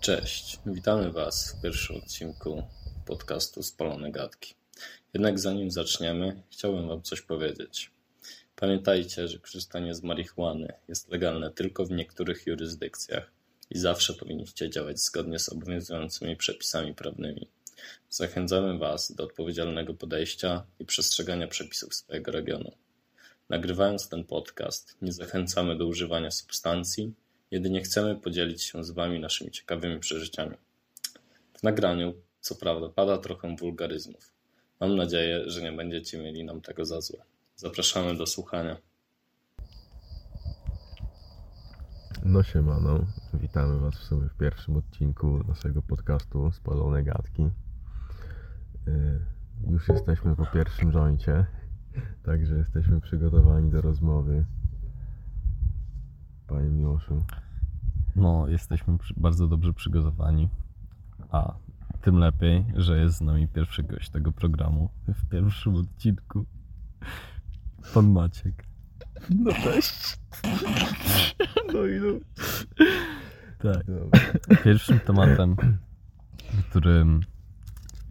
Cześć, 0.00 0.58
witamy 0.66 1.12
Was 1.12 1.52
w 1.52 1.62
pierwszym 1.62 1.96
odcinku 1.96 2.62
podcastu 3.06 3.62
Spalone 3.62 4.10
Gadki. 4.10 4.54
Jednak 5.14 5.38
zanim 5.38 5.70
zaczniemy, 5.70 6.42
chciałbym 6.50 6.88
Wam 6.88 7.02
coś 7.02 7.20
powiedzieć. 7.20 7.90
Pamiętajcie, 8.56 9.28
że 9.28 9.38
korzystanie 9.38 9.94
z 9.94 10.02
marihuany 10.02 10.72
jest 10.88 11.12
legalne 11.12 11.50
tylko 11.50 11.84
w 11.84 11.90
niektórych 11.90 12.46
jurysdykcjach 12.46 13.30
i 13.70 13.78
zawsze 13.78 14.14
powinniście 14.14 14.70
działać 14.70 15.00
zgodnie 15.00 15.38
z 15.38 15.48
obowiązującymi 15.48 16.36
przepisami 16.36 16.94
prawnymi. 16.94 17.48
Zachęcamy 18.10 18.78
Was 18.78 19.12
do 19.12 19.24
odpowiedzialnego 19.24 19.94
podejścia 19.94 20.66
i 20.78 20.84
przestrzegania 20.84 21.48
przepisów 21.48 21.94
swojego 21.94 22.32
regionu. 22.32 22.72
Nagrywając 23.48 24.08
ten 24.08 24.24
podcast, 24.24 24.96
nie 25.02 25.12
zachęcamy 25.12 25.76
do 25.76 25.86
używania 25.86 26.30
substancji, 26.30 27.14
jedynie 27.50 27.82
chcemy 27.82 28.16
podzielić 28.16 28.62
się 28.62 28.84
z 28.84 28.90
Wami 28.90 29.20
naszymi 29.20 29.50
ciekawymi 29.50 30.00
przeżyciami. 30.00 30.56
W 31.58 31.62
nagraniu, 31.62 32.14
co 32.40 32.54
prawda, 32.54 32.88
pada 32.88 33.18
trochę 33.18 33.56
wulgaryzmów. 33.56 34.32
Mam 34.80 34.96
nadzieję, 34.96 35.50
że 35.50 35.62
nie 35.62 35.72
będziecie 35.72 36.18
mieli 36.18 36.44
nam 36.44 36.60
tego 36.60 36.84
za 36.84 37.00
złe. 37.00 37.18
Zapraszamy 37.56 38.16
do 38.16 38.26
słuchania. 38.26 38.76
No 42.24 42.42
siemano, 42.42 43.06
witamy 43.34 43.78
Was 43.78 43.94
w 43.94 44.28
w 44.28 44.36
pierwszym 44.36 44.76
odcinku 44.76 45.44
naszego 45.48 45.82
podcastu 45.82 46.52
Spalone 46.52 47.02
Gadki. 47.02 47.42
Yy, 48.86 49.20
Już 49.70 49.88
jesteśmy 49.88 50.36
po 50.36 50.46
pierwszym 50.46 50.92
joincie, 50.92 51.46
także 52.22 52.54
jesteśmy 52.54 53.00
przygotowani 53.00 53.70
do 53.70 53.80
rozmowy. 53.80 54.44
Panie 56.50 56.68
Miłoszu, 56.68 57.24
No, 58.16 58.48
jesteśmy 58.48 58.98
przy, 58.98 59.14
bardzo 59.16 59.48
dobrze 59.48 59.72
przygotowani. 59.72 60.48
A 61.30 61.54
tym 62.02 62.18
lepiej, 62.18 62.64
że 62.76 63.00
jest 63.00 63.16
z 63.16 63.20
nami 63.20 63.48
pierwszy 63.48 63.82
gość 63.82 64.10
tego 64.10 64.32
programu 64.32 64.90
w 65.08 65.28
pierwszym 65.28 65.74
odcinku. 65.76 66.44
Pan 67.94 68.12
Maciek. 68.12 68.64
No 69.30 69.52
cześć. 69.52 70.18
No 71.72 71.86
i 71.86 72.00
no. 72.00 72.12
Tak. 73.58 73.86
dobra. 73.86 74.20
Pierwszym 74.64 75.00
tematem, 75.00 75.56
którym 76.70 77.20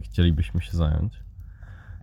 chcielibyśmy 0.02 0.60
się 0.60 0.76
zająć, 0.76 1.22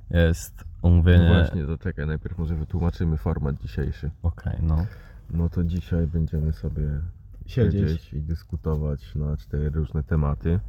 jest 0.09 0.63
omówienie. 0.81 1.29
No 1.29 1.33
właśnie, 1.33 1.65
to 1.65 1.77
czekaj, 1.77 2.07
najpierw 2.07 2.37
może 2.37 2.55
wytłumaczymy 2.55 3.17
format 3.17 3.61
dzisiejszy. 3.61 4.11
Okej, 4.23 4.59
no. 4.61 4.85
No 5.31 5.49
to 5.49 5.63
dzisiaj 5.63 6.07
będziemy 6.07 6.53
sobie 6.53 7.01
Siedzieć. 7.45 7.81
siedzieć 7.81 8.13
i 8.13 8.21
dyskutować 8.21 9.15
na 9.15 9.37
cztery 9.37 9.69
różne 9.69 10.03
tematy. 10.03 10.59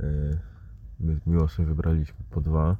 Yy, 0.00 0.38
My 1.00 1.16
z 1.18 1.26
Miłoszem 1.26 1.66
wybraliśmy 1.66 2.24
po 2.30 2.40
dwa. 2.40 2.76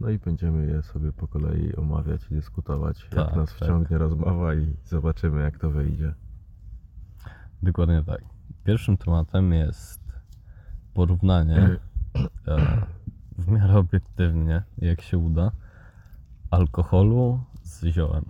No 0.00 0.10
i 0.10 0.18
będziemy 0.18 0.66
je 0.66 0.82
sobie 0.82 1.12
po 1.12 1.28
kolei 1.28 1.76
omawiać 1.76 2.30
i 2.30 2.34
dyskutować, 2.34 3.02
jak 3.02 3.10
Tak, 3.26 3.36
nas 3.36 3.48
tak. 3.48 3.58
wciągnie 3.58 3.98
rozmowa 3.98 4.54
i 4.54 4.76
zobaczymy 4.84 5.42
jak 5.42 5.58
to 5.58 5.70
wyjdzie. 5.70 6.14
Dokładnie 7.62 8.02
tak. 8.06 8.20
Pierwszym 8.64 8.96
tematem 8.96 9.52
jest 9.52 10.00
porównanie 10.94 11.76
e, 12.48 12.86
w 13.38 13.48
miarę 13.48 13.74
obiektywnie, 13.74 14.62
jak 14.78 15.00
się 15.00 15.18
uda, 15.18 15.52
alkoholu 16.50 17.40
z 17.62 17.84
ziołem. 17.84 18.24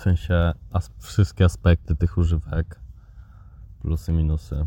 W 0.00 0.02
sensie 0.02 0.52
as- 0.70 0.90
wszystkie 0.98 1.44
aspekty 1.44 1.96
tych 1.96 2.18
używek, 2.18 2.80
plusy, 3.82 4.12
minusy. 4.12 4.66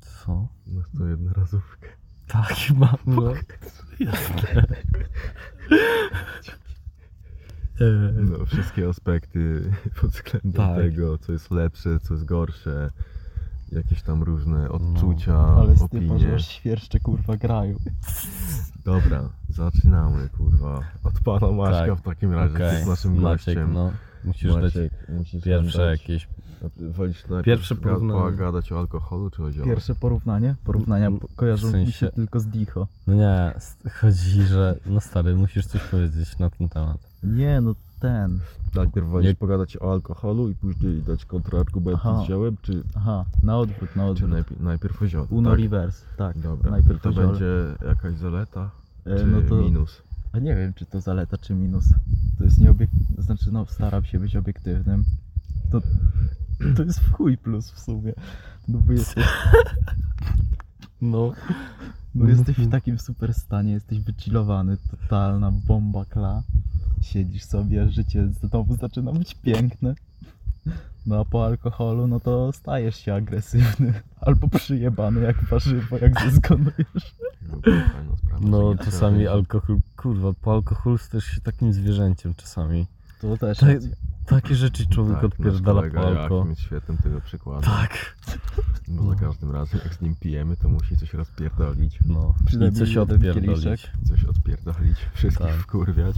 Co? 0.00 0.48
Masz 0.66 0.86
to 0.98 1.06
jednorazówkę. 1.06 1.88
Tak, 2.26 2.48
chyba. 2.48 2.94
No. 3.06 3.22
No, 8.16 8.46
wszystkie 8.46 8.88
aspekty 8.88 9.70
pod 10.00 10.10
względem 10.10 10.52
Tak. 10.52 10.76
tego, 10.76 11.18
co 11.18 11.32
jest 11.32 11.50
lepsze, 11.50 12.00
co 12.00 12.14
jest 12.14 12.24
gorsze. 12.26 12.90
Jakieś 13.72 14.02
tam 14.02 14.22
różne 14.22 14.68
odczucia, 14.70 15.32
No, 15.32 15.60
Ale 15.60 15.74
opinie. 15.80 16.18
że 16.18 16.34
aż 16.34 16.48
świerszcze 16.48 17.00
kurwa 17.00 17.36
grają. 17.36 17.76
Dobra, 18.84 19.28
zaczynamy, 19.48 20.28
kurwa. 20.28 20.80
Od 21.04 21.20
pana 21.24 21.52
Maćka 21.52 21.86
Tak, 21.86 21.98
w 21.98 22.02
takim 22.02 22.32
razie, 22.32 22.54
Okej, 22.54 22.66
okay. 22.66 22.74
jest 22.76 22.88
naszym 22.88 23.20
Maciek, 23.20 23.54
gościem. 23.54 23.72
no. 23.72 23.92
Musisz 24.24 24.54
dać 24.54 24.74
musisz 25.08 25.44
pierwsze 25.44 25.78
nam 25.78 25.86
dać- 25.88 26.00
jakieś 26.00 26.28
Wolisz 26.76 27.22
najpierw 27.28 27.44
Pierwsze 27.44 27.74
porównanie. 27.74 28.20
pogadać 28.20 28.72
o 28.72 28.78
alkoholu 28.78 29.30
czy 29.30 29.42
o 29.44 29.52
ziołach? 29.52 29.68
Pierwsze 29.68 29.94
porównanie? 29.94 30.54
Porównania 30.64 31.10
po- 31.10 31.28
kojarzą 31.36 31.68
w 31.68 31.74
mi 31.74 31.78
sensie- 31.84 31.92
się 31.98 32.10
tylko 32.10 32.40
z 32.40 32.46
Dicho. 32.46 32.86
No 33.06 33.14
nie, 33.14 33.52
s- 33.56 33.76
chodzi, 34.00 34.42
że 34.42 34.78
no 34.86 35.00
stary, 35.00 35.34
musisz 35.36 35.66
coś 35.66 35.80
powiedzieć 35.82 36.38
na 36.38 36.50
ten 36.50 36.68
temat. 36.68 36.98
Nie, 37.22 37.60
no 37.60 37.74
ten. 38.04 38.40
Najpierw 38.74 39.06
wolisz 39.08 39.28
Nie- 39.28 39.34
pogadać 39.34 39.76
o 39.76 39.92
alkoholu 39.92 40.50
i 40.50 40.54
później 40.54 41.02
dać 41.02 41.24
kontrargumenty 41.24 42.00
Aha. 42.04 42.22
z 42.24 42.28
ziołem, 42.28 42.56
czy, 42.62 42.82
Aha, 42.94 43.24
na 43.42 43.58
odwrót, 43.58 43.96
na 43.96 44.02
czy 44.02 44.08
odwrót. 44.10 44.30
najpierw, 44.30 44.60
najpierw 44.60 45.02
o 45.02 45.06
ziole? 45.08 45.26
Uno 45.30 45.50
tak? 45.50 45.58
reverse, 45.58 46.04
tak. 46.16 46.38
Dobra, 46.38 46.70
Najpierw 46.70 47.02
to 47.02 47.08
o 47.08 47.12
ziole. 47.12 47.26
będzie 47.26 47.46
jakaś 47.88 48.16
zaleta, 48.16 48.70
E, 49.06 49.16
czy 49.18 49.26
no 49.26 49.40
to, 49.48 49.54
minus? 49.56 50.02
A 50.32 50.38
nie 50.38 50.56
wiem, 50.56 50.74
czy 50.74 50.86
to 50.86 51.00
zaleta, 51.00 51.38
czy 51.38 51.54
minus. 51.54 51.84
To 52.38 52.44
jest 52.44 52.58
nieobiektywne, 52.60 53.22
znaczy 53.22 53.52
no 53.52 53.66
staram 53.66 54.04
się 54.04 54.18
być 54.20 54.36
obiektywnym. 54.36 55.04
To, 55.70 55.80
to 56.76 56.82
jest 56.82 57.00
w 57.00 57.12
chuj 57.12 57.36
plus 57.38 57.70
w 57.70 57.80
sumie. 57.80 58.12
No 58.68 58.78
bo 58.86 58.92
jesteś, 58.92 59.24
No. 61.02 61.32
no 62.14 62.28
jesteś 62.28 62.56
w 62.56 62.70
takim 62.70 62.98
super 62.98 63.34
stanie, 63.34 63.72
jesteś 63.72 64.00
wychillowany, 64.00 64.76
totalna 64.90 65.50
bomba 65.52 66.04
kla. 66.04 66.42
Siedzisz 67.04 67.44
sobie, 67.44 67.88
życie 67.88 68.28
znowu 68.28 68.76
zaczyna 68.76 69.12
być 69.12 69.34
piękne. 69.34 69.94
No 71.06 71.20
a 71.20 71.24
po 71.24 71.44
alkoholu, 71.44 72.06
no 72.06 72.20
to 72.20 72.52
stajesz 72.52 72.96
się 72.96 73.14
agresywny. 73.14 73.92
Albo 74.26 74.48
przyjebany 74.48 75.20
jak 75.20 75.44
warzywo, 75.44 75.98
jak 75.98 76.20
zezgonujesz. 76.20 77.14
No, 77.48 77.56
fajna 77.62 78.16
sprawa, 78.16 78.40
No 78.40 78.74
czasami 78.74 79.26
alkohol, 79.26 79.78
kurwa, 79.96 80.32
po 80.40 80.52
alkoholu 80.52 80.98
stajesz 80.98 81.24
się 81.24 81.40
takim 81.40 81.72
zwierzęciem 81.72 82.34
czasami. 82.34 82.86
To 83.24 83.36
też 83.36 83.62
racja. 83.62 83.90
Takie 84.26 84.54
rzeczy 84.54 84.86
człowiek 84.86 85.14
tak, 85.14 85.24
odpierdala 85.24 85.82
po 85.90 86.06
alko. 86.06 86.46
Jest 86.48 86.60
świetnym 86.60 86.98
tego 86.98 87.20
przykładem. 87.20 87.70
Tak. 87.70 88.16
Bo 88.88 89.10
za 89.10 89.14
każdym 89.14 89.50
razem 89.50 89.80
jak 89.84 89.94
z 89.94 90.00
nim 90.00 90.16
pijemy, 90.16 90.56
to 90.56 90.68
musi 90.68 90.96
coś 90.96 91.14
rozpierdolić. 91.14 91.98
No. 92.06 92.34
Przynajmniej 92.46 92.78
coś 92.86 92.96
odpierdolić. 92.96 93.90
Coś 94.08 94.24
odpierdolić, 94.24 94.96
wszystkich 95.14 95.46
Tak. 95.46 95.56
wkurwiać, 95.56 96.16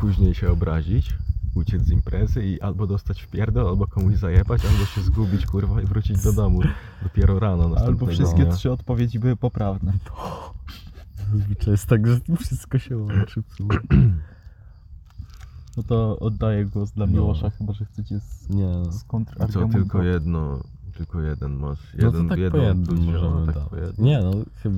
później 0.00 0.34
się 0.34 0.50
obrazić, 0.50 1.14
uciec 1.54 1.82
z 1.82 1.90
imprezy 1.90 2.46
i 2.46 2.60
albo 2.60 2.86
dostać 2.86 3.22
w 3.22 3.26
pierdol, 3.30 3.68
albo 3.68 3.86
komuś 3.86 4.14
zajebać, 4.14 4.62
albo 4.64 4.84
się 4.84 5.00
zgubić, 5.00 5.46
kurwa, 5.46 5.82
i 5.82 5.86
wrócić 5.86 6.22
do 6.22 6.32
domu 6.32 6.60
dopiero 7.02 7.38
rano 7.38 7.62
Albo 7.62 7.74
następnego 7.74 8.12
wszystkie 8.12 8.44
dnia. 8.44 8.54
trzy 8.54 8.72
odpowiedzi 8.72 9.18
były 9.18 9.36
poprawne. 9.36 9.92
Zazwyczaj 11.32 11.70
jest 11.70 11.86
tak, 11.86 12.06
że 12.06 12.20
wszystko 12.40 12.78
się 12.78 12.96
łączy. 12.96 13.42
No 15.76 15.82
to 15.82 16.18
oddaję 16.18 16.64
głos 16.64 16.90
dla 16.92 17.06
No. 17.06 17.12
Miłosza, 17.12 17.50
chyba 17.50 17.72
że 17.72 17.84
chcecie 17.84 18.20
z, 18.20 18.48
Nie 18.50 18.66
no. 18.66 18.92
z 18.92 19.04
co, 19.52 19.68
tylko 19.72 20.02
jedno, 20.02 20.58
tylko 20.96 21.20
jeden 21.20 21.52
masz, 21.56 21.94
No 21.98 22.06
jeden, 22.06 22.22
to 22.22 22.28
tak 22.28 22.38
po 22.38 22.42
jedną 22.44 22.62
jednym 22.62 22.88
odczuć, 22.98 23.06
możemy 23.06 23.46
tak 23.46 23.54
dać. 23.54 23.64
po 23.68 23.76
jednym. 23.76 24.06
Nie 24.06 24.20
no, 24.22 24.30
chyba... 24.62 24.76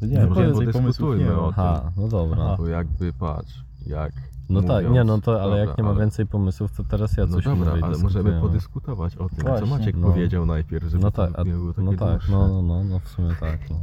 To 0.00 0.06
Nie, 0.06 0.12
nie, 0.18 0.26
może 0.26 0.42
więcej 0.46 0.66
pomysłów 0.66 0.82
podyskutujmy 0.82 1.24
nie 1.24 1.32
o 1.32 1.52
tym. 1.52 1.64
Aha, 1.64 1.92
no 1.96 2.08
dobra. 2.08 2.56
Bo 2.56 2.68
jakby, 2.68 3.12
patrz, 3.12 3.64
jak 3.86 4.12
No 4.50 4.60
tak, 4.62 4.68
mówiąc- 4.70 4.94
nie 4.94 5.04
no 5.04 5.20
to, 5.20 5.42
ale 5.42 5.58
jak 5.58 5.68
Dobra, 5.68 5.74
nie 5.78 5.84
ma 5.84 5.90
ale- 5.90 6.00
więcej 6.00 6.26
pomysłów, 6.26 6.72
to 6.76 6.84
teraz 6.84 7.16
ja 7.16 7.26
No 7.26 7.32
coś 7.34 7.44
dobra, 7.44 7.58
mówię 7.64 7.80
i 7.80 7.82
ale 7.82 7.98
możemy 7.98 8.04
dyskutujemy. 8.08 8.40
podyskutować 8.40 9.16
o 9.16 9.28
tym, 9.28 9.38
co 9.38 9.44
Właśnie. 9.44 9.66
Maciek 9.70 9.96
No. 9.96 10.08
powiedział 10.08 10.46
najpierw, 10.46 10.84
żeby 10.90 11.02
No 11.02 11.10
to 11.10 11.26
tak, 11.26 11.38
a, 11.38 11.42
nie 11.42 11.52
było 11.52 11.72
takie 11.72 11.82
no 11.82 11.92
tak, 11.96 12.10
dłuższe. 12.10 12.32
no, 12.32 12.48
no, 12.48 12.62
no, 12.62 12.84
no 12.84 12.98
w 12.98 13.08
sumie 13.08 13.34
tak. 13.40 13.70
No. 13.70 13.76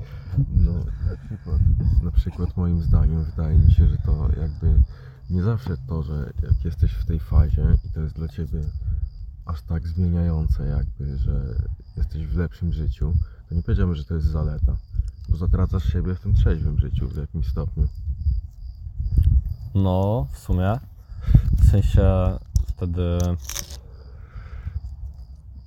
No, 0.55 0.71
na 0.73 1.17
przykład, 1.27 1.59
na 2.03 2.11
przykład 2.11 2.57
moim 2.57 2.81
zdaniem 2.81 3.23
wydaje 3.23 3.57
mi 3.57 3.71
się, 3.71 3.87
że 3.87 3.97
to 3.97 4.27
jakby 4.41 4.79
nie 5.29 5.43
zawsze 5.43 5.77
to, 5.87 6.03
że 6.03 6.33
jak 6.43 6.65
jesteś 6.65 6.91
w 6.91 7.05
tej 7.05 7.19
fazie 7.19 7.77
i 7.85 7.89
to 7.89 8.01
jest 8.01 8.15
dla 8.15 8.27
ciebie 8.27 8.61
aż 9.45 9.61
tak 9.61 9.87
zmieniające 9.87 10.67
jakby, 10.67 11.17
że 11.17 11.55
jesteś 11.97 12.27
w 12.27 12.37
lepszym 12.37 12.73
życiu, 12.73 13.13
to 13.49 13.55
nie 13.55 13.63
powiedziałbym, 13.63 13.95
że 13.95 14.05
to 14.05 14.15
jest 14.15 14.27
zaleta, 14.27 14.77
bo 15.29 15.37
zatracasz 15.37 15.83
siebie 15.83 16.15
w 16.15 16.19
tym 16.19 16.33
trzeźwym 16.33 16.79
życiu 16.79 17.09
w 17.09 17.17
jakimś 17.17 17.47
stopniu. 17.47 17.87
No, 19.75 20.27
w 20.31 20.39
sumie. 20.39 20.79
W 21.57 21.69
sensie 21.69 22.03
wtedy 22.67 23.17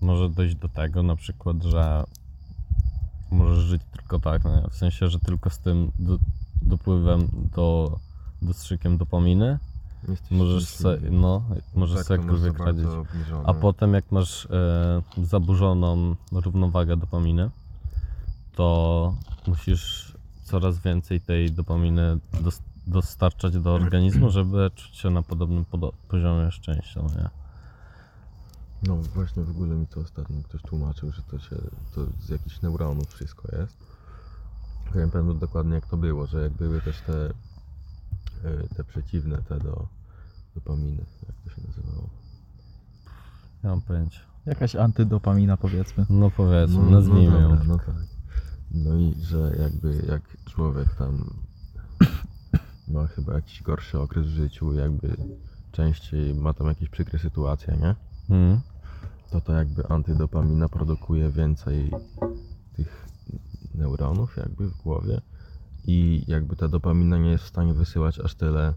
może 0.00 0.30
dojść 0.30 0.56
do 0.56 0.68
tego 0.68 1.02
na 1.02 1.16
przykład, 1.16 1.62
że 1.62 2.04
możesz 3.30 3.64
żyć 3.64 3.82
tylko 3.92 4.18
tak, 4.18 4.44
no, 4.44 4.68
w 4.70 4.74
sensie, 4.74 5.08
że 5.08 5.18
tylko 5.18 5.50
z 5.50 5.58
tym 5.58 5.92
do, 5.98 6.18
dopływem 6.62 7.28
do 7.54 7.98
dostrzykiem 8.44 8.98
dopaminy 8.98 9.58
Jesteś 10.08 10.30
Możesz 10.30 10.68
se, 10.68 10.98
no, 11.10 11.42
możesz 11.74 11.96
Tak, 11.96 12.06
za 12.06 12.14
jakkolwiek 12.14 12.58
radzić. 12.58 12.86
A 13.44 13.54
potem 13.54 13.94
jak 13.94 14.12
masz 14.12 14.46
e, 14.46 15.02
zaburzoną 15.22 16.16
równowagę 16.32 16.96
dopaminy, 16.96 17.50
to 18.54 19.14
musisz 19.46 20.14
coraz 20.44 20.78
więcej 20.78 21.20
tej 21.20 21.52
dopaminy 21.52 22.18
dos- 22.40 22.62
dostarczać 22.86 23.58
do 23.58 23.74
organizmu, 23.74 24.30
żeby 24.40 24.70
czuć 24.74 24.96
się 24.96 25.10
na 25.10 25.22
podobnym 25.22 25.64
podo- 25.64 25.92
poziomie 26.08 26.50
szczęścia, 26.50 27.02
no 27.02 27.08
nie? 27.08 27.28
No 28.82 28.96
właśnie 28.96 29.42
w 29.42 29.50
ogóle 29.50 29.74
mi 29.74 29.86
to 29.86 30.00
ostatnio 30.00 30.42
ktoś 30.42 30.62
tłumaczył, 30.62 31.12
że 31.12 31.22
to 31.22 31.38
się 31.38 31.56
to 31.94 32.06
z 32.20 32.28
jakichś 32.28 32.62
neuronów 32.62 33.08
wszystko 33.08 33.56
jest. 33.56 33.76
Ja 34.94 35.04
Nie 35.04 35.10
pamiętam 35.10 35.38
dokładnie 35.38 35.74
jak 35.74 35.86
to 35.86 35.96
było, 35.96 36.26
że 36.26 36.42
jak 36.42 36.52
były 36.52 36.80
też 36.80 37.00
te, 37.00 37.30
te 38.76 38.84
przeciwne 38.84 39.42
te 39.42 39.58
do 39.60 39.88
dopaminy, 40.54 41.04
jak 41.26 41.36
to 41.44 41.50
się 41.50 41.66
nazywało. 41.66 42.08
Nie 43.64 43.70
mam 43.70 43.82
pojęcia. 43.82 44.20
Jakaś 44.46 44.76
antydopamina 44.76 45.56
powiedzmy. 45.56 46.06
No 46.10 46.30
powiedzmy, 46.30 46.82
no, 46.84 46.90
nazwijmy 46.90 47.30
no 47.30 47.40
ją. 47.40 47.64
No 47.64 47.78
tak. 47.78 47.94
No 48.70 48.96
i 48.96 49.14
że 49.20 49.56
jakby 49.58 50.06
jak 50.08 50.22
człowiek 50.44 50.94
tam 50.94 51.30
ma 52.88 53.06
chyba 53.06 53.34
jakiś 53.34 53.62
gorszy 53.62 54.00
okres 54.00 54.26
w 54.26 54.30
życiu, 54.30 54.74
jakby 54.74 55.16
częściej 55.72 56.34
ma 56.34 56.52
tam 56.52 56.66
jakieś 56.66 56.88
przykre 56.88 57.18
sytuacje, 57.18 57.76
nie? 57.76 57.94
Mm. 58.36 58.60
to 59.30 59.40
to 59.40 59.52
jakby 59.52 59.88
antydopamina 59.88 60.68
produkuje 60.68 61.30
więcej 61.30 61.90
tych 62.76 63.08
neuronów 63.74 64.36
jakby 64.36 64.68
w 64.68 64.76
głowie 64.76 65.20
i 65.86 66.24
jakby 66.26 66.56
ta 66.56 66.68
dopamina 66.68 67.18
nie 67.18 67.30
jest 67.30 67.44
w 67.44 67.48
stanie 67.48 67.74
wysyłać 67.74 68.20
aż 68.20 68.34
tyle 68.34 68.74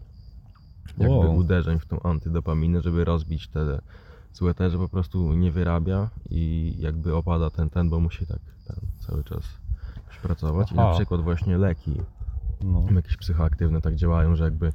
jakby 0.98 1.16
Wow. 1.16 1.36
uderzeń 1.36 1.80
w 1.80 1.86
tą 1.86 2.02
antydopaminę, 2.02 2.82
żeby 2.82 3.06
rozbić 3.06 3.48
te 3.48 3.80
złe 4.34 4.54
te, 4.54 4.70
że 4.70 4.78
po 4.78 4.90
prostu 4.90 5.34
nie 5.34 5.52
wyrabia 5.52 6.10
i 6.30 6.74
jakby 6.80 7.16
opada 7.16 7.50
ten 7.50 7.70
ten, 7.70 7.90
bo 7.90 8.00
musi 8.00 8.28
tak 8.28 8.40
ten 8.68 8.76
cały 9.00 9.24
czas 9.24 9.44
pracować. 10.22 10.72
I 10.72 10.76
na 10.76 10.94
przykład 10.94 11.22
właśnie 11.22 11.58
leki 11.58 12.02
No. 12.64 12.84
jakieś 12.96 13.18
psychoaktywne 13.18 13.82
tak 13.82 13.96
działają, 13.96 14.36
że 14.36 14.44
jakby 14.44 14.74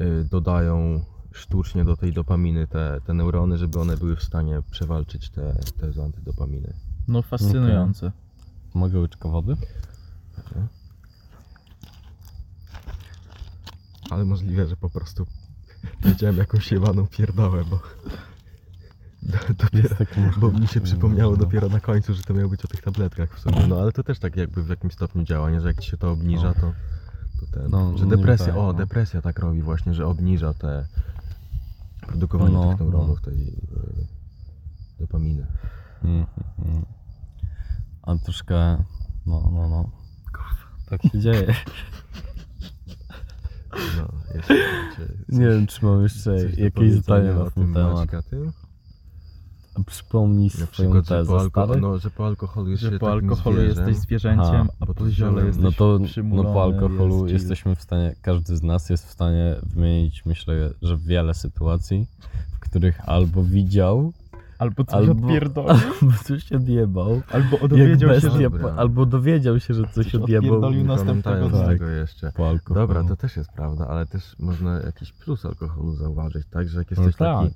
y, 0.00 0.24
dodają 0.30 1.00
sztucznie 1.32 1.84
do 1.84 1.96
tej 1.96 2.12
dopaminy 2.12 2.66
te, 2.66 3.00
te 3.06 3.14
neurony, 3.14 3.58
żeby 3.58 3.80
one 3.80 3.96
były 3.96 4.16
w 4.16 4.22
stanie 4.22 4.62
przewalczyć 4.70 5.30
te, 5.30 5.58
te 5.80 5.92
z 5.92 5.98
antydopaminy. 5.98 6.72
No 7.08 7.22
fascynujące. 7.22 8.12
Mogę 8.74 8.98
łyczka 8.98 9.28
wody? 9.28 9.56
Ale 14.10 14.24
możliwe, 14.24 14.66
że 14.66 14.76
po 14.76 14.90
prostu 14.90 15.26
wiedziałem 16.04 16.36
jakąś 16.36 16.72
jebaną 16.72 17.06
pierdołę, 17.06 17.64
bo 17.64 17.80
do, 19.22 19.38
dopiero, 19.64 19.96
bo 20.36 20.50
mi 20.50 20.68
się 20.68 20.80
przypomniało 20.80 21.32
no. 21.32 21.38
dopiero 21.38 21.68
na 21.68 21.80
końcu, 21.80 22.14
że 22.14 22.22
to 22.22 22.34
miało 22.34 22.48
być 22.48 22.64
o 22.64 22.68
tych 22.68 22.82
tabletkach 22.82 23.36
w 23.36 23.40
sumie. 23.40 23.66
No 23.66 23.80
ale 23.80 23.92
to 23.92 24.02
też 24.02 24.18
tak 24.18 24.36
jakby 24.36 24.62
w 24.62 24.68
jakimś 24.68 24.92
stopniu 24.92 25.24
działa, 25.24 25.50
nie? 25.50 25.60
Że 25.60 25.68
jak 25.68 25.80
ci 25.80 25.90
się 25.90 25.96
to 25.96 26.10
obniża, 26.10 26.54
to, 26.54 26.72
to 27.40 27.46
ten. 27.52 27.70
No, 27.70 27.98
że 27.98 28.06
depresja, 28.06 28.46
tak, 28.46 28.56
o, 28.56 28.62
no. 28.62 28.72
depresja 28.72 29.22
tak 29.22 29.38
robi 29.38 29.62
właśnie, 29.62 29.94
że 29.94 30.06
obniża 30.06 30.54
te 30.54 30.86
produkowanie 32.06 32.54
No, 32.54 32.70
tych 32.70 32.80
neuronów, 32.80 33.22
tej 33.22 33.48
y, 33.48 34.06
dopaminy. 35.00 35.46
Mhm, 36.04 36.26
mhm. 36.58 36.84
A 38.02 38.16
troszkę. 38.16 38.84
No, 39.26 39.50
no, 39.52 39.68
no. 39.68 39.90
Kurwa, 40.32 40.88
tak 40.90 41.02
się 41.02 41.20
dzieje. 41.20 41.54
No, 43.96 44.08
jeszcze 44.34 44.54
Nie 45.28 45.48
wiem, 45.48 45.66
czy 45.66 45.84
mam 45.84 46.02
jeszcze 46.02 46.36
jakieś 46.56 46.92
zdanie 46.92 47.32
na 47.32 47.40
o 47.40 47.50
ten 47.50 47.64
tym 47.64 47.74
temat. 47.74 48.08
A 49.74 49.82
Przypomnij 49.82 50.50
Na 50.60 50.66
swoją 50.66 50.70
przykład, 50.70 51.04
że 51.06 51.14
tezę, 51.14 51.32
po, 51.32 51.38
alko- 51.38 51.80
no, 51.80 51.98
że 51.98 52.10
po 52.10 52.26
alkoholu 52.26 52.70
jest 52.70 52.82
Że 52.82 52.98
po 52.98 53.12
alkoholu 53.12 53.62
jesteś 53.62 53.96
zwierzęciem, 53.96 54.68
a 54.80 54.86
bo 54.86 54.94
po 54.94 54.94
to 54.94 55.10
ziole 55.10 55.30
zielone. 55.30 55.46
jesteś 55.46 55.64
No 55.64 55.72
to 55.72 55.98
no 56.24 56.44
po 56.44 56.62
alkoholu 56.62 57.26
jest 57.26 57.32
jesteśmy 57.32 57.76
w 57.76 57.82
stanie, 57.82 58.14
każdy 58.22 58.56
z 58.56 58.62
nas 58.62 58.90
jest 58.90 59.06
w 59.06 59.10
stanie 59.10 59.56
wymienić, 59.62 60.26
myślę, 60.26 60.70
że 60.82 60.96
wiele 60.98 61.34
sytuacji, 61.34 62.06
w 62.52 62.58
których 62.58 63.08
albo 63.08 63.42
widział, 63.44 64.12
Albo 64.58 64.84
coś 64.84 64.94
albo, 64.94 65.12
odpierdolił, 65.26 65.70
albo 66.02 66.12
coś 66.24 66.52
odjebał, 66.52 67.22
albo 67.32 67.68
dowiedział 67.68 68.20
się, 68.20 68.30
że 68.30 68.50
albo 68.76 69.06
dowiedział 69.06 69.60
się, 69.60 69.74
że 69.74 69.82
coś 69.82 69.92
Coś 69.94 70.14
odjebał 70.14 70.46
odpierdolił 70.48 70.84
następnego 70.84 71.48
dnia. 71.48 71.66
tego 71.66 71.86
jeszcze. 71.88 72.32
po 72.32 72.48
alkoholu. 72.48 72.86
Dobra, 72.86 73.04
to 73.04 73.16
też 73.16 73.36
jest 73.36 73.52
prawda, 73.52 73.86
ale 73.88 74.06
też 74.06 74.36
można 74.38 74.80
jakiś 74.80 75.12
plus 75.12 75.44
alkoholu 75.46 75.94
zauważyć, 75.94 76.46
tak? 76.50 76.68
Że 76.68 76.78
jak 76.78 76.90
No 76.90 77.02
jesteś 77.02 77.16
tak. 77.18 77.36
taki 77.38 77.54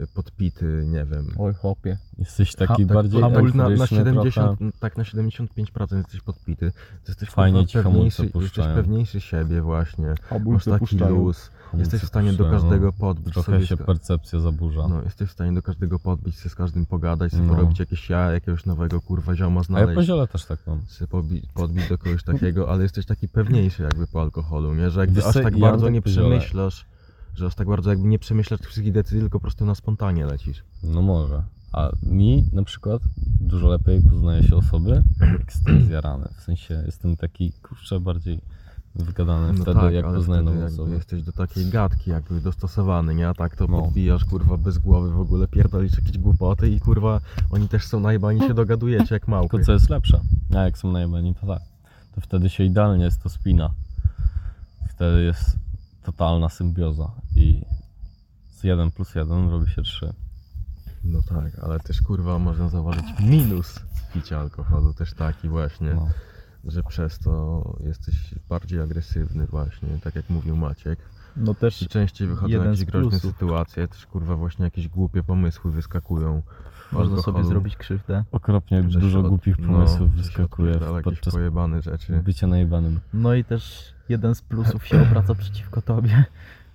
y, 0.00 0.06
podpity, 0.06 0.84
nie 0.86 1.04
wiem. 1.04 1.26
Oj 1.38 1.54
chłopie. 1.54 1.98
Jesteś 2.18 2.54
taki 2.54 2.68
Ha- 2.68 2.76
tak 2.76 2.86
bardziej 2.86 3.20
tak, 3.20 3.32
tak, 3.32 3.42
na, 3.54 3.64
na 3.64 3.70
euforyczny 3.70 3.96
70, 3.96 4.58
trochę. 4.58 4.72
tak 4.80 4.96
na 4.96 5.04
75% 5.04 5.96
jesteś 5.96 6.20
podpity, 6.20 6.70
to 7.04 7.08
jesteś 7.12 7.30
Fajnie 7.30 7.66
ci 7.66 7.78
pewniejszy, 7.78 8.30
jesteś 8.34 8.64
pewniejszy 8.66 9.20
siebie 9.20 9.62
właśnie. 9.62 10.06
Masz 10.06 10.20
Hamulce 10.20 10.70
taki 10.70 10.80
puszczają. 10.80 11.14
luz, 11.16 11.50
jesteś 11.74 12.02
w 12.02 12.06
stanie 12.06 12.32
do 12.32 12.38
Puszczają, 12.38 12.60
każdego 12.60 12.86
no. 12.86 12.92
podbić 12.92 13.34
Trochę 13.34 13.52
sobie 13.52 13.66
się 13.66 13.76
percepcja 13.76 14.40
zaburza. 14.40 14.88
No, 14.88 15.02
jesteś 15.02 15.28
w 15.28 15.32
stanie 15.32 15.52
do 15.52 15.62
każdego 15.62 15.98
podbić, 15.98 16.36
się 16.36 16.48
z 16.48 16.54
każdym 16.54 16.86
pogadać, 16.86 17.32
sobie 17.32 17.44
No. 17.44 17.54
porobić 17.54 17.78
jakieś 17.78 18.10
ja, 18.10 18.32
jakiegoś 18.32 18.66
nowego 18.66 19.00
kurwa 19.00 19.36
zioma 19.36 19.60
A 19.60 19.62
ja 19.62 19.64
znaleźć. 19.64 19.94
po 19.94 20.02
ziole 20.02 20.28
też 20.28 20.44
tak 20.44 20.58
mam. 20.66 20.80
się 20.98 21.06
podbić, 21.06 21.44
do 21.88 21.98
kogoś 21.98 22.22
takiego, 22.22 22.70
ale 22.70 22.82
jesteś 22.82 23.06
taki 23.06 23.28
pewniejszy 23.28 23.82
jakby 23.82 24.06
po 24.06 24.22
alkoholu, 24.22 24.74
nie? 24.74 24.90
Że 24.90 25.00
jakby 25.00 25.16
Wiesz 25.16 25.24
aż 25.26 25.34
tak 25.34 25.54
ja 25.54 25.60
bardzo 25.60 25.84
tak 25.86 25.94
nie 25.94 26.02
przemyślasz, 26.02 26.86
że 27.34 27.46
aż 27.46 27.54
tak 27.54 27.68
bardzo 27.68 27.90
jakby 27.90 28.08
nie 28.08 28.18
przemyślasz 28.18 28.60
tych 28.60 28.68
wszystkich 28.68 28.92
decyzji, 28.92 29.20
tylko 29.20 29.38
po 29.38 29.42
prostu 29.42 29.64
na 29.64 29.74
spontanie 29.74 30.26
lecisz. 30.26 30.62
No 30.82 31.02
może. 31.02 31.42
A 31.72 31.90
mi 32.02 32.44
na 32.52 32.62
przykład 32.64 33.02
dużo 33.40 33.68
lepiej 33.68 34.02
poznaje 34.02 34.42
się 34.42 34.56
osoby, 34.56 35.02
jak 35.20 35.46
jestem 35.54 35.84
zjarany. 35.88 36.28
W 36.38 36.42
sensie 36.42 36.82
jestem 36.86 37.16
taki, 37.16 37.52
kurczę, 37.52 38.00
bardziej 38.00 38.40
wygadany 38.94 39.52
No 39.52 39.62
wtedy, 39.64 39.80
tak, 39.80 39.94
jak 39.94 40.04
poznaję 40.04 40.42
nową 40.42 40.64
osobę. 40.64 40.90
jesteś 40.94 41.22
do 41.22 41.32
takiej 41.32 41.66
gadki 41.66 42.10
jakby 42.10 42.40
dostosowany, 42.40 43.14
nie? 43.14 43.28
A 43.28 43.34
tak 43.34 43.56
to 43.56 43.66
No. 43.66 43.80
podbijasz 43.82 44.24
kurwa 44.24 44.56
bez 44.56 44.78
głowy 44.78 45.10
w 45.10 45.20
ogóle, 45.20 45.48
pierdolisz 45.48 45.92
jakieś 45.98 46.18
głupoty 46.18 46.68
i 46.70 46.80
kurwa 46.80 47.20
oni 47.50 47.68
też 47.68 47.86
są 47.86 48.00
najbani 48.00 48.40
się 48.40 48.54
dogadujecie 48.54 49.14
jak 49.14 49.28
małpy. 49.28 49.48
Tylko 49.50 49.66
co 49.66 49.72
jest 49.72 49.90
lepsze, 49.90 50.20
a 50.56 50.58
jak 50.58 50.78
są 50.78 50.92
najebani, 50.92 51.34
to 51.34 51.46
tak. 51.46 51.62
To 52.14 52.20
wtedy 52.20 52.48
się 52.48 52.64
idealnie 52.64 53.04
jest 53.04 53.22
to 53.22 53.28
spina. 53.28 53.70
Wtedy 54.90 55.22
jest 55.22 55.56
totalna 56.02 56.48
symbioza 56.48 57.10
i 57.36 57.62
z 58.50 58.64
1 58.64 58.90
plus 58.90 59.14
1 59.14 59.50
robi 59.50 59.70
się 59.70 59.82
3. 59.82 60.12
No 61.04 61.18
tak, 61.28 61.58
ale 61.62 61.80
też 61.80 62.02
kurwa 62.02 62.38
można 62.38 62.68
zauważyć 62.68 63.04
minus 63.20 63.80
picia 64.14 64.40
alkoholu, 64.40 64.94
też 64.94 65.14
taki 65.14 65.48
właśnie. 65.48 65.94
No. 65.94 66.08
Że 66.68 66.82
przez 66.82 67.18
to 67.18 67.62
jesteś 67.84 68.34
bardziej 68.48 68.80
agresywny 68.80 69.46
właśnie, 69.46 69.88
tak 70.04 70.14
jak 70.14 70.30
mówił 70.30 70.56
Maciek. 70.56 70.98
No 71.36 71.54
też 71.54 71.82
I 71.82 71.88
częściej 71.88 72.28
wychodzą 72.28 72.64
jakieś 72.64 72.84
groźne 72.84 73.10
plusów. 73.10 73.32
sytuacje, 73.32 73.88
też 73.88 74.06
kurwa 74.06 74.36
właśnie 74.36 74.64
jakieś 74.64 74.88
głupie 74.88 75.22
pomysły 75.22 75.72
wyskakują. 75.72 76.42
można 76.92 77.22
sobie 77.22 77.44
zrobić 77.44 77.76
krzywdę. 77.76 78.24
Okropnie 78.32 78.90
że 78.90 79.00
dużo 79.00 79.20
od- 79.20 79.28
głupich 79.28 79.58
no, 79.58 79.66
pomysłów 79.68 80.10
się 80.10 80.16
wyskakuje 80.16 80.78
podczas 81.04 81.34
pojebane 81.34 81.82
rzeczy. 81.82 82.20
bycia 82.24 82.46
najebanym. 82.46 83.00
No 83.14 83.34
i 83.34 83.44
też 83.44 83.94
jeden 84.08 84.34
z 84.34 84.42
plusów 84.42 84.86
się 84.86 85.02
obraca 85.02 85.34
przeciwko 85.34 85.82
tobie. 85.82 86.24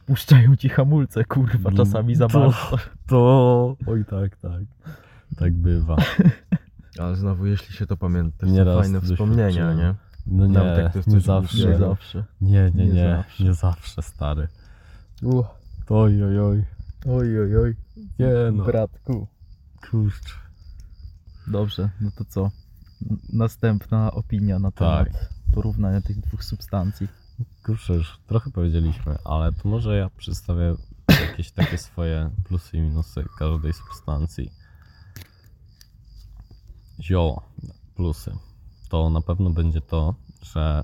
Puszczają 0.06 0.56
ci 0.56 0.70
hamulce, 0.70 1.26
kurwa, 1.26 1.70
No, 1.72 1.78
czasami 1.78 2.16
za 2.16 2.28
to- 2.28 2.40
bardzo. 2.40 2.78
To... 3.08 3.76
Oj 3.88 4.06
tak, 4.06 4.38
tak. 4.38 4.62
Tak 5.38 5.54
bywa. 5.54 5.96
Ale 7.00 7.16
znowu, 7.16 7.46
jeśli 7.46 7.76
się 7.76 7.86
to 7.88 7.98
pamięta, 7.98 8.38
też 8.38 8.50
są 8.50 8.56
Nieraz 8.56 8.80
fajne 8.80 9.02
to 9.02 9.06
wspomnienia, 9.08 9.74
nie? 9.74 9.96
No 10.28 10.48
nie, 10.48 10.54
Nawet 10.54 10.78
jak 10.78 10.94
to 10.94 11.00
jest 11.00 11.08
nie 11.10 11.20
zawsze. 11.20 11.70
Nie 11.70 11.78
zawsze. 11.78 12.24
Nie, 12.42 12.72
nie, 12.76 12.86
Nie 12.86 12.94
nie. 12.94 13.16
zawsze. 13.18 13.44
Nie 13.44 13.54
zawsze, 13.54 14.02
stary. 14.02 14.48
Uch, 15.24 15.46
Oj, 15.90 16.24
oj, 16.24 16.40
oj. 16.40 16.66
oj, 17.06 17.40
oj, 17.42 17.58
oj. 17.58 17.76
Nie 18.20 18.30
no. 18.54 18.64
Bratku. 18.64 19.28
Kurczę. 19.90 20.34
Dobrze, 21.48 21.90
no 22.02 22.12
to 22.18 22.26
co? 22.26 22.52
Następna 23.34 24.12
opinia 24.12 24.60
na 24.60 24.72
temat 24.72 25.08
Tak. 25.12 25.30
porównania 25.54 26.02
tych 26.02 26.20
dwóch 26.20 26.44
substancji. 26.44 27.08
Kurczę, 27.66 27.94
już 27.94 28.20
trochę 28.28 28.52
powiedzieliśmy, 28.52 29.16
ale 29.26 29.52
to 29.52 29.70
może 29.70 29.98
ja 29.98 30.10
przedstawię 30.18 30.76
jakieś 31.30 31.52
takie 31.52 31.78
swoje 31.78 32.30
plusy 32.44 32.78
i 32.78 32.82
minusy 32.82 33.26
każdej 33.40 33.74
substancji. 33.74 34.52
Zioło, 37.02 37.42
plusy. 37.96 38.36
To 38.90 39.10
na 39.10 39.22
pewno 39.22 39.50
będzie 39.50 39.82
to, 39.82 40.16
że 40.42 40.84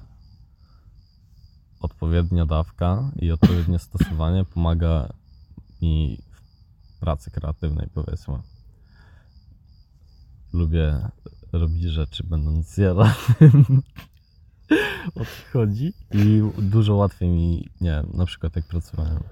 odpowiednia 1.81 2.45
dawka 2.45 3.11
i 3.19 3.31
odpowiednie 3.31 3.79
stosowanie 3.79 4.45
pomaga 4.45 5.09
mi 5.81 6.17
w 6.95 6.99
pracy 6.99 7.31
kreatywnej, 7.31 7.87
powiedzmy. 7.93 8.37
Lubię 10.53 11.09
robić 11.53 11.83
rzeczy 11.83 12.23
będąc 12.23 12.67
zjadanym. 12.67 13.13
Odchodzi 15.15 15.93
i 16.11 16.41
dużo 16.57 16.95
łatwiej 16.95 17.29
mi, 17.29 17.69
nie 17.81 17.89
wiem, 17.89 18.09
na 18.13 18.25
przykład 18.25 18.55
jak 18.55 18.65
pracowałem 18.67 19.23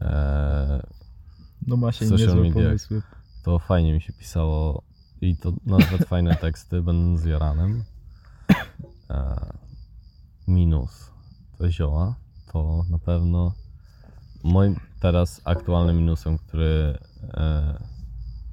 e, 0.00 0.86
No 1.66 1.76
ma 1.76 1.92
się 1.92 2.06
Social 2.06 2.26
niezłe 2.26 2.40
mediach. 2.42 2.54
pomysły. 2.64 3.02
to 3.44 3.58
fajnie 3.58 3.92
mi 3.92 4.00
się 4.00 4.12
pisało 4.12 4.82
i 5.20 5.36
to 5.36 5.52
nawet 5.66 6.04
fajne 6.08 6.36
teksty, 6.36 6.82
będąc 6.82 7.24
jaranem. 7.24 7.84
E, 9.10 9.36
minus 10.48 11.10
to 11.58 11.70
zioła, 11.70 12.14
to 12.52 12.84
na 12.90 12.98
pewno 12.98 13.52
moim 14.44 14.76
teraz 15.00 15.40
aktualnym 15.44 15.96
minusem, 15.96 16.38
który 16.38 16.98
e, 17.22 17.78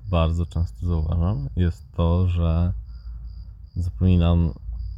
bardzo 0.10 0.46
często 0.46 0.88
zauważam, 0.88 1.50
jest 1.56 1.92
to, 1.92 2.28
że 2.28 2.74
zapominam 3.76 4.54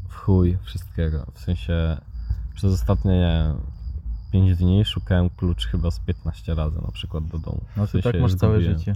w 0.09 0.15
chuj 0.15 0.57
wszystkiego. 0.63 1.25
W 1.33 1.39
sensie 1.39 1.97
przez 2.55 2.73
ostatnie 2.73 3.11
nie 3.11 3.43
wiem, 3.47 3.61
5 4.31 4.57
dni 4.57 4.85
szukałem 4.85 5.29
klucz 5.29 5.67
chyba 5.67 5.91
z 5.91 5.99
15 5.99 6.55
razy 6.55 6.81
na 6.81 6.91
przykład 6.91 7.27
do 7.27 7.39
domu. 7.39 7.61
No 7.77 7.87
W 7.87 7.89
sensie 7.89 8.11
tak 8.11 8.21
masz 8.21 8.35
całe 8.35 8.61
życie. 8.61 8.95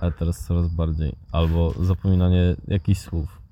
Ale 0.00 0.12
teraz 0.12 0.46
coraz 0.46 0.68
bardziej. 0.68 1.12
Albo 1.32 1.74
zapominanie 1.84 2.56
jakichś 2.68 3.00
słów. 3.00 3.42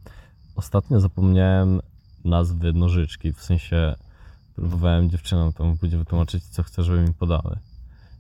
Ostatnio 0.57 1.01
zapomniałem 1.01 1.81
nazwy 2.25 2.73
nożyczki, 2.73 3.33
w 3.33 3.43
sensie 3.43 3.95
próbowałem 4.55 5.11
dziewczynom 5.11 5.53
tam 5.53 5.75
w 5.75 5.81
wytłumaczyć, 5.81 6.45
co 6.45 6.63
chcę, 6.63 6.83
żeby 6.83 7.01
mi 7.01 7.15
podały. 7.15 7.59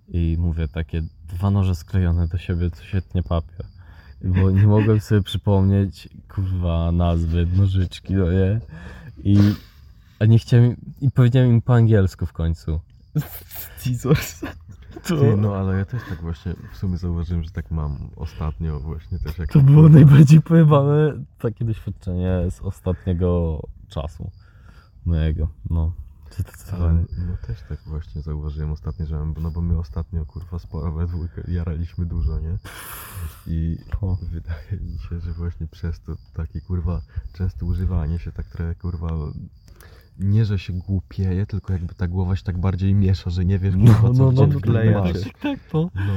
I 0.09 0.37
mówię 0.39 0.69
takie 0.69 1.03
dwa 1.29 1.51
noże 1.51 1.75
sklejone 1.75 2.29
do 2.29 2.39
siebie, 2.39 2.71
to 2.71 2.83
świetnie 2.83 3.23
papier. 3.23 3.67
Bo 4.25 4.51
nie 4.51 4.67
mogłem 4.67 5.01
sobie 5.01 5.23
przypomnieć, 5.23 6.09
kurwa, 6.29 6.93
nazwy 6.93 7.47
nożyczki, 7.47 8.15
no 8.15 8.33
nie? 8.33 8.61
I, 9.25 9.39
a 10.19 10.25
nie 10.25 10.39
chciałem, 10.39 10.77
i 11.01 11.11
powiedziałem 11.11 11.51
im 11.51 11.63
po 11.63 11.75
angielsku 11.75 12.27
w 12.27 12.33
końcu. 12.33 12.81
Scissors. 13.79 14.41
To, 15.05 15.17
Ty, 15.17 15.37
no 15.37 15.57
ale 15.57 15.79
ja 15.79 15.85
też 15.85 16.03
tak 16.09 16.21
właśnie 16.21 16.55
w 16.73 16.77
sumie 16.77 16.97
zauważyłem, 16.97 17.43
że 17.43 17.51
tak 17.51 17.71
mam 17.71 18.11
ostatnio 18.17 18.81
właśnie 18.81 19.19
też 19.19 19.39
jak... 19.39 19.53
To 19.53 19.61
było 19.61 19.89
najbardziej 19.89 20.41
pojebane 20.41 21.25
takie 21.39 21.65
doświadczenie 21.65 22.51
z 22.51 22.61
ostatniego 22.61 23.61
czasu 23.89 24.31
mojego. 25.05 25.49
No, 25.71 25.93
zdecydowanie. 26.31 27.05
no 27.29 27.37
też 27.47 27.63
tak 27.69 27.79
właśnie 27.87 28.23
zauważyłem 28.23 28.73
ostatnio, 28.73 29.07
że 29.07 29.33
no 29.41 29.51
bo 29.51 29.61
my 29.61 29.79
ostatnio 29.79 30.27
kurwa 30.27 30.59
sporo 30.59 30.93
we 30.93 31.07
dwójkę 31.07 31.43
jaraliśmy 31.49 32.07
dużo, 32.07 32.41
nie? 32.41 32.59
I 33.47 33.79
O. 34.01 34.17
wydaje 34.23 34.73
mi 34.81 34.99
się, 34.99 35.21
że 35.21 35.33
właśnie 35.33 35.67
przez 35.67 36.01
to 36.01 36.17
takie 36.35 36.61
kurwa 36.61 37.03
częste 37.33 37.65
używanie 37.65 38.19
się 38.19 38.33
tak 38.33 38.47
trochę 38.47 38.75
kurwa 38.75 39.09
nie, 40.19 40.45
że 40.45 40.59
się 40.59 40.73
głupieje, 40.73 41.47
tylko 41.47 41.73
jakby 41.73 41.95
ta 41.95 42.09
głowa 42.09 42.37
się 42.37 42.43
tak 42.43 42.59
bardziej 42.59 42.95
miesza, 42.95 43.31
że 43.31 43.45
nie 43.45 43.59
wiesz 43.59 43.75
kurwa 43.75 44.13
co 44.15 44.31
gdzie 44.33 44.59
wkleić. 44.59 45.25
tak, 45.25 45.39
tak, 45.43 45.59
to. 45.73 45.91
No, 45.95 46.13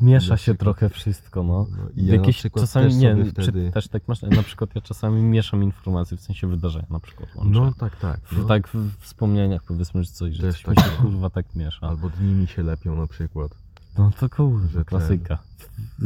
Miesza 0.00 0.30
Na 0.30 0.36
się 0.36 0.42
przykład- 0.42 0.58
trochę 0.58 0.88
wszystko, 0.88 1.42
no. 1.42 1.66
no 1.70 1.86
W 1.94 1.96
ja 1.96 2.14
Jakieś 2.14 2.42
czasami, 2.42 2.86
też 2.86 2.96
nie 2.96 3.14
wiem, 3.14 3.30
wtedy... 3.30 3.64
czy 3.66 3.72
też 3.72 3.88
tak 3.88 4.08
masz, 4.08 4.22
na 4.22 4.42
przykład 4.42 4.74
ja 4.74 4.80
czasami 4.80 5.22
mieszam 5.22 5.62
informacje, 5.62 6.16
w 6.16 6.20
sensie 6.20 6.46
wydarzenia 6.46 6.86
na 6.90 7.00
przykład 7.00 7.36
łączę. 7.36 7.60
No 7.60 7.72
tak, 7.78 7.96
tak. 7.96 8.20
W- 8.20 8.38
No. 8.38 8.44
Tak 8.44 8.68
w 8.68 8.96
wspomnieniach 9.00 9.62
powiedzmy, 9.64 10.04
że 10.04 10.10
coś, 10.12 10.34
że 10.34 10.52
coś 10.52 10.62
tak. 10.62 10.78
się 10.84 10.90
kurwa 11.02 11.30
tak 11.30 11.56
miesza. 11.56 11.86
Albo 11.88 12.10
dni 12.10 12.32
mi 12.32 12.46
się 12.46 12.62
lepią 12.62 12.96
na 12.96 13.06
przykład. 13.06 13.50
No 13.98 14.10
to 14.20 14.28
kurwa, 14.28 14.66
Że 14.66 14.74
ten- 14.74 14.84
klasyka. 14.84 15.38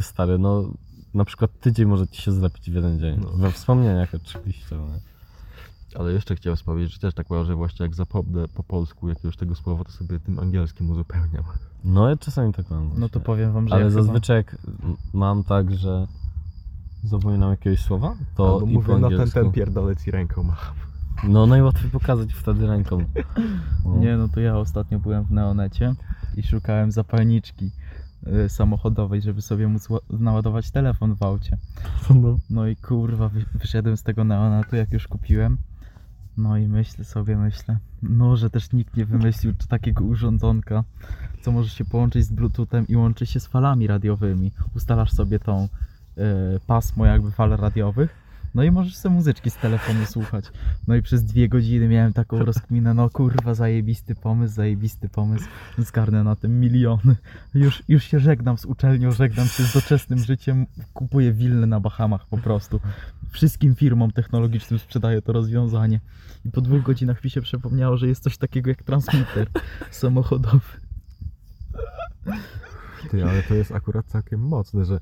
Stary, 0.00 0.38
no 0.38 0.72
na 1.14 1.24
przykład 1.24 1.60
tydzień 1.60 1.86
może 1.86 2.08
ci 2.08 2.22
się 2.22 2.32
zlepić 2.32 2.70
w 2.70 2.74
jeden 2.74 3.00
dzień. 3.00 3.20
No. 3.22 3.28
We 3.30 3.52
wspomnieniach 3.52 4.14
oczywiście. 4.14 4.76
No. 4.76 4.86
Ale 5.98 6.12
jeszcze 6.12 6.36
chciałem 6.36 6.56
powiedzieć, 6.64 6.92
że 6.92 6.98
też 6.98 7.14
tak 7.14 7.30
mam, 7.30 7.44
że 7.44 7.54
właśnie 7.54 7.82
jak 7.86 7.94
zapomnę 7.94 8.48
po 8.48 8.62
polsku 8.62 9.08
jakiegoś 9.08 9.36
tego 9.36 9.54
słowa, 9.54 9.84
to 9.84 9.90
sobie 9.90 10.20
tym 10.20 10.38
angielskim 10.38 10.90
uzupełniam. 10.90 11.44
no 11.84 12.08
ja 12.08 12.16
czasami 12.16 12.52
tak 12.52 12.70
mam. 12.70 12.84
no 12.88 12.92
to 12.94 12.98
właśnie. 12.98 13.20
powiem 13.20 13.52
wam, 13.52 13.68
że 13.68 13.74
Ale 13.74 13.90
zazwyczaj 13.90 14.36
jak 14.36 14.56
mam 15.12 15.44
tak, 15.44 15.74
że 15.74 16.06
zapominam 17.04 17.50
jakiegoś 17.50 17.80
słowa, 17.80 18.14
to 18.36 18.54
Albo 18.54 18.66
i 18.66 18.72
mówię, 18.74 18.86
po 18.86 18.98
no 18.98 19.08
ten, 19.08 19.18
angielsku. 19.20 19.40
ten 19.40 19.52
pierdolę 19.52 19.96
ci 19.96 20.10
ręką 20.10 20.42
macham. 20.42 20.74
No 21.28 21.46
najłatwiej 21.46 21.90
pokazać 21.90 22.32
wtedy 22.34 22.66
ręką. 22.66 23.04
No. 23.84 23.96
Nie, 24.02 24.16
no 24.16 24.28
to 24.28 24.40
ja 24.40 24.58
ostatnio 24.58 24.98
byłem 24.98 25.24
w 25.24 25.30
Neonecie 25.30 25.94
i 26.36 26.42
szukałem 26.42 26.92
zapalniczki 26.92 27.70
y, 28.26 28.48
samochodowej, 28.48 29.22
żeby 29.22 29.42
sobie 29.42 29.68
móc 29.68 29.88
ła- 29.88 30.20
naładować 30.20 30.70
telefon 30.70 31.14
w 31.14 31.22
aucie. 31.22 31.58
No. 32.14 32.38
No 32.50 32.66
i 32.66 32.76
kurwa, 32.76 33.28
wy- 33.28 33.44
wyszedłem 33.54 33.96
z 33.96 34.02
tego 34.02 34.24
Neonetu, 34.24 34.76
jak 34.76 34.92
już 34.92 35.08
kupiłem. 35.08 35.58
No 36.40 36.56
i 36.56 36.68
myślę 36.68 37.04
sobie, 37.04 37.36
myślę, 37.36 37.78
no, 38.02 38.36
że 38.36 38.50
też 38.50 38.72
nikt 38.72 38.96
nie 38.96 39.04
wymyślił 39.04 39.54
takiego 39.68 40.04
urządzonka, 40.04 40.84
co 41.42 41.52
może 41.52 41.68
się 41.68 41.84
połączyć 41.84 42.24
z 42.24 42.32
Bluetoothem 42.32 42.88
i 42.88 42.96
łączy 42.96 43.26
się 43.26 43.40
z 43.40 43.46
falami 43.46 43.86
radiowymi. 43.86 44.52
Ustalasz 44.76 45.12
sobie 45.12 45.38
tą 45.38 45.64
y, 45.64 46.20
pasmo 46.66 47.06
jakby 47.06 47.30
fal 47.30 47.50
radiowych, 47.50 48.14
no 48.54 48.62
i 48.62 48.70
możesz 48.70 48.96
sobie 48.96 49.14
muzyczki 49.14 49.50
z 49.50 49.56
telefonu 49.56 50.06
słuchać. 50.06 50.44
No 50.88 50.94
i 50.94 51.02
przez 51.02 51.24
dwie 51.24 51.48
godziny 51.48 51.88
miałem 51.88 52.12
taką 52.12 52.44
rozkminę, 52.44 52.94
no 52.94 53.10
kurwa, 53.10 53.54
zajebisty 53.54 54.14
pomysł, 54.14 54.54
zajebisty 54.54 55.08
pomysł, 55.08 55.44
zgarnę 55.78 56.24
na 56.24 56.36
tym 56.36 56.60
miliony. 56.60 57.16
Już, 57.54 57.82
już 57.88 58.04
się 58.04 58.20
żegnam 58.20 58.58
z 58.58 58.64
uczelnią, 58.64 59.12
żegnam 59.12 59.46
się 59.46 59.62
z 59.62 59.72
doczesnym 59.72 60.18
życiem, 60.18 60.66
kupuję 60.94 61.32
willę 61.32 61.66
na 61.66 61.80
Bahamach 61.80 62.26
po 62.26 62.38
prostu. 62.38 62.80
Wszystkim 63.30 63.74
firmom 63.74 64.10
technologicznym 64.10 64.78
sprzedaję 64.78 65.22
to 65.22 65.32
rozwiązanie. 65.32 66.00
I 66.44 66.50
po 66.50 66.60
dwóch 66.60 66.82
godzinach 66.82 67.24
mi 67.24 67.30
się 67.30 67.42
przypomniało, 67.42 67.96
że 67.96 68.08
jest 68.08 68.22
coś 68.22 68.38
takiego 68.38 68.70
jak 68.70 68.82
transmitter 68.82 69.46
samochodowy. 69.90 70.60
Ty, 73.10 73.24
ale 73.24 73.42
to 73.42 73.54
jest 73.54 73.72
akurat 73.72 74.06
całkiem 74.06 74.40
mocne, 74.40 74.84
że 74.84 75.00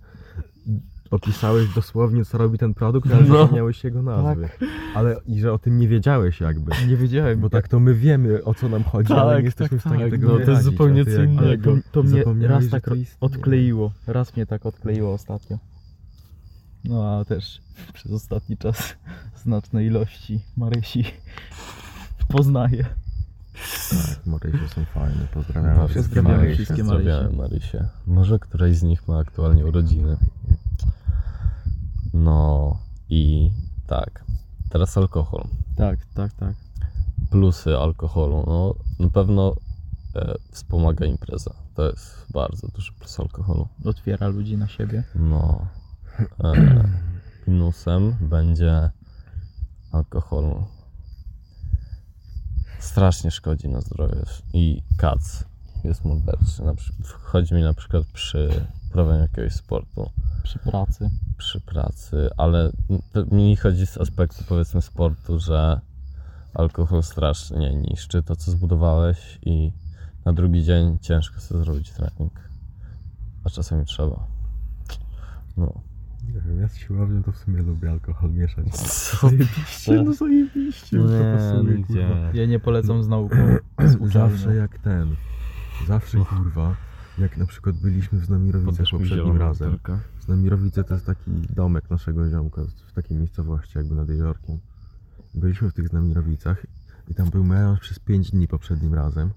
opisałeś 1.10 1.74
dosłownie, 1.74 2.24
co 2.24 2.38
robi 2.38 2.58
ten 2.58 2.74
produkt, 2.74 3.10
ale 3.12 3.22
No. 3.22 3.38
zapomniałeś 3.38 3.84
jego 3.84 4.02
nazwy. 4.02 4.48
Ale 4.94 5.16
i 5.26 5.40
że 5.40 5.52
o 5.52 5.58
tym 5.58 5.78
nie 5.78 5.88
wiedziałeś 5.88 6.40
jakby. 6.40 6.72
Nie 6.88 6.96
wiedziałem, 6.96 7.40
Bo 7.40 7.50
tak 7.50 7.68
to 7.68 7.80
my 7.80 7.94
wiemy, 7.94 8.44
o 8.44 8.54
co 8.54 8.68
nam 8.68 8.84
chodzi, 8.84 9.12
ale 9.12 9.30
Tak, 9.32 9.38
nie 9.38 9.44
jesteśmy 9.44 9.78
tak, 9.78 9.86
w 9.86 9.88
stanie 9.88 10.02
tak. 10.02 10.10
tego 10.10 10.26
No, 10.26 10.32
to 10.32 10.38
jest 10.38 10.46
wyrazić, 10.48 10.64
zupełnie 10.72 11.04
co 11.04 11.10
Ale 11.10 11.24
innego. 11.24 11.76
to, 11.92 12.02
to 12.24 12.34
mnie 12.34 12.48
raz 12.48 12.68
tak 12.68 12.90
odkleiło. 13.20 13.92
Raz 14.06 14.36
mnie 14.36 14.46
tak 14.46 14.66
odkleiło 14.66 15.12
ostatnio. 15.12 15.58
No 16.84 17.18
a 17.18 17.24
też 17.24 17.60
przez 17.94 18.12
ostatni 18.12 18.56
czas 18.56 18.94
znaczne 19.36 19.84
ilości 19.84 20.40
Marysi 20.56 21.04
poznaję. 22.28 22.84
Tak, 23.90 24.26
Marysie 24.26 24.68
są 24.68 24.84
fajne, 24.84 25.26
pozdrawiam 25.34 25.76
Bardzo 25.76 25.88
wszystkie 25.88 26.22
Marysie. 26.22 26.54
wszystkie 26.54 26.84
Pozdrawiamy 26.84 27.36
Marysie. 27.36 27.84
Może 28.06 28.38
któraś 28.38 28.76
z 28.76 28.82
nich 28.82 29.08
ma 29.08 29.18
aktualnie 29.18 29.66
urodziny. 29.66 30.16
No 32.14 32.76
i 33.08 33.50
tak. 33.86 34.24
Teraz 34.70 34.96
alkohol. 34.96 35.44
Tak, 35.76 35.98
tak, 36.14 36.32
tak. 36.32 36.54
Plusy 37.30 37.76
alkoholu. 37.76 38.44
No 38.46 38.74
na 38.98 39.10
pewno 39.10 39.56
e, 40.14 40.34
wspomaga 40.52 41.06
imprezę. 41.06 41.50
To 41.74 41.90
jest 41.90 42.26
bardzo 42.32 42.68
duży 42.68 42.92
plus 42.92 43.20
alkoholu. 43.20 43.68
Otwiera 43.84 44.28
ludzi 44.28 44.56
na 44.56 44.68
siebie. 44.68 45.04
No. 45.14 45.66
E, 46.44 46.52
minusem 47.46 48.16
będzie 48.20 48.90
alkoholu. 49.92 50.66
Strasznie 52.78 53.30
szkodzi 53.30 53.68
na 53.68 53.80
zdrowie 53.80 54.22
i 54.52 54.82
kac 54.96 55.44
jest 55.84 56.04
morderczy. 56.04 56.62
Na 56.64 56.72
Chodzi 57.22 57.54
mi 57.54 57.62
na 57.62 57.74
przykład 57.74 58.04
przy 58.06 58.48
uprawianiu 58.90 59.20
jakiegoś 59.22 59.52
sportu, 59.52 60.10
Przy 60.42 60.58
pracy. 60.58 61.10
przy 61.38 61.60
pracy, 61.60 62.28
ale 62.36 62.72
to 63.12 63.24
mi 63.36 63.56
chodzi 63.56 63.86
z 63.86 63.98
aspektu 63.98 64.44
powiedzmy 64.48 64.82
sportu, 64.82 65.38
że 65.38 65.80
alkohol 66.54 67.02
strasznie 67.02 67.74
niszczy 67.74 68.22
to, 68.22 68.36
co 68.36 68.50
zbudowałeś 68.50 69.38
i 69.42 69.72
na 70.24 70.32
drugi 70.32 70.64
dzień 70.64 70.98
ciężko 71.00 71.40
sobie 71.40 71.64
zrobić 71.64 71.90
trening. 71.90 72.32
A 73.44 73.50
czasami 73.50 73.84
trzeba. 73.84 74.26
No. 75.56 75.72
Nie 76.34 76.40
wiem, 76.40 76.60
ja 76.60 76.68
z 76.68 76.76
siłownią 76.76 77.22
to 77.22 77.32
w 77.32 77.36
sumie 77.36 77.62
lubię 77.62 77.90
alkohol 77.90 78.30
mieszać. 78.30 78.66
Co? 78.76 79.28
Zajebiście, 79.28 80.02
no 80.02 80.12
zajebiście, 80.12 80.96
Nie, 80.98 81.02
to 81.02 81.36
pasuje, 81.36 81.62
no 81.80 81.86
kurwa. 81.86 82.28
gdzie? 82.30 82.40
Ja 82.40 82.46
nie 82.46 82.58
polecam 82.60 83.02
z 83.02 83.08
nauką. 83.08 83.36
Z. 83.86 84.12
Zawsze 84.12 84.54
jak 84.54 84.78
ten, 84.78 85.16
zawsze 85.86 86.18
kurwa, 86.18 86.76
jak 87.18 87.36
na 87.36 87.46
przykład 87.46 87.76
byliśmy 87.76 88.18
w 88.18 88.24
Znamirowicach 88.24 88.86
poprzednim 88.90 89.36
razem. 89.36 89.70
butelkę? 89.72 89.98
Znamirowice 90.24 90.84
to 90.84 90.94
jest 90.94 91.06
taki 91.06 91.30
domek 91.50 91.90
naszego 91.90 92.30
ziomka 92.30 92.62
w 92.86 92.92
takiej 92.92 93.16
miejscowości 93.16 93.78
jakby 93.78 93.94
nad 93.94 94.08
jeziorkiem. 94.08 94.58
Byliśmy 95.34 95.70
w 95.70 95.74
tych 95.74 95.88
Znamirowicach 95.88 96.66
i 97.08 97.14
tam 97.14 97.30
był 97.30 97.44
melanż 97.44 97.80
przez 97.80 97.98
5 97.98 98.30
dni 98.30 98.48
poprzednim 98.48 98.94
razem. 98.94 99.30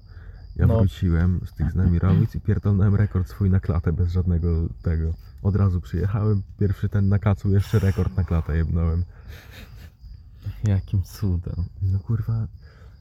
Ja 0.55 0.67
No. 0.67 0.77
wróciłem 0.79 1.39
z 1.45 1.53
tych 1.53 1.71
Znamirowic 1.71 2.35
i 2.35 2.41
pierdolnąłem 2.41 2.95
rekord 2.95 3.27
swój 3.29 3.49
na 3.49 3.59
klatę 3.59 3.93
bez 3.93 4.11
żadnego 4.11 4.67
tego. 4.81 5.13
Od 5.43 5.55
razu 5.55 5.81
przyjechałem, 5.81 6.41
pierwszy 6.59 6.89
ten 6.89 7.09
na 7.09 7.19
kacu, 7.19 7.49
jeszcze 7.49 7.79
rekord 7.79 8.17
na 8.17 8.23
klatę 8.23 8.57
jebnąłem. 8.57 9.03
Jakim 10.63 11.01
cudem. 11.03 11.55
No 11.81 11.99
kurwa, 11.99 12.47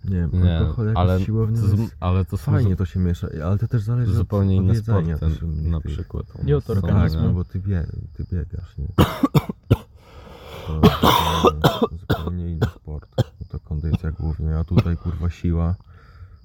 Nie 0.04 0.16
wiem, 0.16 0.30
Nie, 0.44 0.58
alkohol 0.58 0.92
ale, 0.94 1.20
to, 1.20 1.50
jest... 1.50 1.62
z- 1.62 1.90
ale 2.00 2.24
to 2.24 2.36
są 2.36 2.52
Fajnie 2.52 2.76
to 2.76 2.84
się 2.84 3.00
miesza, 3.00 3.28
ale 3.44 3.58
to 3.58 3.68
też 3.68 3.82
zależy 3.82 4.14
zupełnie 4.14 4.60
od, 4.60 4.66
jedzenia. 4.66 5.16
sport, 5.16 5.32
też 5.32 5.38
ten, 5.40 5.70
na 5.70 5.80
przykład. 5.80 6.26
I 6.46 6.54
od 6.54 6.64
Tak, 6.66 6.76
organizmu. 6.76 7.20
nie? 7.20 7.26
no 7.26 7.32
bo 7.34 7.44
ty, 7.44 7.58
bie, 7.60 7.86
ty 8.16 8.24
biegasz, 8.32 8.78
nie? 8.78 8.86
To 10.66 10.76
zupełnie, 10.76 11.98
zupełnie 12.00 12.50
inny 12.52 12.66
sport. 12.76 13.10
No 13.18 13.46
to 13.48 13.60
kondycja 13.60 14.10
głównie, 14.12 14.56
a 14.58 14.64
tutaj 14.64 14.96
kurwa 14.96 15.30
siła. 15.30 15.74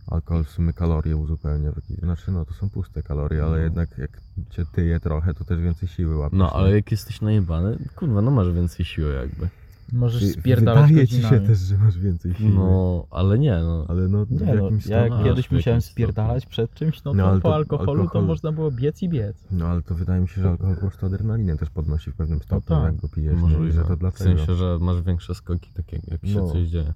Alkohol 0.07 0.43
w 0.43 0.49
sumie 0.49 0.73
kalorie 0.73 1.17
uzupełnia. 1.17 1.71
Znaczy 2.03 2.31
no 2.31 2.45
to 2.45 2.53
są 2.53 2.69
puste 2.69 3.03
kalorie, 3.03 3.43
ale 3.43 3.51
No. 3.51 3.63
jednak 3.63 3.97
jak 3.97 4.21
cię 4.49 4.65
tyje 4.71 4.99
trochę, 4.99 5.33
to 5.33 5.43
też 5.45 5.59
więcej 5.61 5.89
siły 5.89 6.17
łapiesz. 6.17 6.39
No, 6.39 6.45
nie? 6.45 6.51
ale 6.51 6.75
jak 6.75 6.91
jesteś 6.91 7.21
najebany, 7.21 7.77
kurwa, 7.95 8.21
no 8.21 8.31
masz 8.31 8.51
więcej 8.51 8.85
siły 8.85 9.13
jakby. 9.13 9.49
Możesz 9.93 10.21
Wy- 10.25 10.31
spierdalać 10.41 10.89
Wydaje 10.89 11.07
ci 11.07 11.21
się 11.21 11.39
też, 11.39 11.57
że 11.59 11.77
masz 11.77 11.97
więcej 11.99 12.33
siły. 12.33 12.49
No, 12.49 13.07
ale 13.11 13.39
nie, 13.39 13.51
no. 13.63 13.85
Ale 13.87 14.07
no 14.07 14.25
w 14.25 14.31
Nie 14.31 14.45
no, 14.45 14.63
jakimś 14.63 14.85
ja 14.85 14.97
jak 14.97 15.11
stopniu- 15.13 15.23
kiedyś 15.23 15.47
w 15.47 15.51
musiałem 15.51 15.77
jakimś 15.77 15.91
spierdalać 15.91 16.45
przed 16.45 16.73
czymś, 16.73 17.03
no 17.03 17.11
to 17.11 17.17
No, 17.17 17.25
ale 17.27 17.41
po 17.41 17.49
to 17.49 17.55
alkoholu 17.55 18.03
to 18.03 18.09
alkohol- 18.09 18.25
można 18.27 18.51
było 18.51 18.71
biec 18.71 19.01
i 19.03 19.09
biec. 19.09 19.47
No 19.51 19.67
ale 19.67 19.81
to 19.81 19.95
wydaje 19.95 20.21
mi 20.21 20.27
się, 20.27 20.41
że 20.41 20.49
alkohol 20.49 20.75
po 20.75 20.81
prostu 20.81 21.05
adrenalinę 21.05 21.57
też 21.57 21.69
podnosi 21.69 22.11
w 22.11 22.15
pewnym 22.15 22.39
stopniu, 22.41 22.75
tak. 22.75 22.83
jak 22.83 22.95
go 22.95 23.09
pijesz. 23.09 23.33
nie? 23.33 23.39
I 23.39 23.41
Możliwe. 23.41 23.71
że 23.71 23.83
to 23.83 23.95
W 23.95 23.99
dlatego. 23.99 24.23
sensie, 24.37 24.55
że 24.55 24.77
masz 24.81 25.01
większe 25.01 25.35
skoki, 25.35 25.69
takie 25.73 26.01
jak 26.07 26.25
się 26.25 26.35
No. 26.39 26.47
coś 26.51 26.67
dzieje. 26.67 26.93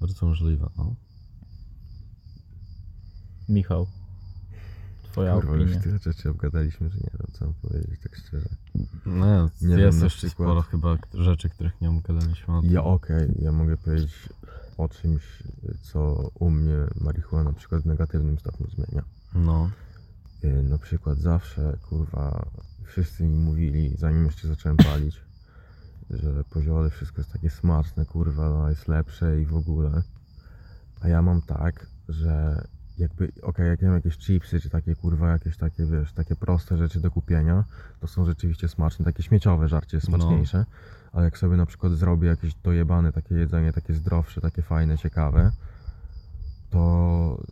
Bardzo 0.00 0.26
możliwe, 0.26 0.66
no. 0.78 0.94
Michał, 3.48 3.86
twoja 5.14 5.34
Kurwa, 5.34 5.54
już 5.54 5.64
opinia. 5.64 5.80
tyle 5.82 5.98
rzeczy 5.98 6.30
obgadaliśmy, 6.30 6.90
że 6.90 6.96
nie 6.98 7.10
wiem 7.18 7.26
co 7.32 7.44
mam 7.44 7.54
powiedzieć 7.54 8.00
tak 8.02 8.16
szczerze. 8.16 8.48
No, 9.06 9.50
Nie 9.62 9.74
jest 9.76 9.96
wiem, 9.98 10.04
jeszcze 10.04 10.08
przykład- 10.08 10.32
sporo 10.48 10.62
chyba 10.62 10.96
rzeczy, 11.14 11.48
których 11.48 11.80
nie 11.80 11.88
omgadaliśmy 11.88 12.56
o 12.56 12.62
tym. 12.62 12.72
Ja 12.72 12.84
okej, 12.84 13.28
ja 13.38 13.52
mogę 13.52 13.76
powiedzieć 13.76 14.28
o 14.78 14.88
czymś, 14.88 15.42
co 15.82 16.30
u 16.34 16.50
mnie 16.50 16.76
marihuana 17.00 17.50
na 17.50 17.56
przykład 17.56 17.82
w 17.82 17.86
negatywnym 17.86 18.38
stopniu 18.38 18.66
zmienia. 18.70 19.04
No, 19.34 19.70
Yy, 20.42 20.62
Na 20.62 20.78
przykład 20.78 21.18
zawsze, 21.18 21.78
kurwa, 21.88 22.46
wszyscy 22.84 23.24
mi 23.24 23.36
mówili, 23.38 23.96
zanim 23.98 24.24
jeszcze 24.24 24.48
zacząłem 24.48 24.76
palić, 24.76 25.22
że 26.10 26.44
poziole 26.44 26.90
wszystko 26.90 27.20
jest 27.20 27.32
takie 27.32 27.50
smaczne, 27.50 28.04
kurwa, 28.06 28.50
no, 28.50 28.68
jest 28.70 28.88
lepsze 28.88 29.40
i 29.40 29.46
w 29.46 29.54
ogóle. 29.54 30.02
A 31.00 31.08
ja 31.08 31.22
mam 31.22 31.42
tak, 31.42 31.86
że 32.08 32.64
jakby, 32.98 33.32
okej, 33.42 33.68
jak 33.68 33.82
jem 33.82 33.94
jakieś 33.94 34.18
chipsy, 34.18 34.60
czy 34.60 34.70
takie, 34.70 34.94
kurwa, 34.96 35.28
jakieś 35.28 35.56
takie, 35.56 35.86
wiesz, 35.86 36.12
takie 36.12 36.36
proste 36.36 36.76
rzeczy 36.76 37.00
do 37.00 37.10
kupienia, 37.10 37.64
to 38.00 38.06
są 38.06 38.24
rzeczywiście 38.24 38.68
smaczne, 38.68 39.04
takie 39.04 39.22
śmieciowe 39.22 39.68
żarcie 39.68 39.96
jest 39.96 40.08
No. 40.08 40.18
smaczniejsze, 40.18 40.64
ale 41.12 41.24
jak 41.24 41.38
sobie 41.38 41.56
na 41.56 41.66
przykład 41.66 41.92
zrobię 41.92 42.28
jakieś 42.28 42.54
dojebane 42.54 43.12
takie 43.12 43.34
jedzenie, 43.34 43.72
takie 43.72 43.94
zdrowsze, 43.94 44.40
takie 44.40 44.62
fajne, 44.62 44.98
ciekawe, 44.98 45.50
to 46.70 47.42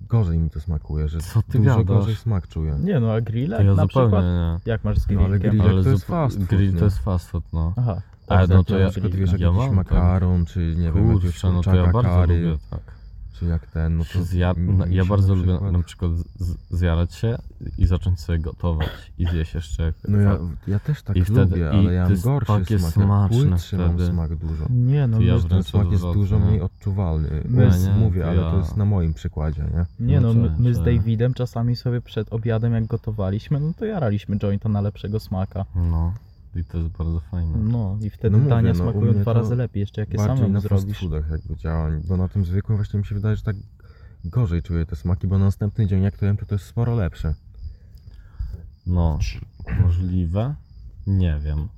gorzej 0.00 0.38
mi 0.38 0.50
to 0.50 0.60
smakuje, 0.60 1.08
że 1.08 1.18
Co 1.20 1.42
ty 1.42 1.58
dużo 1.58 1.70
gadasz? 1.70 1.84
gorzej 1.86 2.14
smak 2.16 2.48
czuję. 2.48 2.78
Nie 2.80 3.00
no, 3.00 3.12
a 3.12 3.20
grillek 3.20 3.58
ja 3.60 3.64
na 3.74 3.82
zupełnie 3.82 3.88
przykład? 4.08 4.24
nie. 4.24 4.58
Jak 4.72 4.84
masz 4.84 4.98
z 4.98 5.08
No, 5.10 5.20
ale 5.20 5.38
grillkiem? 5.38 5.50
grill- 5.60 5.64
Grillek 5.66 5.84
to 5.84 5.90
jest 5.90 6.04
fast 6.04 6.36
food, 6.36 6.48
Grill 6.48 6.72
nie? 6.72 6.78
to 6.78 6.84
jest 6.84 6.98
fast 6.98 7.30
food, 7.30 7.44
no. 7.52 7.74
Aha, 7.76 8.02
Ale 8.28 8.48
Tak, 8.48 8.56
no 8.56 8.64
to 8.64 8.74
na 8.74 8.80
ja, 8.80 8.90
przykład 8.90 9.14
wiesz, 9.14 9.32
ja 9.32 9.46
jakiś 9.48 9.60
tak. 9.64 9.72
makaron, 9.72 10.44
czy 10.44 10.58
nie 10.60 10.92
wiem, 10.92 10.96
jakiegoś 11.08 11.22
Kurczę, 11.22 11.52
no 11.52 11.60
to 11.62 11.74
ja 11.74 11.92
bardzo 11.92 12.10
curry, 12.10 12.40
lubię, 12.42 12.58
tak. 12.70 12.80
Czy 13.38 13.44
jak 13.46 13.66
ten, 13.66 13.96
no 13.96 14.04
to 14.12 14.22
Zja... 14.22 14.54
no, 14.56 14.86
ja 14.86 15.02
się 15.02 15.08
bardzo 15.08 15.34
na 15.34 15.40
lubię 15.40 15.52
przykład- 15.52 15.72
na 15.72 15.82
przykład 15.82 16.12
z- 16.36 16.56
zjarać 16.70 17.14
się 17.14 17.38
i 17.78 17.86
zacząć 17.86 18.20
sobie 18.20 18.38
gotować 18.38 18.88
i 19.18 19.26
zjeść 19.26 19.54
jeszcze 19.54 19.92
No 20.08 20.18
ja, 20.18 20.36
fa- 20.36 20.42
ja 20.68 20.78
też 20.78 21.02
tak 21.02 21.16
I 21.16 21.24
wtedy- 21.24 21.40
lubię, 21.40 21.62
i 21.62 21.64
ale 21.78 21.92
ja 21.94 22.02
mam 22.02 22.10
jest 22.10 22.24
gorszy 22.24 22.46
takie 22.52 22.78
smak, 22.78 22.92
smaczne 22.92 23.38
ja 23.72 23.78
mam 23.78 23.94
wtedy. 23.96 24.06
smak 24.10 24.36
dużo. 24.36 24.64
nie 24.70 25.06
no, 25.06 25.20
ja 25.20 25.34
my, 25.34 25.42
Ten 25.42 25.62
smak 25.62 25.90
jest 25.90 26.04
dużo 26.04 26.38
nie? 26.38 26.44
mniej 26.44 26.60
odczuwalny, 26.60 27.28
My 27.48 27.72
z- 27.72 27.88
mówię, 27.98 28.22
to 28.22 28.28
ale 28.28 28.42
ja- 28.42 28.50
to 28.50 28.58
jest 28.58 28.76
na 28.76 28.84
moim 28.84 29.14
przykładzie, 29.14 29.62
nie? 29.62 30.06
nie 30.06 30.20
no, 30.20 30.34
No 30.34 30.40
my, 30.42 30.48
tak, 30.48 30.58
my 30.58 30.74
z 30.74 30.76
tak. 30.76 30.84
Davidem 30.86 31.34
czasami 31.34 31.76
sobie 31.76 32.00
przed 32.00 32.32
obiadem 32.32 32.72
jak 32.72 32.86
gotowaliśmy, 32.86 33.60
no 33.60 33.72
to 33.78 33.84
jaraliśmy 33.84 34.38
jointa 34.38 34.68
na 34.68 34.80
lepszego 34.80 35.20
smaka. 35.20 35.64
No, 35.74 36.14
i 36.58 36.64
to 36.64 36.78
jest 36.78 36.90
bardzo 36.90 37.20
fajne. 37.20 37.58
No 37.58 37.98
i 38.02 38.10
wtedy 38.10 38.30
No 38.30 38.38
mówię, 38.38 38.50
dania 38.50 38.72
no, 38.72 38.74
u 38.74 38.82
smakują 38.82 39.12
mnie 39.12 39.20
dwa 39.20 39.34
to 39.34 39.40
razy 39.40 39.56
lepiej, 39.56 39.80
jeszcze 39.80 40.00
jakie 40.00 40.16
Bardziej 40.16 40.36
samemu 40.36 40.52
na 40.54 40.60
fast 40.60 40.82
zrobisz. 40.82 41.00
foodach 41.00 41.30
jakby 41.30 41.56
działa, 41.56 41.90
bo 42.08 42.16
na 42.16 42.28
tym 42.28 42.44
zwykłym 42.44 42.78
właśnie 42.78 42.98
mi 42.98 43.06
się 43.06 43.14
wydaje, 43.14 43.36
że 43.36 43.42
tak 43.42 43.56
gorzej 44.24 44.62
czuję 44.62 44.86
te 44.86 44.96
smaki, 44.96 45.26
bo 45.26 45.38
na 45.38 45.44
następny 45.44 45.86
dzień 45.86 46.02
jak 46.02 46.16
to 46.16 46.26
jem, 46.26 46.36
to 46.36 46.46
to 46.46 46.54
jest 46.54 46.64
sporo 46.64 46.94
lepsze. 46.94 47.34
No, 48.86 49.18
możliwe? 49.82 50.54
Nie 51.06 51.38
wiem. 51.44 51.68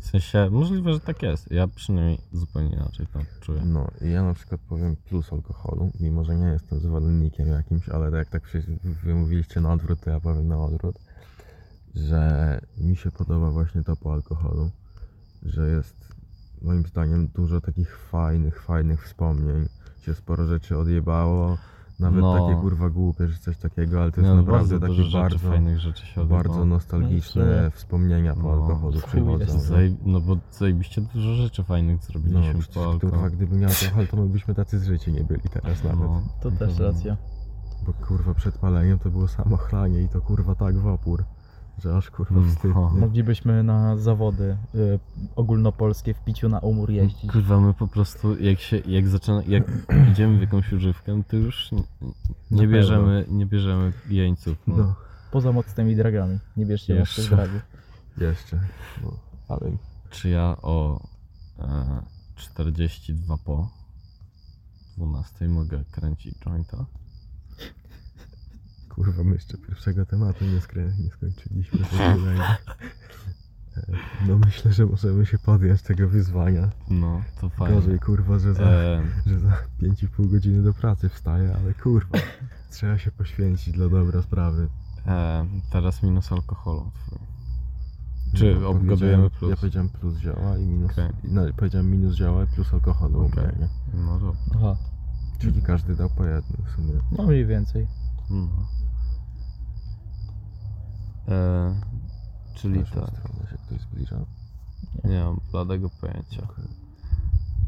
W 0.00 0.06
sensie, 0.06 0.48
możliwe, 0.50 0.92
że 0.92 1.00
tak 1.00 1.22
jest. 1.22 1.50
Ja 1.50 1.68
przynajmniej 1.68 2.18
zupełnie 2.32 2.70
inaczej 2.76 3.06
to 3.12 3.18
czuję. 3.40 3.62
No 3.64 3.88
i 4.02 4.10
ja 4.10 4.22
na 4.22 4.34
przykład 4.34 4.60
powiem 4.68 4.96
plus 4.96 5.32
alkoholu, 5.32 5.90
mimo 6.00 6.24
że 6.24 6.36
nie 6.36 6.46
jestem 6.46 6.80
zwolennikiem 6.80 7.48
jakimś, 7.48 7.88
ale 7.88 8.18
jak 8.18 8.28
tak 8.30 8.42
przy- 8.42 8.78
wy 9.04 9.14
mówiliście 9.14 9.60
na 9.60 9.72
odwrót, 9.72 10.00
to 10.00 10.10
ja 10.10 10.20
powiem 10.20 10.48
na 10.48 10.58
odwrót, 10.64 10.98
że 11.94 12.60
mi 12.78 12.96
się 12.96 13.10
podoba 13.10 13.50
właśnie 13.50 13.82
to 13.84 13.96
po 13.96 14.12
alkoholu, 14.12 14.70
że 15.42 15.70
jest 15.70 15.96
moim 16.62 16.86
zdaniem 16.86 17.28
dużo 17.28 17.60
takich 17.60 17.98
fajnych, 17.98 18.62
fajnych 18.62 19.04
wspomnień, 19.04 19.68
się 20.00 20.14
sporo 20.14 20.46
rzeczy 20.46 20.78
odjebało, 20.78 21.58
nawet 22.00 22.20
No. 22.20 22.34
takie 22.48 22.60
kurwa 22.60 22.90
głupie, 22.90 23.28
że 23.28 23.38
coś 23.38 23.56
takiego, 23.58 24.02
ale 24.02 24.12
to 24.12 24.20
jest 24.20 24.30
No, 24.30 24.36
naprawdę 24.36 24.74
bardzo 24.78 24.80
takie 24.88 25.02
rzeczy, 25.02 25.18
bardzo, 25.18 25.38
fajnych 25.38 25.80
rzeczy 25.80 26.06
się 26.06 26.24
bardzo 26.26 26.50
odbyło. 26.50 26.66
nostalgiczne 26.66 27.62
No, 27.64 27.70
wspomnienia 27.70 28.34
po 28.34 28.42
No, 28.42 28.52
alkoholu 28.52 29.00
przychodzą. 29.00 29.54
nie? 29.54 29.60
Zaje- 29.60 29.96
No 30.04 30.20
bo 30.20 30.36
zajebiście 30.52 31.00
dużo 31.00 31.34
rzeczy 31.34 31.64
fajnych 31.64 31.96
No, 32.00 32.06
zrobiliśmy 32.06 32.42
przecież, 32.54 32.68
po 32.68 32.80
alkoholu. 32.80 33.00
kurwa, 33.12 33.30
gdyby 33.30 33.56
miał 33.56 33.70
alkohol, 33.70 34.06
to 34.08 34.16
my 34.16 34.28
byśmy 34.28 34.54
tacy 34.54 34.78
zżyci 34.78 35.12
nie 35.12 35.24
byli 35.24 35.40
teraz 35.52 35.84
nawet. 35.84 36.00
No, 36.00 36.22
To 36.42 36.50
też 36.50 36.78
no. 36.78 36.84
racja. 36.84 37.16
Bo 37.86 37.92
kurwa 37.92 38.34
przed 38.34 38.58
paleniem 38.58 38.98
to 38.98 39.10
było 39.10 39.28
samo 39.28 39.56
chlanie 39.56 40.02
i 40.02 40.08
to 40.08 40.20
kurwa 40.20 40.54
tak 40.54 40.78
w 40.78 40.86
opór, 40.86 41.24
że 41.80 41.96
aż 41.96 42.10
kurwa 42.10 42.34
Mm, 42.36 42.48
wstyd. 42.50 42.74
no. 42.74 42.90
nie? 42.94 43.00
Moglibyśmy 43.00 43.62
na 43.62 43.96
zawody 43.96 44.56
y, 44.74 44.98
ogólnopolskie 45.36 46.14
w 46.14 46.24
piciu 46.24 46.48
na 46.48 46.58
umór 46.58 46.90
jeździć. 46.90 47.30
Kurwa, 47.32 47.60
my 47.60 47.74
po 47.74 47.88
prostu, 47.88 48.38
jak 48.42 48.60
się, 48.60 48.76
jak 48.86 49.08
zaczyna, 49.08 49.42
jak 49.48 49.64
idziemy 50.12 50.38
w 50.38 50.40
jakąś 50.40 50.72
używkę, 50.72 51.22
to 51.28 51.36
już 51.36 51.72
nie, 51.72 51.78
nie 52.50 52.58
pewno. 52.58 52.72
bierzemy, 52.72 53.24
nie 53.28 53.46
bierzemy 53.46 53.92
jeńców. 54.08 54.58
No. 54.66 54.76
No, 54.76 54.94
Poza 55.30 55.52
mocnymi 55.52 55.96
dragami. 55.96 56.38
Nie 56.56 56.66
bierzcie 56.66 56.94
Jeszcze. 56.94 57.22
mocnych 57.22 57.38
dragów. 57.38 57.62
jeszcze. 58.18 58.60
No, 59.02 59.12
ale 59.48 59.70
Czy 60.10 60.28
ja 60.28 60.56
o 60.62 61.00
e, 61.58 62.02
42 62.36 63.36
po 63.44 63.68
12 64.96 65.48
mogę 65.48 65.84
kręcić 65.90 66.34
jointa? 66.38 66.84
Kurwa 69.04 69.24
my 69.24 69.34
jeszcze 69.34 69.58
pierwszego 69.58 70.06
tematu 70.06 70.44
nie, 70.44 70.58
skrę- 70.60 70.98
nie 70.98 71.10
skończyliśmy. 71.10 71.78
E, 73.76 73.82
No 74.28 74.38
myślę, 74.38 74.72
że 74.72 74.86
możemy 74.86 75.26
się 75.26 75.38
podjąć 75.38 75.82
tego 75.82 76.08
wyzwania. 76.08 76.70
No, 76.90 77.20
to 77.40 77.48
fajnie. 77.48 77.74
Gorzej 77.76 77.98
kurwa, 78.00 78.38
że 78.38 78.54
za, 78.54 78.62
E, 78.62 79.02
że 79.26 79.40
za 79.40 79.52
5,5 79.82 80.30
godziny 80.30 80.62
do 80.62 80.74
pracy 80.74 81.08
wstaję, 81.08 81.56
ale 81.62 81.74
kurwa. 81.74 82.18
Trzeba 82.70 82.98
się 82.98 83.10
poświęcić 83.10 83.74
dla 83.74 83.88
dobra 83.88 84.22
sprawy. 84.22 84.68
e, 85.06 85.46
teraz 85.72 86.02
minus 86.02 86.32
alkoholu. 86.32 86.90
Czy 88.34 88.56
No, 88.60 88.68
obgadujemy 88.68 89.30
plus? 89.30 89.50
Ja 89.50 89.56
powiedziałem 89.56 89.88
plus 89.88 90.18
zioła 90.18 90.58
i 90.58 90.66
minus. 90.66 90.92
Okej. 90.92 91.08
No, 91.24 91.42
powiedziałem 91.56 91.90
minus 91.90 92.14
zioła 92.16 92.44
i 92.44 92.46
plus 92.46 92.72
alkoholu. 92.74 93.18
mnie, 93.28 93.52
nie? 93.60 93.68
No 94.00 94.18
dobra. 94.20 94.40
Aha, 94.56 94.76
Czyli 95.38 95.62
każdy 95.62 95.96
dał 95.96 96.10
po 96.10 96.24
jednym 96.26 96.62
w 96.66 96.70
sumie. 96.70 96.92
no 97.18 97.24
mniej 97.26 97.46
więcej. 97.46 97.86
No. 98.30 98.48
E, 101.28 101.74
czyli 102.54 102.78
tak, 102.80 102.88
stronę 102.88 103.50
się 103.50 103.56
ktoś 103.66 103.80
zbliża. 103.80 104.16
nie 105.04 105.24
mam 105.24 105.40
bladego 105.52 105.90
pojęcia. 106.00 106.42
Okej. 106.42 106.64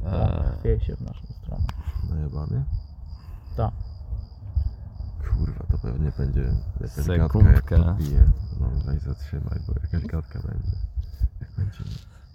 E, 0.05 0.11
Tak, 0.11 0.59
chwieje 0.59 0.81
się 0.81 0.97
w 0.97 1.01
naszą 1.01 1.27
stronę. 1.27 1.65
Najebany? 2.11 2.65
Tak. 3.57 3.73
Kurwa, 5.35 5.65
to 5.71 5.79
pewnie 5.79 6.13
będzie 6.19 6.55
jakaś 6.81 6.91
Sekundkę. 6.91 7.19
gadka 7.53 7.77
jak 7.77 7.87
podbije. 7.97 8.31
No 8.61 8.67
weź 8.87 9.03
zatrzymaj, 9.03 9.61
bo 9.67 9.73
jakaś 9.83 10.07
gadka 10.07 10.41
będzie. 10.41 10.77
Jak 11.41 11.51
będzie. 11.57 11.79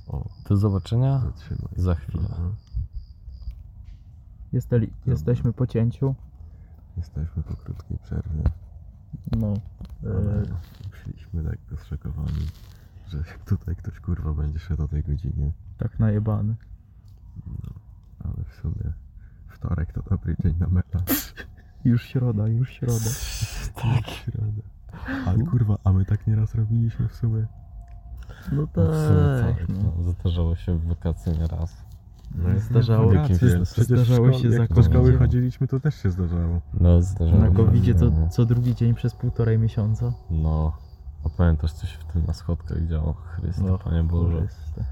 O, 0.07 0.25
do 0.49 0.57
zobaczenia 0.57 1.19
zatrzymaj. 1.19 1.73
za 1.75 1.95
chwilę. 1.95 2.23
Aha. 2.31 2.49
Jesteli, 4.53 4.93
jesteśmy 5.05 5.53
po 5.53 5.67
cięciu. 5.67 6.15
Jesteśmy 6.97 7.43
po 7.43 7.55
krótkiej 7.55 7.97
przerwie. 7.97 8.43
No, 9.37 9.53
Ale 10.03 10.41
e, 10.41 10.43
szliśmy 11.07 11.43
lekko 11.43 11.77
zszokowani, 11.77 12.47
że 13.07 13.23
tutaj 13.45 13.75
ktoś 13.75 13.99
kurwa 13.99 14.33
będzie 14.33 14.59
szedł 14.59 14.83
o 14.83 14.87
tej 14.87 15.03
godzinie. 15.03 15.51
tak 15.77 15.99
najebany. 15.99 16.55
Ale 18.23 18.43
w 18.49 18.53
sumie 18.61 18.93
wtorek 19.47 19.93
to 19.93 20.01
dobry 20.09 20.35
dzień 20.43 20.55
na 20.59 20.67
melanż. 20.67 21.33
Już 21.85 22.03
środa, 22.03 22.47
już 22.47 22.69
środa. 22.69 23.09
Tak. 23.75 24.07
Środa. 24.09 24.61
Ale 25.25 25.43
kurwa, 25.43 25.77
a 25.83 25.93
my 25.93 26.05
tak 26.05 26.27
nieraz 26.27 26.55
robiliśmy 26.55 27.07
w 27.07 27.15
sumie. 27.15 27.45
No 28.51 28.61
No 28.61 28.67
tak. 28.67 29.57
tak, 29.57 29.69
No. 29.69 29.93
no, 29.97 30.11
zdarzało 30.11 30.55
się 30.55 30.77
w 30.79 30.85
wakacje 30.87 31.33
nieraz. 31.33 31.77
No 32.35 32.49
jest 32.49 32.65
Zdarzało- 32.65 33.13
rację, 33.13 33.33
Jakim 33.47 33.63
przecież 33.63 33.85
zdarzało 33.87 34.27
w 34.27 34.31
szko- 34.31 34.41
się 34.41 34.51
za 34.51 34.65
do 34.67 34.83
szkoły 34.83 35.17
chodziliśmy, 35.17 35.67
to 35.67 35.79
też 35.79 35.95
się 35.95 36.11
zdarzało. 36.11 36.61
No, 36.73 37.01
zdarzało 37.01 37.41
Na 37.41 37.49
się, 37.49 37.55
covidzie 37.55 37.95
co, 37.95 38.05
no. 38.09 38.29
co 38.29 38.45
drugi 38.45 38.75
dzień 38.75 38.93
przez 38.95 39.15
półtorej 39.15 39.59
miesiąca. 39.59 40.13
No. 40.29 40.77
A 41.25 41.29
pamiętasz 41.29 41.73
coś 41.73 41.89
w 41.93 42.03
tym 42.13 42.25
na 42.25 42.33
schodkach 42.33 42.87
działo? 42.87 43.13
Chryste, 43.13 43.63
No, 43.63 43.77
Panie 43.77 44.03
Boże. 44.03 44.37
Chryste. 44.47 44.85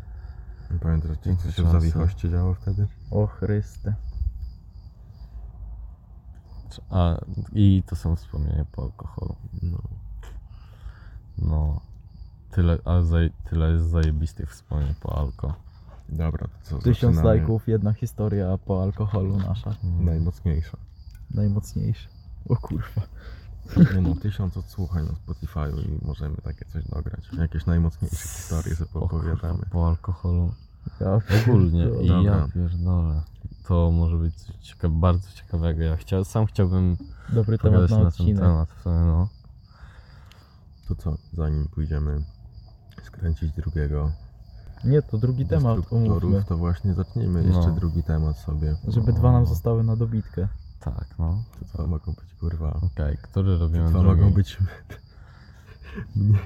Pamiętasz, 0.82 1.18
co 1.18 1.52
się 1.52 1.52
w 1.52 1.56
czasy. 1.56 1.72
Zawichoście 1.72 2.30
działo 2.30 2.54
wtedy? 2.54 2.88
O 3.12 3.28
Chryste. 3.28 3.94
A, 6.90 7.18
i 7.54 7.84
to 7.88 7.96
są 7.96 8.16
wspomnienia 8.16 8.66
po 8.72 8.84
alkoholu. 8.84 9.36
No. 9.62 9.78
No. 11.38 11.82
Tyle, 12.52 12.78
a 12.86 13.02
zaje, 13.02 13.30
tyle 13.50 13.72
jest 13.72 13.86
zajebistych 13.86 14.52
wspomnień 14.52 14.94
po 15.02 15.18
alko. 15.20 15.54
Dobra, 16.10 16.48
to 16.48 16.54
co, 16.62 16.78
Tysiąc 16.80 17.16
zaczynamy? 17.16 17.38
lajków, 17.38 17.68
jedna 17.68 17.94
historia 17.94 18.58
po 18.58 18.84
alkoholu 18.84 19.38
nasza. 19.38 19.76
Najmocniejsza. 19.84 20.78
Najmocniejsza. 21.32 22.10
O 22.50 22.56
kurwa. 22.56 23.02
Nie 23.96 24.02
no, 24.02 24.16
tysiąc 24.16 24.58
odsłuchań 24.58 25.06
na 25.06 25.12
Spotify'u 25.12 25.80
i 25.80 26.06
możemy 26.06 26.36
takie 26.38 26.66
coś 26.66 26.88
dograć. 26.88 27.30
Jakieś 27.40 27.66
najmocniejsze 27.66 28.18
historie 28.18 28.76
sobie 28.76 28.90
opowiadamy. 28.94 29.60
po 29.72 29.88
alkoholu. 29.88 30.54
Ja 31.00 31.20
Ogólnie. 31.44 31.88
I 32.02 32.08
ja 32.08 32.14
Dobra. 32.16 32.48
pierdolę. 32.54 33.22
To 33.68 33.92
może 33.92 34.18
być 34.18 34.36
coś 34.36 34.56
cieka 34.56 34.90
bardzo 34.90 35.32
ciekawego. 35.32 35.84
Ja 35.84 35.96
chciał, 35.98 36.24
sam 36.26 36.46
chciałbym 36.46 36.98
Dobry 37.30 37.58
temat 37.58 37.74
pogadać 37.74 37.90
na 37.92 37.98
na 37.98 38.02
ten 38.04 38.08
odcinek. 38.08 38.40
temat. 38.40 38.70
w 38.70 38.82
sumie, 38.82 38.96
No. 38.96 39.30
To 40.88 40.96
co, 40.96 41.18
zanim 41.34 41.68
pójdziemy 41.68 42.24
skręcić 43.04 43.52
drugiego 43.52 44.12
Nie, 44.84 45.02
to 45.02 45.18
drugi 45.18 45.46
temat 45.46 45.92
umówmy. 45.92 46.44
to 46.44 46.58
właśnie 46.58 46.94
zaczniemy 46.94 47.44
No. 47.44 47.56
jeszcze 47.58 47.72
drugi 47.80 48.04
temat 48.04 48.38
sobie. 48.38 48.76
Żeby 48.88 49.14
dwa 49.14 49.32
nam 49.32 49.46
zostały 49.46 49.84
na 49.84 49.96
dobitkę. 49.96 50.48
Tak, 50.86 51.16
no. 51.20 51.44
To 51.60 51.66
dwa 51.78 51.88
mogą 51.88 52.14
być 52.14 52.34
kurwa. 52.40 52.74
Okej, 52.74 53.18
który 53.22 53.58
robimy 53.58 53.90
Dwa 53.90 54.00
drugi? 54.00 54.22
mogą 54.22 54.34
być 54.34 54.58
mniej. 56.16 56.40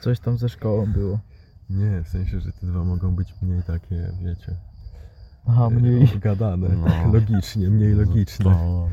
Coś 0.00 0.20
tam 0.20 0.38
ze 0.38 0.48
szkołą 0.48 0.86
było. 0.92 1.18
Nie, 1.70 2.02
w 2.04 2.08
sensie, 2.08 2.40
że 2.40 2.52
te 2.52 2.66
dwa 2.66 2.84
mogą 2.84 3.14
być 3.14 3.34
mniej 3.42 3.62
takie, 3.62 4.12
wiecie, 4.24 4.56
Aha, 5.46 5.66
y, 5.66 5.70
mniej. 5.74 6.14
obgadane, 6.14 6.68
No. 6.68 6.86
tak 6.86 7.12
logicznie, 7.12 7.68
mniej 7.70 7.92
logiczne. 7.94 8.44
To, 8.44 8.50
no. 8.50 8.88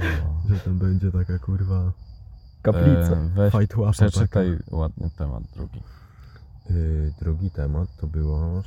Że 0.50 0.60
tam 0.60 0.78
będzie 0.80 1.12
taka 1.12 1.40
kurwa 1.40 1.92
Kaplica. 2.62 3.12
E, 3.16 3.30
weź, 3.36 3.52
fight 3.54 3.78
łapa 3.78 3.94
taka. 3.94 4.10
przeczytaj 4.10 4.58
ładnie 4.72 5.10
temat 5.18 5.44
drugi. 5.56 5.82
Y, 6.72 7.14
drugi 7.22 7.52
temat 7.52 7.90
to 7.98 8.08
było 8.08 8.64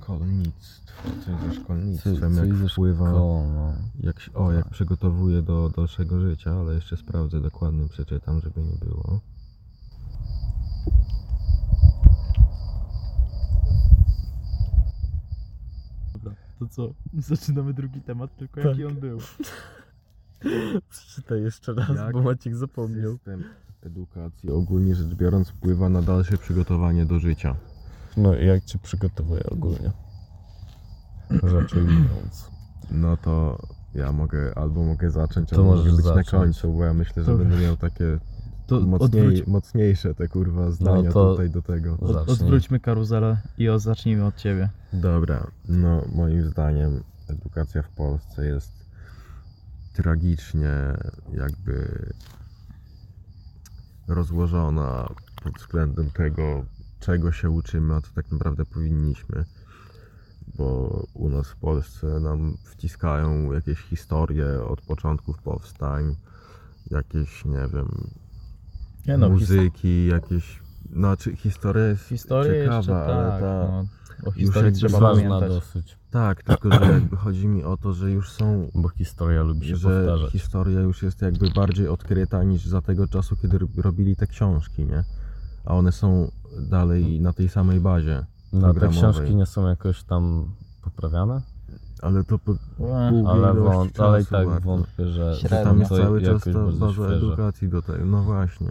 szkolnictwo. 0.00 0.92
Coś 1.24 1.54
ze 1.54 1.60
szkolnictwem, 1.60 2.34
Coś 2.34 2.48
jak 2.48 2.56
ze 2.56 2.68
wpływa, 2.68 3.10
no. 3.10 3.44
jak, 4.00 4.20
się- 4.20 4.32
o, 4.32 4.52
jak 4.52 4.68
przygotowuje 4.70 5.42
do 5.42 5.70
dalszego 5.76 6.20
życia, 6.20 6.50
ale 6.52 6.74
jeszcze 6.74 6.96
sprawdzę 6.96 7.40
dokładnie, 7.40 7.88
przeczytam, 7.88 8.40
żeby 8.40 8.62
nie 8.62 8.76
było. 8.86 9.20
To 16.58 16.66
co? 16.70 16.94
Zaczynamy 17.28 17.74
drugi 17.74 18.00
temat, 18.00 18.36
tylko 18.36 18.60
Tak. 18.60 18.64
jaki 18.70 18.84
on 18.84 18.94
był. 18.94 19.18
Przeczytaj 20.90 21.42
jeszcze 21.42 21.74
raz, 21.74 21.96
Jak 21.96 22.12
bo 22.12 22.22
Maciek 22.22 22.56
zapomniał. 22.56 23.12
System 23.12 23.44
edukacji 23.82 24.50
ogólnie 24.50 24.94
rzecz 24.94 25.14
biorąc 25.14 25.48
wpływa 25.48 25.88
na 25.88 26.02
dalsze 26.02 26.38
przygotowanie 26.38 27.06
do 27.06 27.18
życia. 27.18 27.56
No 28.16 28.36
i 28.36 28.46
jak 28.46 28.64
cię 28.64 28.78
przygotowuje 28.78 29.44
ogólnie? 29.50 29.90
Rzeczy 31.42 31.78
ujmując. 31.78 32.50
No 32.90 33.16
to 33.16 33.58
ja 33.94 34.12
mogę, 34.12 34.52
albo 34.58 34.84
mogę 34.84 35.10
zacząć, 35.10 35.50
To 35.50 35.56
albo 35.56 35.68
możesz 35.68 35.84
mogę 35.84 35.96
być 35.96 36.04
zacząć. 36.06 36.32
na 36.32 36.38
końcu, 36.38 36.72
bo 36.72 36.84
ja 36.84 36.94
myślę, 36.94 37.22
że 37.24 37.30
Dobra. 37.32 37.46
będę 37.48 37.64
miał 37.64 37.76
takie 37.76 38.18
To 38.66 38.80
mocniej, 38.80 39.22
odwróć, 39.26 39.46
mocniejsze 39.46 40.14
te 40.14 40.28
kurwa 40.28 40.70
zdania 40.70 41.02
No 41.02 41.12
to- 41.12 41.30
tutaj 41.30 41.50
do 41.50 41.62
tego. 41.62 41.96
od, 42.00 42.12
Zacznij. 42.12 42.34
odwróćmy 42.34 42.80
karuzelę 42.80 43.36
i 43.58 43.68
o, 43.68 43.78
zacznijmy 43.78 44.24
od 44.26 44.36
ciebie. 44.36 44.68
Dobra, 44.92 45.46
no 45.68 46.02
moim 46.14 46.42
zdaniem 46.44 47.02
edukacja 47.28 47.82
w 47.82 47.88
Polsce 47.90 48.46
jest 48.46 48.72
tragicznie 49.94 50.70
jakby 51.32 52.06
rozłożona 54.08 55.08
pod 55.42 55.52
względem 55.58 56.10
tego, 56.10 56.64
czego 57.00 57.32
się 57.32 57.50
uczymy, 57.50 57.94
a 57.94 58.00
co 58.00 58.08
tak 58.14 58.32
naprawdę 58.32 58.64
powinniśmy. 58.64 59.44
Bo 60.58 60.88
u 61.14 61.28
nas 61.28 61.48
w 61.48 61.56
Polsce 61.56 62.20
nam 62.20 62.56
wciskają 62.64 63.52
jakieś 63.52 63.78
historie 63.78 64.64
od 64.68 64.80
początków 64.80 65.38
powstań, 65.42 66.16
jakieś, 66.90 67.44
nie 67.44 67.68
wiem, 67.74 67.88
Nie 69.06 69.18
no, 69.18 69.28
muzyki, 69.28 70.06
jakieś. 70.06 70.60
Znaczy, 70.92 71.36
historia 71.36 71.86
jest 71.86 72.02
historię 72.04 72.52
ciekawa, 72.62 72.76
jeszcze 72.76 72.96
ale 73.04 73.30
tak. 73.30 73.40
ta. 73.40 73.66
No, 74.22 74.28
o 74.28 74.32
historii 74.32 74.72
trzeba 74.72 74.98
Ważna 75.00 75.22
pamiętać. 75.30 75.48
dosyć, 75.52 75.98
Tak, 76.10 76.42
tylko 76.42 76.72
że 76.72 76.92
jakby 76.92 77.16
chodzi 77.24 77.48
mi 77.48 77.64
o 77.64 77.76
to, 77.76 77.92
że 77.92 78.10
już 78.10 78.32
są. 78.32 78.70
bo 78.74 78.88
historia 78.88 79.42
lubi 79.42 79.66
się 79.68 79.76
że 79.76 79.88
powtarzać. 80.06 80.32
historia 80.32 80.80
już 80.80 81.02
jest 81.02 81.22
jakby 81.22 81.50
bardziej 81.50 81.88
odkryta 81.88 82.44
niż 82.44 82.66
za 82.66 82.80
tego 82.82 83.06
czasu, 83.08 83.36
kiedy 83.36 83.58
ro- 83.58 83.68
robili 83.76 84.16
te 84.16 84.26
książki, 84.26 84.84
nie? 84.86 85.04
A 85.64 85.74
one 85.74 85.92
są 85.92 86.30
dalej 86.70 87.20
na 87.20 87.32
tej 87.32 87.48
samej 87.48 87.80
bazie. 87.80 88.24
No 88.52 88.74
te 88.74 88.88
książki 88.88 89.34
nie 89.36 89.46
są 89.46 89.68
jakoś 89.68 90.02
tam 90.02 90.44
poprawiane? 90.82 91.40
Ale 92.02 92.24
to 92.24 92.38
po 92.38 92.52
Ale, 93.30 93.54
wąt, 93.54 93.92
czasu 93.92 94.04
ale 94.04 94.22
i 94.22 94.26
tak 94.26 94.46
bardzo. 94.48 94.60
wątpię, 94.60 95.06
że 95.08 95.34
Że 95.34 95.40
Średnio. 95.40 95.64
tam 95.64 95.78
jest 95.78 95.90
to 95.90 95.96
cały 95.96 96.22
czas 96.22 96.44
ta 96.44 96.50
baza 96.86 97.06
edukacji 97.06 97.68
do 97.68 97.82
tego. 97.82 98.04
No 98.04 98.22
właśnie. 98.22 98.68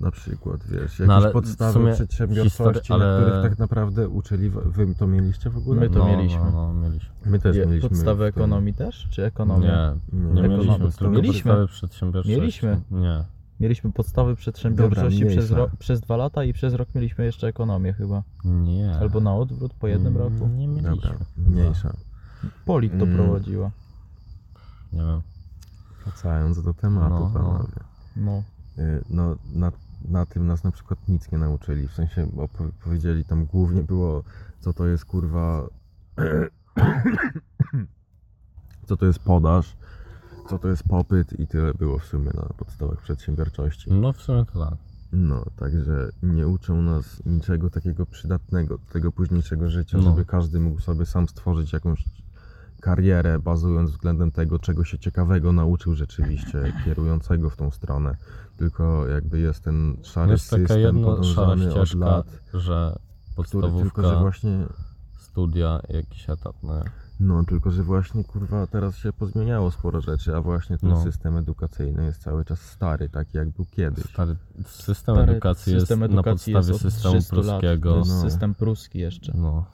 Na 0.00 0.10
przykład, 0.10 0.60
wiesz, 0.68 0.98
jakieś 1.00 1.24
No 1.24 1.30
podstawy 1.32 1.92
przedsiębiorczości, 1.94 2.92
ale- 2.92 3.06
na 3.20 3.26
których 3.26 3.42
tak 3.42 3.58
naprawdę 3.58 4.08
uczyli. 4.08 4.50
Wy 4.50 4.94
to 4.98 5.06
mieliście 5.06 5.50
w 5.50 5.56
ogóle? 5.56 5.80
My 5.80 5.90
to 5.90 5.98
no, 5.98 6.06
mieliśmy. 6.06 6.40
No, 6.40 6.72
no, 6.72 6.72
mieliśmy. 6.74 7.10
My 7.26 7.38
też 7.38 7.56
Je- 7.56 7.66
mieliśmy. 7.66 7.88
Podstawy 7.88 8.18
tym- 8.18 8.28
ekonomii 8.42 8.74
też? 8.74 9.08
Czy 9.10 9.24
ekonomia? 9.24 9.94
Nie, 10.12 10.18
Nie, 10.18 10.24
nie 10.24 10.30
ekonomii, 10.30 10.50
mieliśmy. 10.58 10.84
podstawy 10.84 11.10
Tylko 11.10 11.22
Mieliśmy. 11.22 11.50
podstawy 11.52 11.66
przedsiębiorczości. 11.68 12.40
Mieliśmy. 12.40 12.80
Nie. 12.90 13.24
Mieliśmy 13.60 13.92
podstawy 13.92 14.36
przedsiębiorczości 14.36 15.20
Dobra, 15.20 15.36
przez, 15.36 15.50
ro- 15.50 15.70
przez 15.78 16.00
dwa 16.00 16.16
lata 16.16 16.44
i 16.44 16.52
przez 16.52 16.74
rok 16.74 16.88
mieliśmy 16.94 17.24
jeszcze 17.24 17.46
ekonomię 17.48 17.92
chyba. 17.92 18.22
Nie. 18.44 18.96
Albo 18.98 19.20
na 19.20 19.34
odwrót 19.36 19.74
po 19.74 19.88
jednym 19.88 20.16
Mm, 20.16 20.22
roku. 20.34 20.48
Nie 20.48 20.68
mieliśmy. 20.68 20.90
Dobra, 20.96 21.14
mniejsza. 21.36 21.92
Polit 22.64 22.98
to 22.98 23.04
Mm. 23.04 23.16
prowadziła. 23.16 23.70
Nie 24.92 24.98
wiem. 24.98 25.22
Wracając 26.04 26.62
do 26.62 26.74
tematu, 26.74 27.14
No, 27.14 27.20
no. 27.20 27.30
panowie. 27.30 27.68
No. 28.16 28.42
Y, 28.78 29.04
No, 29.10 29.36
na, 29.54 29.72
na 30.08 30.26
tym 30.26 30.46
nas 30.46 30.64
na 30.64 30.70
przykład 30.70 31.08
nic 31.08 31.32
nie 31.32 31.38
nauczyli. 31.38 31.88
W 31.88 31.92
sensie 31.92 32.26
opo- 32.26 32.70
powiedzieli 32.84 33.24
tam 33.24 33.46
głównie 33.46 33.82
było, 33.82 34.22
co 34.60 34.72
to 34.72 34.86
jest 34.86 35.04
kurwa. 35.04 35.66
co 38.86 38.96
to 38.96 39.06
jest 39.06 39.18
podaż, 39.18 39.76
co 40.48 40.58
to 40.58 40.68
jest 40.68 40.82
popyt 40.88 41.40
i 41.40 41.46
tyle 41.46 41.74
było 41.74 41.98
w 41.98 42.04
sumie 42.04 42.30
na 42.34 42.42
podstawach 42.42 43.02
przedsiębiorczości. 43.02 43.92
No 43.92 44.12
w 44.12 44.22
sumie 44.22 44.44
to 44.52 44.64
tak. 44.70 44.78
No, 45.12 45.44
także 45.56 46.10
nie 46.22 46.48
uczą 46.48 46.82
nas 46.82 47.22
niczego 47.26 47.70
takiego 47.70 48.06
przydatnego 48.06 48.78
do 48.78 48.92
tego 48.92 49.12
późniejszego 49.12 49.70
życia, 49.70 49.98
No. 49.98 50.04
żeby 50.04 50.24
każdy 50.24 50.60
mógł 50.60 50.80
sobie 50.80 51.06
sam 51.06 51.28
stworzyć 51.28 51.72
jakąś 51.72 52.04
karierę, 52.80 53.38
bazując 53.38 53.90
względem 53.90 54.30
tego, 54.30 54.58
czego 54.58 54.84
się 54.84 54.98
ciekawego 54.98 55.52
nauczył 55.52 55.94
rzeczywiście, 55.94 56.72
kierującego 56.84 57.50
w 57.50 57.56
tą 57.56 57.70
stronę. 57.70 58.16
Tylko 58.56 59.06
jakby 59.06 59.38
jest 59.38 59.64
ten 59.64 59.96
szary 60.02 60.32
Jest 60.32 60.50
taka 60.50 60.62
system 60.62 60.80
jedna 60.80 61.22
szara 61.24 61.56
ścieżka, 61.70 61.98
lat, 61.98 62.26
że 62.54 62.96
który 63.32 63.36
podstawówka, 63.36 64.02
tylko, 64.02 64.14
że 64.14 64.20
właśnie 64.20 64.66
studia, 65.18 65.80
jakiś 65.88 66.30
etat, 66.30 66.56
no. 66.62 66.82
No, 67.20 67.44
tylko, 67.44 67.70
że 67.70 67.82
właśnie 67.82 68.24
kurwa 68.24 68.66
teraz 68.66 68.96
się 68.96 69.12
pozmieniało 69.12 69.70
sporo 69.70 70.00
rzeczy, 70.00 70.36
a 70.36 70.40
właśnie 70.40 70.78
ten 70.78 70.90
No. 70.90 71.02
system 71.02 71.36
edukacyjny 71.36 72.04
jest 72.04 72.22
cały 72.22 72.44
czas 72.44 72.60
stary, 72.60 73.08
taki 73.08 73.36
jak 73.38 73.48
był 73.48 73.64
kiedyś. 73.64 74.04
Stary, 74.04 74.36
system 74.66 75.14
Stary 75.16 75.32
edukacji 75.32 75.80
system 75.80 76.00
jest 76.00 76.12
edukacji 76.12 76.52
na 76.52 76.58
podstawie 76.60 76.78
systemu 76.90 77.14
300 77.14 77.36
lat. 77.36 77.46
pruskiego. 77.46 77.92
To 77.92 77.98
jest 77.98 78.10
No. 78.10 78.20
system 78.30 78.54
pruski 78.54 78.98
jeszcze. 78.98 79.32
No. 79.36 79.64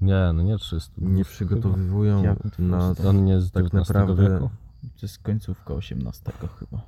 Nie, 0.00 0.30
no 0.34 0.42
nie 0.42 0.58
300. 0.58 0.92
Nie 0.98 1.24
przygotowywują 1.24 2.22
Jak 2.22 2.58
nas 2.58 2.86
dwustu. 2.92 3.08
On 3.08 3.24
nie 3.24 3.40
z 3.40 3.50
tak 3.50 3.72
naprawdę 3.72 4.22
wieku? 4.30 4.50
To 4.82 4.98
jest 5.02 5.18
końcówka 5.18 5.74
XVIII 5.74 6.48
chyba. 6.58 6.82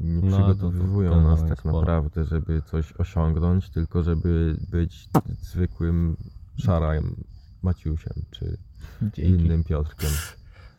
nie 0.00 0.30
No, 0.30 0.54
to- 0.54 0.54
to 0.54 0.70
nas 0.70 0.74
generalnie 0.82 1.48
tak 1.48 1.58
sporo. 1.60 1.78
naprawdę, 1.80 2.24
żeby 2.24 2.62
coś 2.62 2.92
osiągnąć, 2.92 3.70
tylko 3.70 4.02
żeby 4.02 4.56
być 4.70 5.08
zwykłym 5.40 6.16
szarym 6.56 7.16
Maciusiem, 7.62 8.14
czy 8.30 8.56
Dzięki. 9.02 9.22
innym 9.44 9.64
Piotrkiem. 9.64 10.10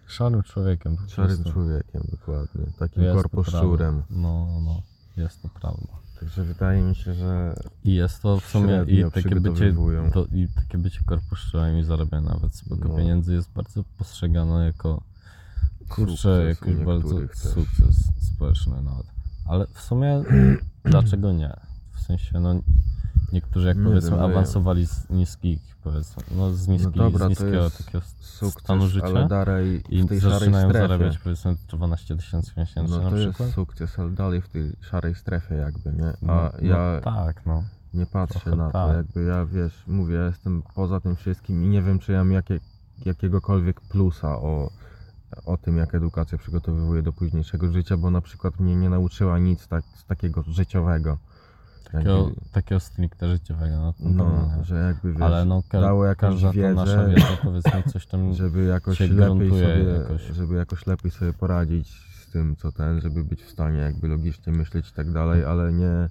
Szarym 0.08 0.44
człowiekiem. 0.44 0.98
Szarym 1.08 1.44
człowiekiem, 1.44 2.02
dokładnie. 2.12 2.66
Takim 2.80 3.04
Jest 3.04 3.16
to 3.16 3.22
korpo 3.22 3.44
prawda. 3.44 3.60
szczurem. 3.60 4.04
No, 4.10 4.48
no, 4.66 4.82
jest 5.18 5.42
to 5.42 5.50
prawda. 5.50 5.88
Także 6.20 6.44
wydaje 6.44 6.82
mi 6.82 6.96
się, 6.96 7.14
że 7.14 7.56
I 7.84 7.94
jest 7.96 8.22
to 8.22 8.40
w 8.40 8.46
sumie 8.46 8.86
i 8.88 9.12
takie 9.12 9.36
bycie, 9.36 9.74
to, 10.14 10.26
i 10.32 10.48
takie 10.56 10.78
bycie 10.78 11.00
korpuszczałem 11.06 11.78
i 11.80 11.84
zarabia 11.84 12.22
nawet 12.22 12.56
spoko 12.56 12.88
No. 12.90 12.96
pieniędzy 12.98 13.34
jest 13.34 13.52
bardzo 13.52 13.84
postrzegane 13.98 14.66
jako 14.66 15.02
kurczę, 15.90 16.46
jakiś 16.46 16.76
bardzo 16.86 17.20
też. 17.20 17.38
sukces 17.38 17.96
społeczny 18.36 18.82
nawet. 18.82 19.06
Ale 19.48 19.68
w 19.74 19.80
sumie 19.82 20.24
dlaczego 20.86 21.32
nie? 21.32 21.54
W 21.94 22.00
sensie 22.02 22.40
no 22.40 22.62
niektórzy 23.34 23.68
jak 23.68 23.78
Nie 23.78 23.84
powiedzmy 23.84 24.10
wiem, 24.10 24.20
no 24.20 24.26
awansowali 24.26 24.88
z 24.88 25.10
niskich 25.10 25.74
powiedzmy, 25.84 26.24
no 26.38 26.54
z, 26.54 26.68
niskiej, 26.68 26.92
dobra, 26.92 27.20
z 27.20 27.22
to 27.22 27.30
niskiego 27.30 27.70
takiego 27.70 28.02
sukces, 28.20 28.64
stanu 28.64 28.88
życia 28.88 29.06
ale 29.06 29.28
dalej 29.28 29.84
i 29.90 30.04
w 30.04 30.08
tej 30.08 30.22
szarej 30.22 30.40
zaczynają 30.40 30.70
strefie. 30.70 30.88
zarabiać 30.88 31.18
powiedzmy 31.18 31.56
12 31.68 32.16
tysięcy 32.16 32.52
miesięcznie 32.58 32.98
No 32.98 33.10
to 33.10 33.18
jest 33.18 33.54
sukces, 33.56 34.00
ale 34.00 34.10
dalej 34.10 34.42
w 34.42 34.50
tej 34.50 34.72
szarej 34.82 35.16
strefie 35.16 35.56
jakby, 35.56 35.94
nie? 35.94 36.14
no, 36.22 36.34
A 36.34 36.52
ja 36.62 37.02
no, 37.06 37.12
tak, 37.12 37.46
no. 37.46 37.64
nie 37.94 38.06
patrzę 38.06 38.40
trochę 38.40 38.56
na 38.56 38.66
to, 38.66 38.88
tak. 38.88 38.96
jakby 38.98 39.24
ja, 39.24 39.46
wiesz, 39.46 39.84
mówię, 39.88 40.16
ja 40.16 40.26
jestem 40.26 40.64
poza 40.76 41.00
tym 41.00 41.16
wszystkim 41.16 41.64
i 41.64 41.68
nie 41.68 41.82
wiem, 41.82 42.00
czy 42.00 42.12
ja 42.12 42.18
mam 42.18 42.32
jakie, 42.32 42.60
jakiegokolwiek 43.06 43.82
plusa 43.82 44.30
o, 44.30 44.70
o 45.46 45.58
tym, 45.58 45.78
jak 45.78 45.96
edukacja 45.96 46.38
przygotowywuje 46.38 47.02
do 47.02 47.14
późniejszego 47.14 47.72
życia, 47.72 47.98
bo 47.98 48.12
na 48.12 48.22
przykład 48.22 48.60
mnie 48.60 48.76
nie 48.76 48.90
nauczyła 48.90 49.40
nic 49.40 49.68
tak, 49.68 49.84
takiego 50.08 50.44
życiowego. 50.44 51.18
Takiego, 51.94 52.26
Jakby, 52.26 52.42
takiego 52.52 52.80
stricte 52.80 53.30
życiowego, 53.30 53.76
no, 53.76 53.94
no, 54.00 54.56
nie. 54.58 54.64
że 54.64 54.76
jakby, 54.76 55.12
wiesz, 55.12 55.22
Ale 55.22 55.46
no 55.46 55.64
ka- 55.70 55.82
dało 55.82 56.06
jakąś 56.06 56.42
wiedzę, 56.44 56.74
nasza 56.74 57.06
wiedza 57.08 57.38
powiedzmy 57.44 57.84
coś 57.94 58.06
tam 58.08 58.34
żeby 58.34 58.64
jakoś 58.64 59.00
lepiej 59.00 59.50
sobie, 59.50 59.84
jakoś. 60.00 60.22
żeby 60.22 60.56
jakoś 60.56 60.88
lepiej 60.88 61.12
sobie 61.12 61.34
poradzić 61.34 61.90
z 62.24 62.32
tym, 62.32 62.56
co 62.56 62.72
ten, 62.72 63.02
żeby 63.02 63.24
być 63.24 63.44
w 63.44 63.50
stanie 63.50 63.78
jakby 63.78 64.08
logicznie 64.08 64.54
myśleć 64.54 64.90
i 64.90 64.94
tak 64.94 65.12
dalej, 65.12 65.46
ale 65.46 65.74
nie, 65.74 66.10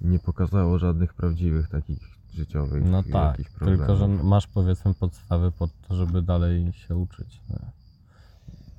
nie 0.00 0.18
pokazało 0.18 0.78
żadnych 0.78 1.14
prawdziwych 1.14 1.68
takich 1.68 1.98
życiowych 2.34 2.84
No 2.90 3.02
tak, 3.12 3.36
tylko 3.58 3.96
że 3.96 4.08
masz 4.08 4.46
powiedzmy 4.46 4.94
podstawy 4.94 5.52
pod 5.52 5.70
to, 5.88 5.94
żeby 5.96 6.22
dalej 6.22 6.72
się 6.72 6.96
uczyć. 6.96 7.40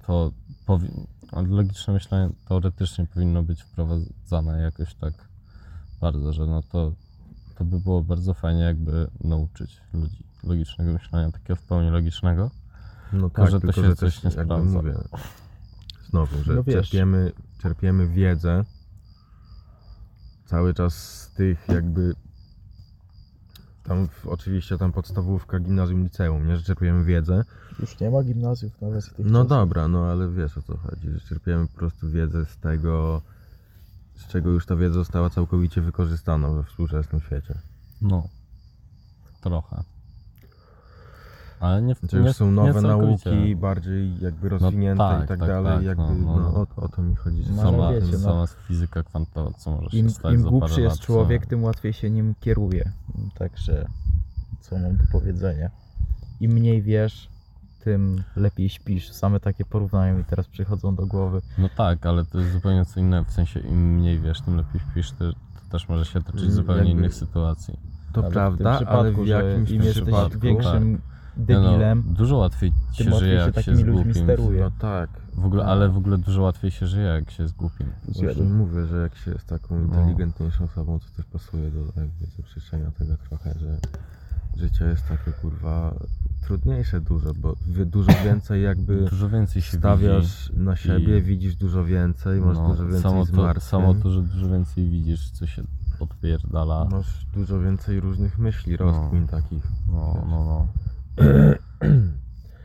To 0.08 0.32
powi- 0.68 1.06
logiczne 1.50 1.94
myślenie 1.94 2.30
teoretycznie 2.48 3.06
powinno 3.14 3.44
być 3.44 3.62
wprowadzane 3.64 4.62
jakoś 4.62 4.96
tak 4.96 5.14
bardzo, 6.04 6.34
że 6.34 6.46
no 6.46 6.62
to, 6.64 6.94
to 7.56 7.66
by 7.66 7.80
było 7.80 8.04
bardzo 8.04 8.34
fajnie 8.34 8.62
jakby 8.62 9.08
nauczyć 9.24 9.82
ludzi 9.94 10.24
logicznego 10.44 10.94
myślenia, 10.94 11.32
takiego 11.32 11.56
w 11.56 11.62
pełni 11.64 11.90
logicznego. 11.90 12.52
No 13.14 13.30
tak, 13.30 13.52
że 13.52 13.60
to 13.60 13.68
tylko 13.68 13.82
się 13.82 13.88
że 13.88 13.96
coś 13.96 14.24
nie 14.24 14.30
jakby 14.30 14.44
sprawdza. 14.44 14.78
mówię, 14.78 14.94
znowu, 16.10 16.44
że 16.44 16.54
No 16.56 16.64
czerpiemy, 16.64 17.32
czerpiemy 17.62 18.08
wiedzę 18.08 18.64
cały 20.46 20.74
czas 20.74 20.94
z 21.22 21.32
tych 21.34 21.68
jakby 21.68 22.14
tam 23.84 24.08
w, 24.08 24.28
oczywiście 24.28 24.78
tam 24.78 24.92
podstawówka, 24.92 25.60
gimnazjum, 25.60 26.04
liceum, 26.04 26.48
nie, 26.48 26.58
że 26.58 26.64
czerpiemy 26.64 27.04
wiedzę. 27.06 27.44
Już 27.80 28.00
nie 28.00 28.10
ma 28.10 28.24
gimnazjów 28.24 28.82
nawet 28.82 29.06
w 29.06 29.14
tych 29.14 29.26
No 29.26 29.44
czasach. 29.44 29.48
dobra, 29.60 29.88
no 29.88 30.06
ale 30.06 30.30
wiesz 30.32 30.58
o 30.58 30.62
co 30.62 30.78
chodzi, 30.78 31.10
że 31.12 31.20
czerpiemy 31.20 31.68
po 31.68 31.74
prostu 31.78 32.10
wiedzę 32.10 32.46
z 32.46 32.58
tego, 32.58 33.22
z 34.16 34.28
czego 34.28 34.50
już 34.50 34.66
ta 34.66 34.76
wiedza 34.76 34.94
została 34.94 35.30
całkowicie 35.30 35.82
wykorzystana 35.82 36.50
we 36.50 36.64
współczesnym 36.64 37.22
świecie. 37.22 37.56
No, 38.02 38.28
trochę. 39.42 39.84
Ale 41.60 41.82
nie, 41.82 41.96
Znaczy 41.96 42.16
nie 42.20 42.28
już 42.28 42.36
są 42.36 42.46
nie 42.46 42.52
nowe 42.52 42.82
całkowicie. 42.82 43.32
nauki, 43.32 43.56
bardziej 43.56 44.20
jakby 44.20 44.50
rozwinięte 44.50 45.04
tak, 45.04 45.26
i 45.26 45.28
tak, 45.28 45.40
tak, 45.40 45.48
dalej, 45.48 45.74
tak, 45.78 45.86
jakby 45.86 46.04
no, 46.04 46.14
no, 46.16 46.40
no. 46.40 46.54
o, 46.56 46.68
o 46.76 46.90
to 46.90 47.02
mi 47.02 47.16
chodzi. 47.16 47.44
że 47.44 47.50
No, 47.54 47.62
są 47.64 47.72
sama, 47.72 47.92
wiecie, 47.94 48.08
no. 48.12 48.20
sama 48.20 48.48
fizyka 48.48 49.04
kwantowa, 49.04 49.52
co 49.58 49.72
może 49.72 49.98
Im, 49.98 50.08
się 50.10 50.16
stać 50.16 50.34
im 50.34 50.42
za 50.44 50.50
głupszy 50.50 50.70
parę 50.70 50.82
jest 50.84 50.96
lat, 51.00 51.06
człowiek, 51.06 51.44
co- 51.44 51.50
tym 51.50 51.64
łatwiej 51.64 51.94
się 51.94 52.10
nim 52.10 52.36
kieruje. 52.40 52.92
Także 53.36 53.88
co 54.62 54.78
mam 54.80 54.98
do 54.98 55.04
powiedzenia? 55.12 55.70
Im 56.40 56.52
mniej 56.52 56.82
wiesz, 56.82 57.30
tym 57.84 58.24
lepiej 58.36 58.70
śpisz. 58.70 59.12
Same 59.12 59.40
takie 59.40 59.66
porównania 59.66 60.14
mi 60.14 60.24
teraz 60.24 60.48
przychodzą 60.48 60.96
do 60.96 61.06
głowy. 61.06 61.42
No 61.58 61.70
tak, 61.78 62.06
ale 62.06 62.26
to 62.26 62.40
jest 62.40 62.52
zupełnie 62.52 62.86
co 62.86 63.00
innego. 63.00 63.26
W 63.30 63.32
sensie 63.32 63.60
im 63.60 63.94
mniej 63.96 64.20
wiesz, 64.20 64.42
tym 64.42 64.58
lepiej 64.58 64.82
śpisz, 64.92 65.12
to, 65.12 65.34
to 65.34 65.70
też 65.72 65.90
może 65.90 66.06
się 66.06 66.22
tyczyć 66.22 66.42
Mm, 66.42 66.54
zupełnie 66.54 66.80
jakby- 66.84 67.00
innych 67.00 67.14
sytuacji. 67.14 67.80
To 68.14 68.22
Nawet 68.22 68.34
prawda, 68.34 68.64
w 68.64 68.68
ale 68.68 68.78
przypadku, 69.12 69.24
w 69.24 69.28
jakimś 69.28 69.70
im 69.72 69.82
jesteś 69.84 70.04
przypadku... 70.04 70.40
większym 70.40 70.92
Nie 71.38 71.46
debilem, 71.46 72.04
No, 72.08 72.14
dużo 72.14 72.38
łatwiej 72.38 72.72
tym 72.98 73.08
się 73.12 73.20
żyje, 73.20 73.40
się 73.40 73.46
jak 73.56 73.62
się 73.66 73.72
ludźmi 73.72 73.92
głupim. 73.94 74.14
steruje. 74.14 74.62
No 74.64 74.72
tak. 74.80 75.10
W 75.34 75.46
ogóle, 75.46 75.66
ale 75.66 75.90
w 75.90 75.98
ogóle 75.98 76.18
dużo 76.18 76.42
łatwiej 76.42 76.72
się 76.72 76.88
żyje, 76.88 77.06
jak 77.06 77.32
się 77.32 77.44
jest 77.44 77.56
głupim. 77.56 77.88
Właśnie 78.08 78.44
mówię, 78.44 78.86
że 78.86 78.98
jak 78.98 79.16
się 79.16 79.32
jest 79.32 79.48
taką 79.48 79.80
inteligentniejszą 79.80 80.64
osobą, 80.64 81.00
to 81.00 81.06
też 81.18 81.26
pasuje 81.26 81.72
do 81.72 81.80
jakby 81.80 82.26
zaprzeczenia 82.38 82.92
tego 82.92 83.18
trochę, 83.30 83.54
że 83.60 83.78
życie 84.58 84.86
jest 84.86 85.08
takie 85.08 85.32
kurwa 85.32 85.94
trudniejsze 86.44 87.02
dużo, 87.02 87.34
bo 87.34 87.56
dużo 87.86 88.12
więcej 88.26 88.64
jakby 88.64 89.06
Dużo 89.10 89.30
więcej 89.30 89.62
się 89.62 89.78
stawiasz 89.78 90.50
widzi. 90.50 90.62
na 90.64 90.76
siebie, 90.76 91.18
i- 91.18 91.22
widzisz 91.22 91.56
dużo 91.56 91.86
więcej, 91.86 92.42
masz 92.42 92.58
No, 92.58 92.68
dużo 92.70 92.84
więcej 92.84 93.02
samo, 93.02 93.26
to, 93.26 93.62
samo 93.62 93.94
to, 93.94 94.12
że 94.12 94.22
dużo 94.22 94.50
więcej 94.50 94.90
widzisz, 94.90 95.30
co 95.32 95.48
się 95.48 95.64
odpierdala. 96.00 96.86
masz 96.86 97.26
dużo 97.34 97.60
więcej 97.60 98.00
różnych 98.00 98.40
myśli, 98.40 98.78
rozkmin 98.78 99.28
takich. 99.28 99.64
No, 99.92 100.26
no, 100.30 100.44
no. 100.46 100.68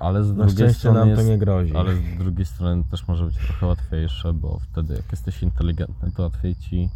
Ale 0.01 0.25
z 0.25 0.37
Na 0.37 0.45
drugiej 0.47 0.75
strony 0.75 0.99
nam 0.99 1.09
jest, 1.09 1.23
to 1.23 1.29
nie 1.29 1.39
grozi. 1.39 1.77
Ale 1.77 1.95
z 1.97 2.19
drugiej 2.19 2.47
strony 2.47 2.85
też 2.85 3.09
może 3.09 3.25
być 3.25 3.35
trochę 3.37 3.67
łatwiejsze, 3.67 4.33
bo 4.33 4.59
wtedy 4.59 4.95
jak 4.95 5.13
jesteś 5.13 5.43
inteligentny, 5.43 6.13
to 6.13 6.23
łatwiej 6.23 6.57
ci 6.57 6.89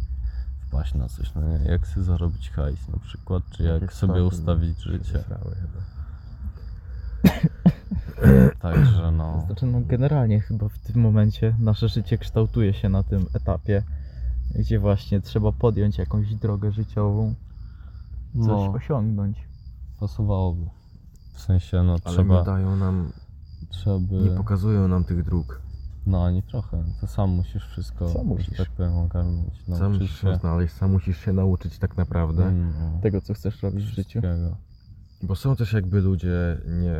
wpaść 0.67 0.93
na 0.93 1.09
coś, 1.09 1.33
no 1.35 1.41
nie? 1.41 1.65
Jak 1.71 1.87
sobie 1.87 2.03
zarobić 2.03 2.49
hajs 2.49 2.87
na 2.89 2.99
przykład, 2.99 3.43
czy 3.51 3.63
jak 3.63 3.81
Jakieś 3.81 3.97
sobie 3.97 4.23
ustawić 4.23 4.79
życie. 4.83 5.23
Także 8.59 9.11
no. 9.11 9.43
Znaczy, 9.45 9.65
no 9.65 9.81
generalnie 9.81 10.39
chyba 10.41 10.69
w 10.69 10.79
tym 10.79 11.01
momencie 11.01 11.55
nasze 11.59 11.87
życie 11.89 12.17
kształtuje 12.17 12.73
się 12.73 12.89
na 12.89 13.03
tym 13.03 13.25
etapie, 13.33 13.83
gdzie 14.55 14.79
właśnie 14.79 15.21
trzeba 15.21 15.51
podjąć 15.51 15.97
jakąś 15.97 16.35
drogę 16.35 16.71
życiową, 16.71 17.33
coś 18.33 18.47
No, 18.47 18.71
osiągnąć. 18.71 19.37
pasowałoby. 19.99 20.65
W 21.33 21.41
sensie, 21.41 21.83
no 21.83 21.91
Ale 21.91 22.15
trzeba, 22.15 22.39
nie 22.39 22.45
dają 22.45 22.75
nam, 22.75 23.11
trzeba 23.69 23.99
by... 23.99 24.15
nie 24.15 24.29
pokazują 24.37 24.87
nam 24.87 25.03
tych 25.03 25.23
dróg. 25.23 25.61
No, 26.05 26.25
ani 26.25 26.43
trochę. 26.43 26.83
To 27.01 27.07
sam 27.07 27.29
musisz 27.29 27.67
wszystko, 27.67 28.09
Sam 28.09 28.25
musisz. 28.25 28.57
tak 28.57 28.69
powiem, 28.69 28.97
ogarnąć, 28.97 29.63
Sam 29.77 29.93
musisz 29.93 30.11
się. 30.21 30.27
się 30.27 30.35
znaleźć, 30.35 30.73
sam 30.73 30.91
musisz 30.91 31.17
się 31.17 31.33
nauczyć 31.33 31.79
tak 31.79 31.97
naprawdę. 31.97 32.43
Mm, 32.45 32.73
no, 32.79 32.99
Tego, 33.01 33.21
co 33.21 33.33
chcesz 33.33 33.63
robić 33.63 33.85
w 33.85 33.95
życiu. 33.95 34.21
Bo 35.23 35.35
są 35.35 35.55
też 35.55 35.73
jakby 35.73 36.01
ludzie 36.01 36.57
nie 36.67 36.95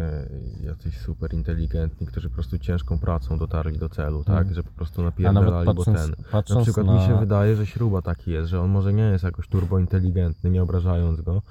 jacyś 0.67 0.97
super 0.97 1.33
inteligentni, 1.33 2.07
którzy 2.07 2.29
po 2.29 2.36
prostu 2.36 2.59
ciężką 2.59 2.99
pracą 2.99 3.38
dotarli 3.38 3.77
do 3.77 3.89
celu, 3.89 4.23
tak? 4.23 4.38
Mhm. 4.38 4.55
Że 4.55 4.63
po 4.63 4.71
prostu 4.71 5.03
napierdalali, 5.03 5.73
bo 5.73 5.86
ten. 5.86 6.15
patrząc 6.31 6.57
Na 6.57 6.63
przykład 6.63 6.88
na... 6.88 6.93
mi 6.93 7.01
się 7.01 7.19
wydaje, 7.19 7.55
że 7.55 7.65
śruba 7.65 8.01
taki 8.01 8.31
jest, 8.31 8.49
że 8.49 8.62
on 8.62 8.69
może 8.69 8.93
nie 8.93 9.03
jest 9.03 9.23
jakoś 9.23 9.47
turbo 9.47 9.79
inteligentny, 9.79 10.49
nie 10.49 10.63
obrażając 10.63 11.21
go, 11.21 11.41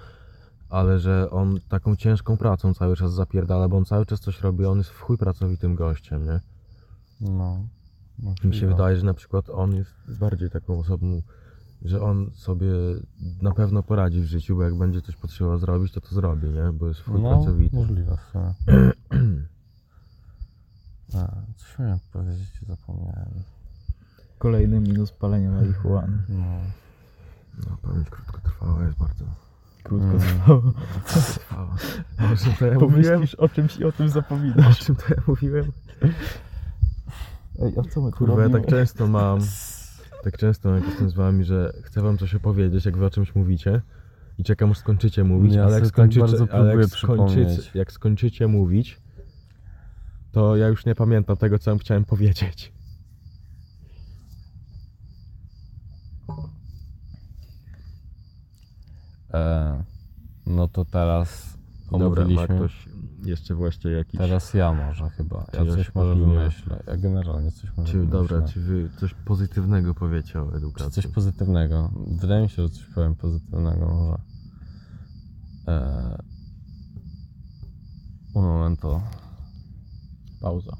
ale 0.69 0.99
że 0.99 1.31
on 1.31 1.61
taką 1.69 1.97
ciężką 1.97 2.37
pracą 2.37 2.75
cały 2.75 2.97
czas 2.97 3.13
zapierdala, 3.15 3.69
bo 3.69 3.77
on 3.77 3.85
cały 3.85 4.07
czas 4.07 4.21
coś 4.21 4.41
robi, 4.41 4.67
on 4.67 4.79
jest 4.79 4.91
w 4.91 5.01
chuj 5.01 5.19
pracowitym 5.19 5.75
gościem, 5.75 6.25
nie? 6.25 6.41
No. 7.21 7.67
Mi 8.45 8.55
się 8.55 8.67
wydaje, 8.67 8.97
że 8.97 9.07
na 9.07 9.15
przykład 9.15 9.51
on 9.51 9.75
jest 9.75 9.91
bardziej 10.19 10.51
taką 10.51 10.79
osobą, 10.79 11.23
że 11.85 12.03
on 12.03 12.31
sobie 12.35 12.67
na 13.43 13.53
pewno 13.53 13.83
poradzi 13.83 14.21
w 14.21 14.25
życiu, 14.25 14.57
bo 14.57 14.63
jak 14.63 14.75
będzie 14.75 15.03
coś 15.03 15.17
potrzebował 15.17 15.59
zrobić, 15.59 15.93
to 15.93 16.01
to 16.01 16.15
zrobi, 16.15 16.49
nie? 16.49 16.73
Bo 16.73 16.89
jest 16.89 17.01
w 17.01 17.05
chuj 17.05 17.23
No, 17.23 17.31
pracowity. 17.37 17.77
możliwe 17.77 18.17
w 18.17 18.33
sumie. 18.33 18.55
A, 21.15 21.29
coś 21.57 21.79
miałem 21.79 21.99
powiedzieć, 22.13 22.49
zapomniałem. 22.69 23.29
Kolejny 24.39 24.81
minus 24.81 25.13
palenia 25.13 25.51
marihuany. 25.51 26.19
No. 26.29 26.45
No, 27.71 27.77
pamięć 27.83 28.11
krótkotrwała 28.11 28.83
jest 28.85 28.99
bardzo. 28.99 29.25
Krótko 29.83 30.07
Mm. 30.07 30.73
O 32.19 32.57
to 32.59 32.67
ja 32.67 32.79
mówiłem? 32.79 32.81
Pomyślisz 32.81 33.35
o 33.35 33.49
czymś 33.49 33.77
i 33.77 33.85
o 33.85 33.93
tym 33.93 34.07
O 34.07 34.09
zapominasz. 34.09 34.79
czym 34.79 34.97
to 34.97 35.03
ja 35.09 35.23
mówiłem? 35.27 35.73
Ej, 37.63 37.75
a 37.79 37.83
co 37.91 38.01
my 38.01 38.11
tu 38.11 38.17
Kurwa, 38.19 38.43
ja 38.43 38.49
tak 38.51 38.67
często 38.67 39.07
mam, 39.07 39.39
tak 40.23 40.39
często 40.39 40.75
jak 40.75 40.85
jestem 40.85 41.11
z 41.11 41.15
wami, 41.15 41.45
że 41.45 41.73
chcę 41.83 42.03
wam 42.03 42.19
coś 42.19 42.35
opowiedzieć, 42.35 42.85
jak 42.85 42.97
wy 42.97 43.07
o 43.07 43.11
czymś 43.11 43.35
mówicie 43.35 43.83
i 44.39 44.45
czekam 44.45 44.71
aż 44.71 44.79
skończycie 44.79 45.25
mówić, 45.25 45.55
Ja 45.55 45.65
ale 45.65 45.73
jak 45.73 45.83
tak 45.83 45.89
skończycie, 45.89 46.21
bardzo 46.21 46.47
ale 46.53 46.77
jak 46.77 46.87
skończycie, 46.87 47.71
jak 47.75 47.93
skończycie 47.93 48.49
mówić, 48.49 49.01
to 50.33 50.57
ja 50.57 50.69
już 50.69 50.87
nie 50.87 50.95
pamiętam 50.95 51.37
tego, 51.37 51.59
co 51.59 51.71
wam 51.71 51.79
chciałem 51.79 52.05
powiedzieć. 52.05 52.73
E, 59.35 59.85
no 60.47 60.69
to 60.69 60.85
teraz 60.85 61.59
Dobra, 61.91 61.99
ma 62.01 62.07
omówiliśmy... 62.07 62.57
ktoś 62.57 62.89
jeszcze 63.27 63.55
właśnie 63.55 63.91
jakiś... 63.91 64.19
Teraz 64.21 64.55
ja 64.55 64.73
może 64.73 65.09
chyba. 65.11 65.39
Ja 65.53 65.61
Czyjaś 65.61 65.77
coś 65.77 65.95
może 65.95 66.15
wymyślę. 66.15 66.83
Ja 66.87 66.97
generalnie 66.97 67.53
coś 67.53 67.77
może 67.77 67.93
Czy, 67.93 67.99
wymyślę. 67.99 68.19
dobra, 68.19 68.49
czy 68.49 68.61
wy 68.61 68.91
coś 69.01 69.15
pozytywnego 69.15 69.95
powiecie 69.95 70.43
o 70.43 70.51
Czy 70.51 70.57
edukacji? 70.57 70.93
coś 71.03 71.07
pozytywnego? 71.07 71.91
Wydaje 72.21 72.43
mi 72.43 72.49
się, 72.49 72.63
że 72.63 72.69
coś 72.71 72.85
powiem 72.95 73.15
pozytywnego 73.15 73.87
może. 73.87 74.19
Eee... 75.67 76.19
Un 78.35 78.45
momento. 78.45 79.03
Pauza. 80.41 80.77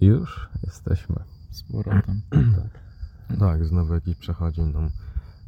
I 0.00 0.06
już 0.06 0.48
jesteśmy. 0.62 1.16
Z 1.50 1.62
powrotem. 1.62 2.20
Tak, 3.38 3.64
znowu 3.66 3.94
jakiś 3.94 4.16
przechodzień 4.16 4.72
nam 4.72 4.90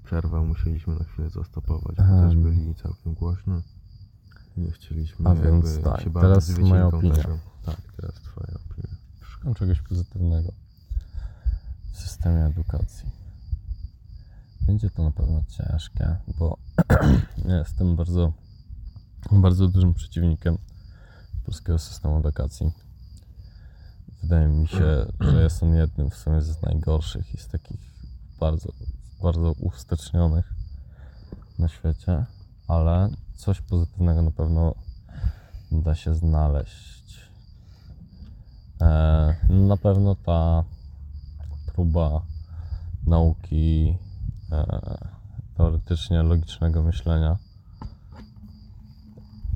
przerwał, 0.04 0.46
musieliśmy 0.46 0.94
na 0.94 1.04
chwilę 1.04 1.30
zastopować, 1.30 1.96
bo 1.96 2.02
Em. 2.04 2.28
też 2.28 2.36
byli 2.36 2.74
całkiem 2.74 3.14
głośno. 3.14 3.62
Nie 4.58 4.70
chcieliśmy 4.70 5.30
A 5.30 5.34
więc 5.34 5.82
tak, 5.82 6.00
się 6.00 6.12
teraz 6.12 6.58
moja 6.58 6.86
opinia. 6.86 7.24
Tak, 7.64 7.76
teraz 7.96 8.14
twoja 8.14 8.54
opinia. 8.54 8.96
Szukam 9.20 9.54
czegoś 9.54 9.82
pozytywnego 9.82 10.52
w 11.92 11.96
systemie 11.98 12.44
edukacji. 12.44 13.10
Będzie 14.60 14.90
to 14.90 15.02
na 15.04 15.10
pewno 15.10 15.42
ciężkie, 15.48 16.16
bo 16.38 16.58
ja 17.48 17.58
jestem 17.58 17.96
bardzo, 17.96 18.32
bardzo 19.32 19.68
dużym 19.68 19.94
przeciwnikiem 19.94 20.58
polskiego 21.44 21.78
systemu 21.78 22.18
edukacji. 22.18 22.72
Wydaje 24.22 24.48
mi 24.48 24.68
się, 24.68 25.06
że 25.20 25.42
jest 25.42 25.62
on 25.62 25.74
jednym 25.74 26.10
w 26.10 26.16
sumie 26.16 26.42
z 26.42 26.62
najgorszych 26.62 27.34
i 27.34 27.38
z 27.38 27.48
takich 27.48 27.80
bardzo, 28.40 28.72
bardzo 29.22 29.52
uwstecznionych 29.52 30.54
na 31.58 31.68
świecie, 31.68 32.26
ale 32.68 33.10
coś 33.38 33.60
pozytywnego 33.60 34.22
na 34.22 34.30
pewno 34.30 34.74
da 35.72 35.94
się 35.94 36.14
znaleźć. 36.14 37.30
E, 38.80 39.34
na 39.48 39.76
pewno 39.76 40.14
ta 40.14 40.64
próba 41.66 42.22
nauki 43.06 43.98
e, 44.52 44.66
teoretycznie 45.56 46.22
logicznego 46.22 46.82
myślenia 46.82 47.36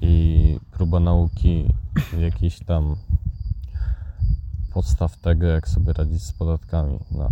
i 0.01 0.59
próba 0.73 1.01
nauki 1.01 1.75
jakichś 2.18 2.59
tam 2.64 2.97
podstaw 4.73 5.16
tego, 5.16 5.47
jak 5.47 5.68
sobie 5.68 5.92
radzić 5.92 6.23
z 6.23 6.33
podatkami 6.33 6.99
na, 7.11 7.31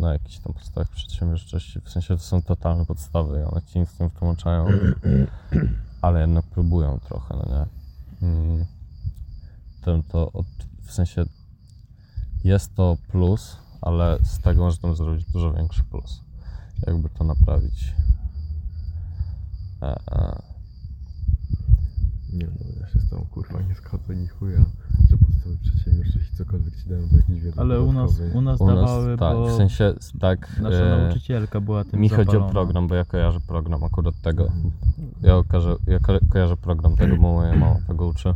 na 0.00 0.12
jakichś 0.12 0.38
tam 0.38 0.52
podstawach 0.52 0.88
przedsiębiorczości. 0.88 1.80
W 1.80 1.90
sensie 1.90 2.16
to 2.16 2.22
są 2.22 2.42
totalne 2.42 2.86
podstawy 2.86 3.40
i 3.40 3.42
one 3.42 3.62
ci 3.62 3.78
nic 3.78 4.00
nie 4.00 4.10
wtłumaczają, 4.10 4.66
ale 6.02 6.20
jednak 6.20 6.46
próbują 6.46 6.98
trochę, 7.00 7.36
no 7.36 7.44
nie? 7.56 7.66
Mm. 8.28 8.66
Tym 9.84 10.02
to 10.02 10.32
od, 10.32 10.46
w 10.82 10.92
sensie 10.92 11.24
jest 12.44 12.74
to 12.74 12.96
plus, 13.08 13.56
ale 13.80 14.18
z 14.22 14.38
tego 14.38 14.64
można 14.64 14.94
zrobić 14.94 15.24
dużo 15.24 15.52
większy 15.52 15.84
plus. 15.84 16.20
Jakby 16.86 17.08
to 17.08 17.24
naprawić. 17.24 17.94
E, 19.82 20.00
e, 20.10 20.42
Nie 22.32 22.46
no, 22.46 22.80
ja 22.80 22.88
się 22.88 23.00
z 23.00 23.10
tą 23.10 23.26
kurwa 23.30 23.60
nie 23.60 23.74
zgodzę 23.74 24.16
ni 24.16 24.28
chuja, 24.28 24.64
że 25.10 25.16
podstawy 25.40 25.56
przedsiębiorczości 25.62 26.36
cokolwiek 26.36 26.76
ci 26.76 26.88
dają 26.88 27.08
do 27.08 27.16
jakiejś 27.16 27.40
wiedzy 27.40 27.60
Ale 27.60 27.80
u 27.80 27.92
nas, 27.92 28.16
dodatkowej. 28.16 28.38
u 28.38 28.40
nas 28.40 28.60
u 28.60 28.66
nas 28.66 28.74
dawały, 28.76 29.16
tak, 29.16 29.36
bo 29.36 29.46
w 29.48 29.56
sensie 29.56 29.94
tak. 30.20 30.60
nasza 30.60 30.76
e, 30.84 30.98
nauczycielka 31.02 31.60
była 31.60 31.84
tym 31.84 32.00
mi 32.00 32.08
chodzi 32.08 32.20
o 32.20 32.24
zapalona. 32.32 32.52
program, 32.52 32.88
bo 32.88 32.94
ja 32.94 33.04
kojarzę 33.04 33.40
program 33.40 33.84
akurat 33.84 34.20
tego. 34.22 34.48
Ja, 35.22 35.42
kojarzę, 35.48 35.76
ja 35.86 35.98
ko- 35.98 36.26
kojarzę 36.30 36.56
program 36.56 36.96
tego, 36.96 37.16
bo 37.16 37.22
moja 37.22 37.56
mama 37.56 37.76
tego 37.86 38.06
uczy. 38.06 38.34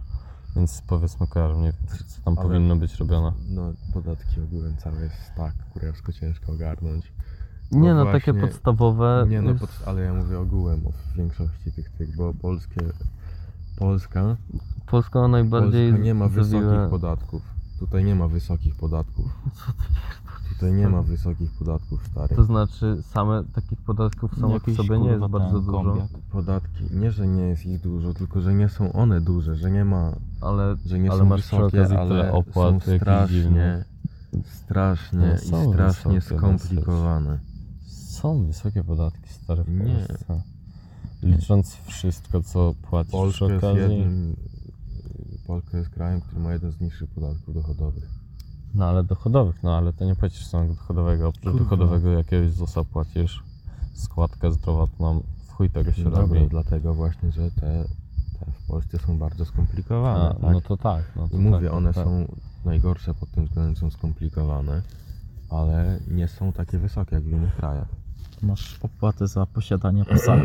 Więc 0.57 0.83
powiedzmy 0.87 1.27
kojarzę 1.27 1.55
mniej 1.55 1.73
więcej, 1.73 2.07
co 2.07 2.23
tam 2.25 2.39
Ale- 2.39 2.49
powinno 2.49 2.77
być 2.77 2.95
robione. 2.97 3.33
No, 3.49 3.73
podatki 3.95 4.41
ogółem 4.41 4.77
całe 4.77 5.03
jest 5.03 5.33
tak 5.37 5.55
kurewsko 5.73 6.13
ciężko 6.13 6.53
ogarnąć. 6.53 7.13
Nie 7.73 7.95
no, 7.95 8.05
właśnie- 8.05 8.21
takie 8.21 8.35
podstawowe. 8.41 9.27
Nie 9.29 9.43
no, 9.43 9.55
pod, 9.55 9.71
ale 9.87 10.01
ja 10.03 10.15
mówię 10.15 10.39
ogółem 10.39 10.87
o 10.87 10.91
większości 11.17 11.73
tych, 11.73 11.91
tych, 11.91 12.17
bo 12.17 12.35
polskie, 12.35 12.81
Polska, 13.77 14.37
Polska 14.87 15.29
najbardziej. 15.29 15.91
Polska 15.91 16.05
nie 16.05 16.15
ma 16.15 16.29
wysokich 16.29 16.91
podatków. 16.91 17.43
Tutaj 17.79 18.05
nie 18.05 18.15
ma 18.15 18.29
wysokich 18.29 18.77
podatków. 18.77 19.27
Tutaj 20.49 20.73
nie 20.73 20.89
ma 20.89 21.03
wysokich 21.03 21.51
podatków, 21.59 22.07
stary. 22.07 22.37
To 22.37 22.45
znaczy, 22.45 23.03
same 23.03 23.45
takich 23.45 23.81
podatków 23.81 24.35
samych 24.41 24.63
w 24.63 24.77
sobie 24.77 24.99
nie 24.99 25.11
jest 25.11 25.27
bardzo 25.27 25.61
dużo, 25.61 25.73
kombiak. 25.73 26.09
Podatki, 26.33 26.85
nie 26.91 27.11
że 27.11 27.27
nie 27.27 27.43
jest 27.43 27.67
ich 27.67 27.81
dużo, 27.81 28.15
tylko 28.15 28.41
że 28.41 28.55
nie 28.55 28.69
są 28.69 28.93
one 28.93 29.21
duże, 29.21 29.57
że 29.57 29.71
nie 29.71 29.85
ma, 29.85 30.13
ale, 30.41 30.77
że 30.87 30.99
nie 30.99 31.11
ale 31.11 31.19
są 31.21 31.27
masz 31.27 31.41
wysokie, 31.41 31.99
ale 31.99 32.33
opłat 32.33 32.85
są 32.85 32.97
strasznie, 32.97 33.85
strasznie 34.45 35.19
No, 35.19 35.35
i 35.35 35.73
strasznie 35.73 36.13
wysokie 36.13 36.39
skomplikowane. 36.39 37.39
Są 37.87 38.47
wysokie 38.47 38.85
podatki 38.85 39.33
stare 39.33 39.65
w 39.65 39.69
Nie. 39.69 40.07
Licząc 41.23 41.77
wszystko, 41.77 42.43
co 42.43 42.75
płacisz 42.83 43.11
przy 43.11 43.19
Polska 43.19 43.47
jest 43.47 43.65
okazji. 43.65 43.99
jednym, 43.99 44.37
Polska 45.47 45.79
jest 45.79 45.91
krajem, 45.91 46.21
który 46.21 46.41
ma 46.41 46.53
jeden 46.53 46.73
z 46.73 46.81
niższych 46.81 47.11
podatków 47.11 47.55
dochodowych. 47.55 48.09
No 48.75 48.85
ale 48.85 49.05
dochodowych, 49.05 49.63
no 49.63 49.77
ale 49.77 49.93
to 49.93 50.05
nie 50.05 50.15
płacisz 50.15 50.47
samego 50.47 50.75
dochodowego. 50.75 51.29
Oprócz 51.29 51.59
dochodowego 51.59 52.11
jakiegoś 52.11 52.51
ZUS-a 52.51 52.85
płacisz 52.85 53.43
składkę 53.95 54.53
zdrowotną. 54.53 55.23
W 55.47 55.53
chuj 55.53 55.71
tego 55.71 55.93
się 55.93 56.05
No 56.05 56.11
dobra, 56.11 56.39
robi. 56.39 56.51
dlatego 56.51 56.95
właśnie, 56.95 57.33
że 57.33 57.51
te, 57.51 57.85
te 58.41 58.47
w 58.53 58.67
Polsce 58.67 58.99
są 58.99 59.19
bardzo 59.19 59.45
skomplikowane. 59.45 60.29
A, 60.29 60.35
tak? 60.35 60.53
No 60.53 60.61
to 60.61 60.77
tak. 60.77 61.05
No 61.17 61.29
to 61.29 61.37
mówię, 61.39 61.67
tak, 61.67 61.77
one 61.77 61.95
tak. 61.95 62.05
są 62.05 62.27
najgorsze 62.65 63.15
pod 63.15 63.31
tym 63.31 63.45
względem, 63.45 63.77
są 63.77 63.91
skomplikowane, 63.91 64.83
ale 65.51 66.01
nie 66.11 66.29
są 66.29 66.53
takie 66.53 66.79
wysokie 66.79 67.15
jak 67.15 67.25
w 67.25 67.31
innych 67.31 67.57
krajach. 67.57 67.89
Masz 68.43 68.79
opłatę 68.83 69.27
za 69.29 69.47
posiadanie 69.47 70.05
psa. 70.05 70.37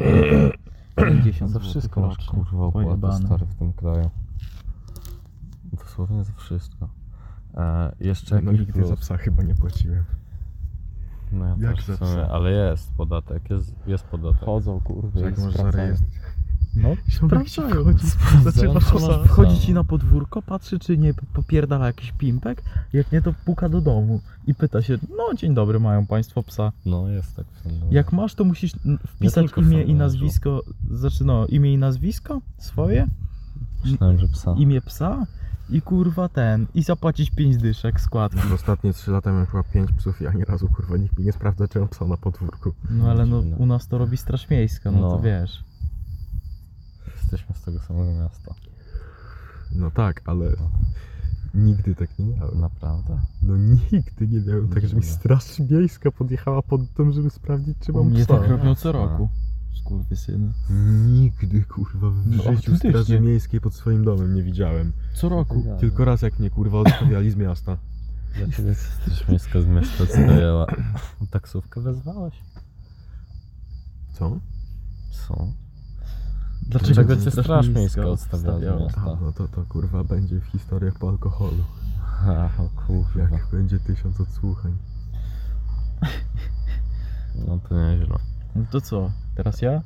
50 0.96 1.52
Za 1.52 1.60
wszystko 1.60 2.02
masz 2.02 2.26
kurwa 2.26 2.66
opłatę 2.66 2.88
Pojebane. 2.88 3.26
stary 3.26 3.46
w 3.46 3.56
tym 3.56 3.74
kraju. 3.74 4.10
Dosłownie 5.74 6.24
za 6.24 6.34
wszystko. 6.34 6.90
E, 7.58 7.96
jeszcze 8.00 8.36
No 8.42 8.52
jakiś 8.52 8.60
nigdy 8.60 8.74
plus. 8.74 8.90
za 8.90 8.96
psa 8.96 9.18
chyba 9.18 9.44
nie 9.44 9.56
płaciłem. 9.56 10.04
No 11.32 11.46
ja 11.46 11.56
Jak 11.60 11.76
też 11.76 11.86
za 11.86 11.94
w 11.94 11.98
sumie, 11.98 12.12
psa? 12.12 12.30
ale 12.30 12.52
jest 12.52 12.94
podatek, 12.94 13.50
jest, 13.50 13.76
jest 13.88 14.04
podatek. 14.04 14.40
Chodzą 14.46 14.80
kurwa 14.80 15.20
Jak 15.20 15.38
masz 15.38 15.54
sprawdzają. 15.54 15.72
zarejestrzować? 15.72 16.29
No, 16.76 16.96
sprawdzają. 17.12 17.98
Sprawdzają, 17.98 18.70
czy 18.70 18.74
masz 18.74 18.84
psa. 18.94 19.24
Wchodzi 19.24 19.60
ci 19.60 19.74
na 19.74 19.84
podwórko, 19.84 20.42
patrzy 20.42 20.80
czy 20.80 20.98
nie 20.98 21.14
popierdala 21.34 21.86
jakiś 21.88 22.12
pimpek, 22.12 22.64
jak 22.94 23.12
nie 23.12 23.22
to 23.22 23.34
puka 23.46 23.70
do 23.70 23.82
domu 23.82 24.22
i 24.48 24.56
pyta 24.56 24.82
się, 24.82 24.98
no 25.18 25.34
dzień 25.36 25.54
dobry, 25.54 25.80
mają 25.80 26.06
państwo 26.06 26.44
psa. 26.44 26.72
No 26.86 27.08
jest 27.10 27.36
tak 27.36 27.46
w 27.48 27.62
tym 27.64 27.72
Jak 27.92 28.12
masz 28.14 28.36
to 28.36 28.44
musisz 28.44 28.72
wpisać 29.08 29.46
tylko 29.46 29.62
imię 29.62 29.84
i 29.84 29.94
nazwisko, 29.96 30.64
znaczy 30.92 31.24
no 31.26 31.46
imię 31.48 31.74
i 31.74 31.78
nazwisko 31.78 32.42
swoje, 32.58 33.08
Myślałem, 33.86 34.20
że 34.20 34.28
psa. 34.28 34.56
imię 34.58 34.82
psa 34.82 35.26
i 35.70 35.82
kurwa 35.82 36.30
ten 36.30 36.68
i 36.76 36.84
zapłacić 36.84 37.32
5 37.32 37.58
dyszek 37.58 38.02
składki. 38.02 38.40
W 38.40 38.54
ostatnie 38.54 38.94
3 38.94 39.12
lata 39.12 39.32
miałem 39.32 39.46
chyba 39.46 39.64
5 39.64 39.92
psów 39.92 40.22
i 40.22 40.28
ani 40.28 40.46
razu 40.46 40.68
kurwa 40.68 40.98
nikt 40.98 41.18
mi 41.20 41.26
nie 41.26 41.32
sprawdza, 41.32 41.68
czy 41.68 41.80
mam 41.80 41.88
psa 41.88 42.06
na 42.06 42.18
podwórku. 42.18 42.74
No 42.90 43.12
ale 43.12 43.26
no 43.26 43.40
u 43.58 43.66
nas 43.66 43.88
to 43.88 43.98
robi 43.98 44.18
straż 44.18 44.50
miejska, 44.50 44.92
no, 44.92 45.00
No. 45.00 45.10
to 45.12 45.20
wiesz. 45.20 45.64
Jesteśmy 47.32 47.56
z 47.56 47.62
tego 47.62 47.80
samego 47.80 48.14
miasta. 48.14 48.54
No 49.76 49.92
tak, 49.92 50.22
ale 50.26 50.56
nigdy 51.54 51.96
tak 51.96 52.20
nie 52.20 52.26
miałem. 52.26 52.60
Naprawdę? 52.62 53.20
No 53.42 53.58
nigdy 53.58 54.28
nie 54.28 54.40
miałem 54.42 54.68
tak, 54.68 54.88
że 54.88 54.96
mi 54.96 55.04
straż 55.04 55.60
miejska 55.60 56.12
podjechała 56.12 56.62
pod 56.62 56.82
dom, 56.86 57.12
żeby 57.12 57.30
sprawdzić, 57.30 57.78
czy 57.80 57.92
mam 57.94 58.14
psa. 58.14 58.26
tak 58.26 58.50
robią 58.50 58.76
co 58.76 58.92
roku. 58.92 59.30
Skurwysyny. 59.74 60.54
Nigdy 61.06 61.64
kurwa 61.64 62.10
w 62.10 62.28
No, 62.28 62.32
życiu 62.38 62.50
autentycznie. 62.50 62.78
straży 62.90 63.20
miejskiej 63.22 63.62
pod 63.62 63.74
swoim 63.74 64.06
domem 64.06 64.36
nie 64.36 64.44
widziałem. 64.44 64.94
Co 65.14 65.30
roku. 65.30 65.64
Tylko 65.80 66.06
raz 66.06 66.22
jak 66.22 66.40
mnie 66.40 66.50
kurwa 66.50 66.78
odstawiali 66.80 67.32
z 67.32 67.36
miasta. 67.36 67.78
Dlaczego 68.36 68.70
jesteś 68.70 69.28
miejska 69.28 69.62
z 69.62 69.66
miasta 69.66 70.04
odstawiała? 70.04 70.66
Taksówkę 71.32 71.82
wezwałeś? 71.82 72.34
Co? 74.14 74.40
Co? 75.12 75.48
Dlaczego 76.70 77.16
cię 77.18 77.32
Straż 77.32 77.70
Miejska 77.70 78.06
odstawiała 78.06 78.60
z 78.60 78.82
miasta? 78.82 79.02
A, 79.02 79.06
no 79.22 79.32
to 79.32 79.48
to 79.48 79.64
kurwa 79.70 80.04
będzie 80.04 80.40
w 80.40 80.46
historiach 80.46 80.94
po 81.00 81.10
alkoholu. 81.10 81.64
A, 82.28 82.50
o 82.62 82.70
kurwa. 82.88 83.20
Jak 83.38 83.48
będzie 83.52 83.80
tysiąc 83.80 84.22
odsłuchań. 84.22 84.78
No 87.48 87.60
to 87.70 87.76
nieźle. 87.76 88.18
No 88.56 88.66
to 88.72 88.82
co? 88.82 89.12
Teraz 89.36 89.62
ja? 89.62 89.82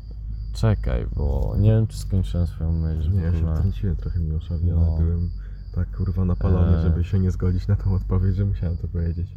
Czekaj, 0.53 1.07
bo 1.15 1.55
nie 1.59 1.69
wiem 1.71 1.87
czy 1.87 1.97
skończyłem 1.97 2.47
swoją 2.47 2.71
myśl 2.71 3.11
Nie, 3.11 3.21
ja 3.21 3.31
się 3.31 3.53
wtrąciłem 3.55 3.95
trochę 3.95 4.19
Miłoszowi, 4.19 4.65
No. 4.65 4.77
ale 4.77 5.05
byłem 5.05 5.29
tak 5.75 5.97
kurwa 5.97 6.25
napalony, 6.25 6.77
Eee. 6.77 6.83
żeby 6.83 7.03
się 7.03 7.19
nie 7.19 7.31
zgodzić 7.31 7.67
na 7.67 7.75
tą 7.75 7.93
odpowiedź, 7.95 8.35
że 8.35 8.45
musiałem 8.45 8.77
to 8.77 8.87
powiedzieć. 8.87 9.27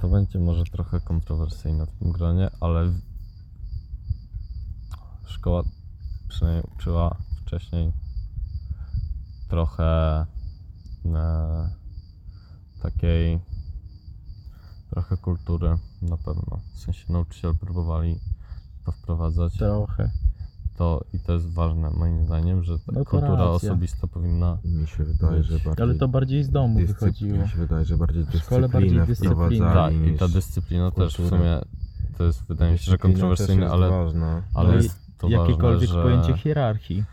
To 0.00 0.08
będzie 0.08 0.38
może 0.38 0.64
trochę 0.64 1.00
kontrowersyjne 1.00 1.86
w 1.86 1.90
tym 1.98 2.12
gronie, 2.12 2.50
ale 2.60 2.92
szkoła 5.26 5.62
przynajmniej 6.32 6.64
uczyła 6.76 7.16
wcześniej 7.40 7.92
trochę 9.48 9.84
e, 11.06 11.70
takiej 12.82 13.40
trochę 14.90 15.16
kultury 15.16 15.78
na 16.02 16.16
pewno. 16.16 16.60
W 16.74 16.78
sensie 16.78 17.12
nauczyciele 17.12 17.54
próbowali 17.54 18.20
to 18.84 18.92
wprowadzać. 18.92 19.56
Trochę. 19.56 20.10
To 20.76 21.04
i 21.12 21.18
to 21.20 21.32
jest 21.32 21.46
ważne 21.54 21.90
moim 21.90 22.24
zdaniem, 22.26 22.62
że 22.62 22.78
ta 22.78 22.92
No 22.92 23.04
kultura 23.04 23.28
racja. 23.30 23.44
osobista 23.50 24.06
powinna 24.06 24.58
Mi 24.64 24.86
się 24.86 25.04
wydaje, 25.04 25.42
że 25.42 25.58
bardziej... 25.58 25.84
Ale 25.84 25.94
to 25.94 26.08
bardziej 26.08 26.44
z 26.44 26.50
domu 26.50 26.80
wychodziło. 26.86 27.38
Mi 27.38 27.48
się 27.48 27.56
wydaje, 27.56 27.84
że 27.84 27.96
bardziej 27.96 28.24
bardziej 28.72 29.06
dyscyplina. 29.06 29.74
tak, 29.74 29.92
i 29.94 30.18
ta 30.18 30.28
dyscyplina 30.28 30.90
też 30.90 31.16
w 31.16 31.28
sumie 31.28 31.60
to 32.18 32.24
jest 32.24 32.42
wydaje 32.48 32.72
mi 32.72 32.78
się, 32.78 32.90
że 32.90 32.98
kontrowersyjne, 32.98 33.70
ale, 33.70 33.90
ważna. 33.90 34.42
ale 34.54 34.68
No 34.68 34.74
jest 34.74 35.01
to 35.22 35.28
Jakiekolwiek 35.28 35.90
ważne, 35.90 35.94
że 35.94 36.02
pojęcie 36.02 36.36
hierarchii. 36.36 37.04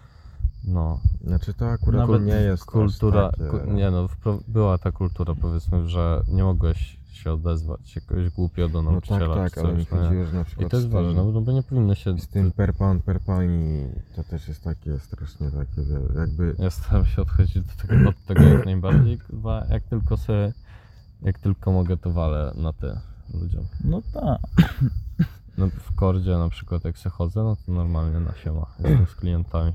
no, 0.63 0.99
Znaczy 1.23 1.53
to 1.53 1.69
akurat 1.69 2.01
Nawet 2.01 2.23
nie 2.23 2.33
jest 2.33 2.65
kultura, 2.65 3.31
takie... 3.31 3.43
ku, 3.43 3.71
nie 3.71 3.91
no, 3.91 4.07
była 4.47 4.77
ta 4.77 4.91
kultura 4.91 5.35
powiedzmy, 5.41 5.87
że 5.87 6.21
nie 6.27 6.43
mogłeś 6.43 6.99
się 7.11 7.33
odezwać 7.33 7.95
jakoś 7.95 8.29
głupio 8.29 8.69
do 8.69 8.81
No 8.81 8.91
tak, 8.91 9.09
nauczyciela 9.09 9.35
tak, 9.35 9.53
czy 9.53 9.59
ale 9.59 9.73
mi 9.73 9.85
no 9.91 9.97
nie? 9.97 10.03
chodziło, 10.03 10.25
że 10.25 10.33
na 10.33 10.43
przykład 10.43 10.67
I 10.67 10.69
to 10.69 10.77
jest 10.77 10.89
ważne, 10.89 11.13
no 11.13 11.41
bo 11.41 11.51
nie 11.51 11.63
powinno 11.63 11.95
się... 11.95 12.19
z 12.19 12.27
tym 12.27 12.51
per 12.51 12.73
pan, 12.73 13.01
per 13.01 13.19
pani, 13.19 13.87
to 14.15 14.23
też 14.23 14.47
jest 14.47 14.63
takie 14.63 14.99
strasznie 14.99 15.51
takie, 15.51 15.81
jakby... 16.15 16.55
Ja 16.59 16.69
staram 16.69 17.05
się 17.05 17.21
odchodzić 17.21 17.61
do 17.61 17.87
tego, 17.87 18.09
od 18.09 18.25
tego 18.25 18.43
jak 18.43 18.65
najbardziej, 18.65 19.19
kurwa, 19.19 19.65
jak 19.69 19.83
tylko 19.83 20.17
sobie, 20.17 20.53
jak 21.21 21.39
tylko 21.39 21.71
mogę, 21.71 21.97
to 21.97 22.11
walę 22.11 22.51
na 22.55 22.73
te 22.73 23.01
ludziom. 23.33 23.65
No 23.83 24.01
tak. 24.13 24.39
No, 25.59 25.67
w 25.69 25.95
kordzie 25.95 26.37
na 26.37 26.49
przykład 26.49 26.83
jak 26.85 26.97
se 26.97 27.09
chodzę, 27.09 27.43
no 27.43 27.55
to 27.55 27.71
normalnie 27.71 28.19
na 28.19 28.33
siema, 28.43 28.65
jestem 28.79 29.07
z 29.07 29.15
klientami. 29.15 29.73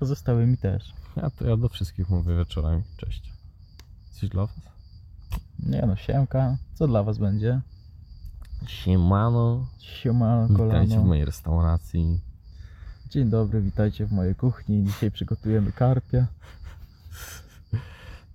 Zostały 0.00 0.46
mi 0.46 0.56
też. 0.58 0.94
Ja 1.16 1.30
to 1.30 1.46
ja 1.46 1.56
do 1.56 1.68
wszystkich 1.68 2.08
mówię 2.10 2.36
wieczorami, 2.36 2.82
cześć. 2.96 3.32
Coś 4.10 4.28
dla 4.28 4.46
was? 4.46 4.56
Nie 5.58 5.82
no, 5.86 5.96
siemka. 5.96 6.56
Co 6.74 6.86
dla 6.88 7.02
was 7.02 7.18
będzie? 7.18 7.60
Siemano, 8.66 9.66
Siema, 9.78 10.46
witajcie 10.48 10.86
w 10.86 10.88
kolano. 10.88 11.04
mojej 11.08 11.24
restauracji. 11.24 12.20
Dzień 13.10 13.30
dobry, 13.30 13.60
witajcie 13.62 14.06
w 14.06 14.12
mojej 14.12 14.34
kuchni. 14.34 14.84
Dzisiaj 14.84 15.10
przygotujemy 15.10 15.72
karpia. 15.72 16.26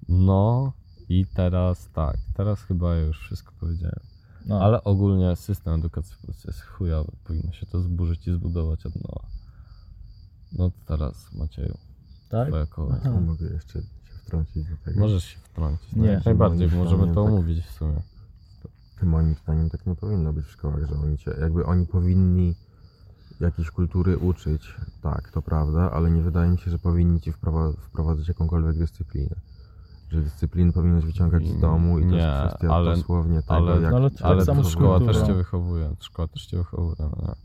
No 0.09 0.74
i 1.09 1.26
teraz 1.26 1.89
tak, 1.93 2.18
teraz 2.34 2.61
chyba 2.61 2.95
już 2.95 3.20
wszystko 3.20 3.51
powiedziałem. 3.59 4.14
No, 4.45 4.61
Ale 4.61 4.83
ogólnie 4.83 5.35
system 5.35 5.73
edukacji 5.73 6.15
w 6.15 6.25
Polsce 6.25 6.47
jest 6.47 6.61
chujowy. 6.61 7.11
Powinno 7.23 7.51
się 7.51 7.65
to 7.65 7.81
zburzyć 7.81 8.27
i 8.27 8.33
zbudować 8.33 8.85
od 8.85 8.95
nowa. 8.95 9.25
No 10.57 10.69
to 10.69 10.75
teraz 10.85 11.33
Macieju, 11.33 11.77
tak? 12.29 12.47
twoja 12.47 12.65
kolej. 12.65 12.99
Aha. 13.01 13.21
Mogę 13.21 13.45
jeszcze 13.45 13.81
się 13.81 13.87
wtrącić 14.23 14.63
do 14.69 14.75
tego. 14.85 14.99
Możesz 14.99 15.23
się 15.23 15.39
wtrącić. 15.39 15.93
Nie. 15.93 16.01
Nie. 16.01 16.07
Jak 16.07 16.25
najbardziej, 16.25 16.67
Moim 16.67 16.79
możemy 16.83 17.07
to 17.13 17.23
tak. 17.23 17.33
omówić 17.33 17.65
w 17.65 17.71
sumie. 17.71 18.01
Moim 19.03 19.35
zdaniem 19.35 19.69
tak 19.69 19.85
nie 19.85 19.95
powinno 19.95 20.33
być 20.33 20.45
w 20.45 20.51
szkołach, 20.51 20.85
że 20.89 20.95
oni 20.95 21.17
cię, 21.17 21.31
jakby 21.41 21.65
oni 21.65 21.85
powinni 21.85 22.55
jakiejś 23.39 23.71
kultury 23.71 24.17
uczyć, 24.17 24.75
tak, 25.01 25.31
to 25.31 25.41
prawda, 25.41 25.91
ale 25.91 26.11
nie 26.11 26.21
wydaje 26.21 26.51
mi 26.51 26.57
się, 26.57 26.71
że 26.71 26.79
powinni 26.79 27.21
ci 27.21 27.31
wprowa- 27.31 27.73
wprowadzać 27.77 28.27
jakąkolwiek 28.27 28.77
dyscyplinę. 28.77 29.35
Że 30.16 30.22
dyscypliny 30.22 30.74
powinieneś 30.74 31.05
wyciągać 31.05 31.47
z 31.47 31.59
domu 31.59 31.99
i 31.99 32.01
to 32.03 32.07
Nie, 32.09 32.18
jest 32.18 32.47
kwestia 32.47 32.74
ale- 32.76 32.95
dosłownie 32.95 33.41
tego, 33.41 33.55
ale- 33.55 33.82
jak 33.82 33.91
No 33.91 33.97
ale 33.97 34.09
tak 34.11 34.22
Ale 34.22 34.45
samo 34.45 34.63
z 34.63 34.70
szkoła 34.70 34.99
też 34.99 35.18
cię 35.28 35.34
wychowuje. 35.34 35.95
Szkoła 35.99 36.28
też 36.28 36.45
cię 36.45 36.57
wychowuje. 36.57 36.95
No 36.99 37.36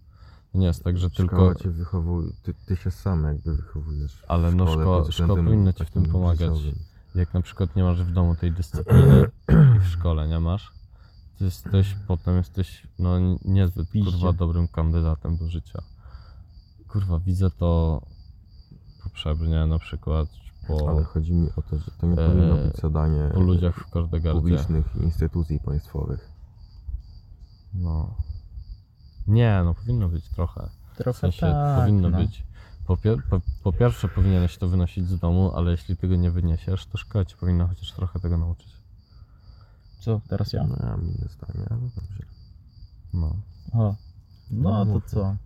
nie. 0.54 0.66
Jest 0.66 0.84
tak, 0.84 0.98
że 0.98 1.10
szkoła 1.10 1.28
tylko. 1.28 1.54
cię 1.54 1.70
wychowuje, 1.70 2.28
ty, 2.42 2.54
ty 2.66 2.76
się 2.76 2.90
sam 2.90 3.24
jakby 3.24 3.54
wychowujesz. 3.56 4.16
w 4.16 4.24
Ale 4.30 4.52
no 4.52 4.66
szkole 4.66 4.82
szkoła- 4.82 5.02
pod 5.02 5.14
szkoła 5.14 5.26
względem 5.26 5.44
powinna 5.44 5.72
ci 5.72 5.84
w 5.84 5.90
tym 5.90 6.02
pomagać. 6.02 6.38
życiowym. 6.56 6.74
Jak 7.14 7.34
na 7.34 7.40
przykład 7.42 7.76
nie 7.76 7.82
masz 7.82 8.02
w 8.02 8.12
domu 8.12 8.34
tej 8.36 8.52
dyscypliny 8.52 9.26
i 9.76 9.78
w 9.80 9.86
szkole 9.86 10.28
nie 10.28 10.40
masz, 10.40 10.72
to 11.38 11.44
jesteś 11.44 11.96
potem 12.08 12.36
jesteś 12.36 12.86
no 12.98 13.10
niezbyt 13.44 13.90
Piździe. 13.90 14.10
kurwa 14.12 14.32
dobrym 14.32 14.68
kandydatem 14.68 15.36
do 15.36 15.48
życia. 15.48 15.82
Kurwa, 16.88 17.18
widzę 17.18 17.50
to 17.50 18.00
po 19.04 19.10
Przebrznie 19.10 19.66
na 19.66 19.78
przykład, 19.78 20.28
po, 20.78 20.88
Ale 20.90 21.04
chodzi 21.04 21.32
mi 21.34 21.48
o 21.56 21.62
to, 21.62 21.78
że 21.78 21.90
to 21.90 22.06
nie 22.06 22.12
E, 22.12 22.28
powinno 22.28 22.54
być 22.54 22.76
zadanie 22.76 23.30
po 23.34 23.40
ludziach 23.40 23.74
w 23.76 23.90
Kordegardzie. 23.90 24.40
publicznych 24.40 24.96
instytucji 24.96 25.60
państwowych. 25.60 26.30
No. 27.74 28.14
Nie, 29.26 29.62
no 29.64 29.74
powinno 29.74 30.08
być 30.08 30.28
trochę. 30.28 30.70
W 30.94 30.96
Trochę 30.96 31.18
sensie 31.20 31.40
tak, 31.40 31.80
powinno 31.80 32.10
no. 32.10 32.18
być. 32.18 32.42
Po, 32.86 32.96
pier- 32.96 33.22
po, 33.30 33.40
po 33.62 33.72
pierwsze 33.72 34.08
powinieneś 34.08 34.58
to 34.58 34.68
wynosić 34.68 35.06
z 35.08 35.18
domu, 35.18 35.52
ale 35.56 35.70
jeśli 35.70 35.96
tego 35.96 36.16
nie 36.16 36.30
wyniesiesz, 36.30 36.86
to 36.86 36.98
szkoła 36.98 37.24
cię 37.24 37.36
powinna 37.36 37.66
chociaż 37.66 37.92
trochę 37.92 38.20
tego 38.20 38.38
nauczyć. 38.38 38.72
Co, 40.00 40.20
teraz 40.28 40.52
ja? 40.52 40.64
No 40.66 40.76
ja 40.80 40.96
inne 41.02 41.28
zdanie, 41.28 41.66
ale 41.70 41.80
dobrze. 41.80 42.22
No. 43.14 43.36
O. 43.72 43.94
No 44.50 44.84
No, 44.84 45.00
to 45.00 45.08
co? 45.08 45.36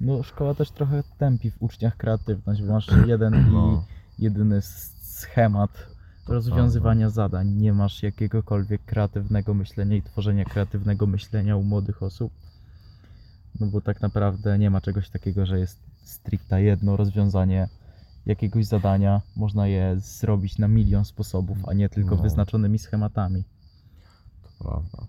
No 0.00 0.22
szkoła 0.22 0.54
też 0.54 0.70
trochę 0.70 1.02
tępi 1.18 1.50
w 1.50 1.62
uczniach 1.62 1.96
kreatywność, 1.96 2.62
bo 2.62 2.72
masz 2.72 2.88
jeden 3.06 3.52
No. 3.52 3.84
i 4.18 4.22
jedyny 4.22 4.60
schemat 4.62 5.86
rozwiązywania 6.28 7.10
zadań. 7.10 7.48
Nie 7.48 7.72
masz 7.72 8.02
jakiegokolwiek 8.02 8.84
kreatywnego 8.84 9.54
myślenia 9.54 9.96
i 9.96 10.02
tworzenia 10.02 10.44
kreatywnego 10.44 11.06
myślenia 11.06 11.56
u 11.56 11.62
młodych 11.62 12.02
osób. 12.02 12.32
No 13.60 13.66
bo 13.66 13.80
tak 13.80 14.00
naprawdę 14.00 14.58
nie 14.58 14.70
ma 14.70 14.80
czegoś 14.80 15.08
takiego, 15.10 15.46
że 15.46 15.58
jest 15.58 15.78
stricte 16.02 16.62
jedno 16.62 16.96
rozwiązanie 16.96 17.68
jakiegoś 18.26 18.66
zadania. 18.66 19.20
Można 19.36 19.66
je 19.66 19.96
zrobić 19.98 20.58
na 20.58 20.68
milion 20.68 21.04
sposobów, 21.04 21.58
a 21.68 21.72
nie 21.74 21.88
tylko 21.88 22.16
No. 22.16 22.22
wyznaczonymi 22.22 22.78
schematami. 22.78 23.44
To 24.42 24.64
prawda. 24.64 25.06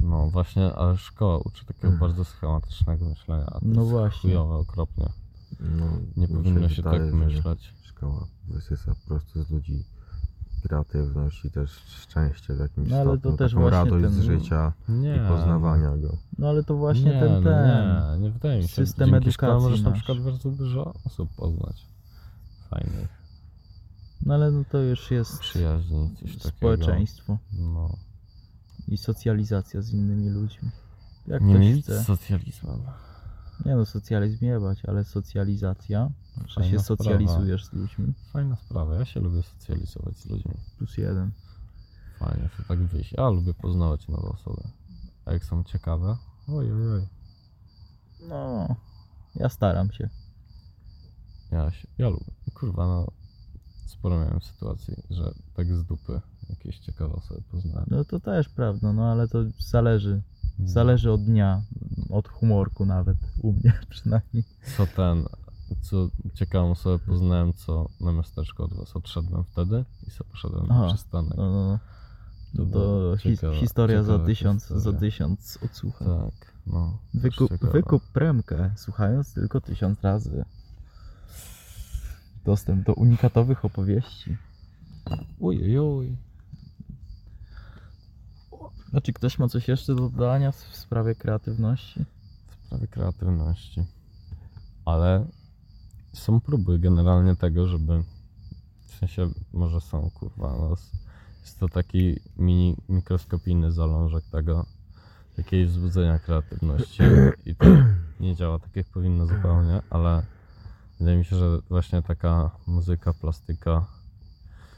No 0.00 0.30
właśnie, 0.30 0.72
ale 0.74 0.96
szkoła 0.96 1.38
uczy 1.38 1.66
takiego 1.66 1.92
bardzo 1.92 2.24
schematycznego 2.24 3.04
myślenia. 3.08 3.46
A 3.46 3.50
to 3.52 3.58
No 3.62 3.80
jest 3.80 3.90
właśnie. 3.92 4.30
chujowe 4.30 4.54
okropnie. 4.54 5.08
No, 5.60 5.86
Nie 6.16 6.28
powinno 6.28 6.68
się 6.68 6.82
wydaje, 6.82 7.00
tak 7.00 7.12
myśleć. 7.14 7.74
Szkoła 7.82 8.26
wysysa 8.48 8.94
po 8.94 9.06
prostu 9.08 9.42
z 9.44 9.50
ludzi 9.50 9.84
kreatywność 10.62 11.44
i 11.44 11.50
też 11.50 11.70
szczęście 11.72 12.54
w 12.54 12.58
jakimś 12.58 12.90
No, 12.90 12.96
ale 12.96 13.10
to 13.10 13.16
stopniu, 13.18 13.36
też 13.38 13.52
taką 13.52 13.60
właśnie 13.62 13.78
radość 13.78 14.02
ten- 14.04 14.12
z 14.12 14.20
życia 14.24 14.72
Nie. 14.88 15.16
i 15.16 15.28
poznawania 15.28 15.96
go. 15.96 16.16
No 16.38 16.48
ale 16.48 16.64
to 16.64 16.76
właśnie 16.76 17.04
nie, 17.14 17.20
ten, 17.20 17.32
no 17.32 17.42
ten. 17.50 17.66
Nie, 17.66 18.18
nie 18.20 18.30
wydaje 18.30 18.56
mi 18.62 18.68
się. 18.68 18.74
system 18.74 19.10
Dzięki 19.10 19.28
edukacji 19.28 19.62
możesz 19.62 19.82
na 19.82 19.90
przykład 19.90 20.18
bardzo 20.18 20.50
dużo 20.50 20.94
osób 21.06 21.30
poznać. 21.36 21.86
Fajnych, 22.70 23.08
No 24.26 24.34
ale 24.34 24.50
no 24.50 24.64
to 24.70 24.78
już 24.78 25.10
jest 25.10 25.38
przyjaźni, 25.40 26.10
coś 26.20 26.20
takiego. 26.36 26.48
społeczeństwo 26.56 27.38
No. 27.52 27.96
I 28.90 28.96
socjalizacja 28.96 29.82
z 29.82 29.92
innymi 29.92 30.28
ludźmi. 30.30 30.70
Jak 31.26 31.42
Nie 31.42 31.54
ktoś 31.72 31.82
chce. 31.82 32.02
z 32.02 32.06
socjalizmem. 32.06 32.82
Nie 33.64 33.76
no, 33.76 33.86
socjalizm 33.86 34.44
jebać, 34.44 34.84
ale 34.84 35.04
socjalizacja, 35.04 36.10
że 36.46 36.54
Fajna 36.54 36.70
się 36.70 36.78
sprawa. 36.78 37.02
socjalizujesz 37.04 37.64
z 37.66 37.72
ludźmi. 37.72 38.14
Fajna 38.32 38.56
sprawa, 38.56 38.94
ja 38.94 39.04
się 39.04 39.20
lubię 39.20 39.42
socjalizować 39.42 40.18
z 40.18 40.26
ludźmi. 40.26 40.54
Plus 40.78 40.96
jeden. 40.98 41.30
Fajnie 42.18 42.48
to 42.56 42.62
tak 42.68 42.78
wyjść. 42.82 43.12
Ja 43.12 43.28
lubię 43.28 43.54
poznawać 43.54 44.08
nowe 44.08 44.28
osoby. 44.28 44.62
A 45.24 45.32
jak 45.32 45.44
są 45.44 45.64
ciekawe, 45.64 46.16
oj, 46.48 46.72
oj, 46.72 46.88
oj. 46.92 47.08
No, 48.28 48.68
ja 49.34 49.48
staram 49.48 49.92
się. 49.92 50.08
Ja, 51.50 51.70
się, 51.70 51.88
ja 51.98 52.08
lubię. 52.08 52.32
Kurwa, 52.54 52.86
no 52.86 53.06
sporo 53.86 54.18
miałem 54.18 54.40
sytuacji, 54.40 54.94
że 55.10 55.34
tak 55.54 55.74
z 55.74 55.84
dupy 55.84 56.20
jakieś 56.50 56.78
ciekawe 56.78 57.14
osoby 57.14 57.42
poznałem. 57.50 57.86
No 57.90 58.04
to 58.04 58.20
też 58.20 58.48
prawda, 58.48 58.92
no 58.92 59.04
ale 59.12 59.28
to 59.28 59.38
zależy. 59.58 60.10
Mm. 60.58 60.68
Zależy 60.68 61.12
od 61.12 61.24
dnia, 61.24 61.62
od 62.10 62.28
humorku 62.28 62.86
nawet, 62.86 63.16
u 63.42 63.52
mnie 63.52 63.72
przynajmniej. 63.90 64.44
Co 64.76 64.86
ten, 64.86 65.24
co 65.82 66.08
ciekawą 66.34 66.70
osobę 66.70 66.98
poznałem, 67.06 67.52
co 67.52 67.88
na 68.00 68.12
miasteczko 68.12 68.64
od 68.64 68.74
was 68.74 68.96
odszedłem 68.96 69.44
wtedy 69.44 69.84
i 70.06 70.10
sobie 70.10 70.30
poszedłem 70.30 70.66
Aha, 70.70 70.80
na 70.80 70.88
przystanek. 70.88 71.36
No, 71.36 71.50
no, 71.50 71.68
no. 71.68 71.78
To, 72.56 72.64
to 72.66 73.16
ciekawe- 73.18 73.54
historia 73.56 74.02
za 74.02 74.18
tysiąc, 74.18 74.66
za 74.66 74.74
historia. 74.74 75.00
tysiąc 75.00 75.58
odsłuchań. 75.64 76.08
Tak, 76.08 76.52
no. 76.66 76.98
Wykup, 77.14 77.50
wykup 77.72 78.02
premkę, 78.12 78.70
słuchając 78.76 79.34
tylko 79.34 79.60
tysiąc 79.60 80.00
razy. 80.00 80.44
Dostęp 82.44 82.86
do 82.86 82.94
unikatowych 82.94 83.64
opowieści. 83.64 84.36
Uj, 85.38 85.78
uj. 88.90 88.92
Znaczy 88.92 89.12
ktoś 89.12 89.38
ma 89.38 89.48
coś 89.48 89.68
jeszcze 89.68 89.94
do 89.94 90.08
dodania 90.08 90.52
w 90.52 90.56
sprawie 90.56 91.14
kreatywności? 91.14 92.04
w 92.48 92.66
sprawie 92.66 92.86
kreatywności. 92.86 93.84
Ale 94.84 95.26
są 96.12 96.40
próby 96.40 96.78
generalnie 96.78 97.36
tego, 97.36 97.66
żeby 97.66 98.02
w 98.86 98.94
sensie 98.94 99.30
może 99.52 99.80
są 99.80 100.10
kurwa, 100.10 100.56
no, 100.58 100.72
s- 100.72 100.90
jest 101.40 101.58
to 101.60 101.68
taki 101.68 102.16
mini 102.36 102.76
mikroskopijny 102.88 103.72
zalążek 103.72 104.24
tego, 104.32 104.66
jakiegoś 105.38 105.70
wzbudzenia 105.72 106.18
kreatywności 106.18 107.02
i 107.46 107.54
to 107.54 107.66
nie 108.20 108.36
działa 108.36 108.58
tak 108.58 108.76
jak 108.76 108.86
powinno 108.86 109.26
zupełnie, 109.26 109.82
ale 109.90 110.22
wydaje 110.98 111.18
mi 111.18 111.24
się, 111.24 111.36
że 111.36 111.58
właśnie 111.68 112.02
taka 112.02 112.50
muzyka, 112.66 113.14
plastyka, 113.14 113.86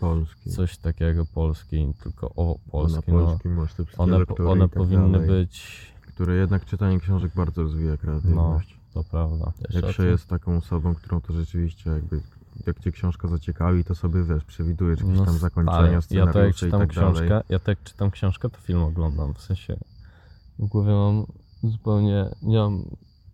Polski. 0.02 0.50
coś 0.50 0.76
takiego 0.78 1.26
polski, 1.26 1.94
tylko 2.02 2.30
o 2.36 2.58
polski, 2.70 3.10
na 3.10 3.14
no, 3.18 3.26
polskim 3.26 3.54
masz 3.54 3.74
te 3.74 3.84
one, 3.96 4.16
one 4.46 4.68
tak 4.68 4.76
powinny 4.76 5.12
dalej, 5.12 5.28
być, 5.28 5.86
Które 6.00 6.36
jednak 6.36 6.64
czytanie 6.64 7.00
książek 7.00 7.32
bardzo 7.36 7.62
rozwija 7.62 7.90
no, 7.90 7.98
kreatywność. 7.98 8.78
to 8.94 9.04
prawda. 9.04 9.52
Jak 9.70 9.92
się 9.92 10.06
jest 10.06 10.26
taką 10.26 10.56
osobą, 10.56 10.94
którą 10.94 11.20
to 11.20 11.32
rzeczywiście 11.32 11.90
jakby 11.90 12.20
jak 12.66 12.80
cię 12.80 12.92
książka 12.92 13.28
zaciekawi, 13.28 13.84
to 13.84 13.94
sobie 13.94 14.22
wiesz, 14.22 14.44
przewidujesz 14.44 15.00
jakieś 15.00 15.18
No 15.18 15.24
tam 15.24 15.38
zakończenia, 15.38 15.78
ja 15.82 15.90
to 15.90 15.94
jak 15.94 16.04
scenariusze 16.04 16.66
i 16.66 16.68
czytam 16.68 16.80
tak 16.80 16.90
książkę, 16.90 17.28
dalej. 17.28 17.44
ja 17.48 17.58
to 17.58 17.70
jak 17.70 17.82
czytam 17.82 18.10
książkę, 18.10 18.50
to 18.50 18.58
film 18.58 18.82
oglądam, 18.82 19.34
w 19.34 19.40
sensie 19.40 19.76
w 20.58 20.66
głowie 20.66 20.92
mam 20.92 21.26
zupełnie, 21.64 22.30
nie 22.42 22.58
mam 22.58 22.84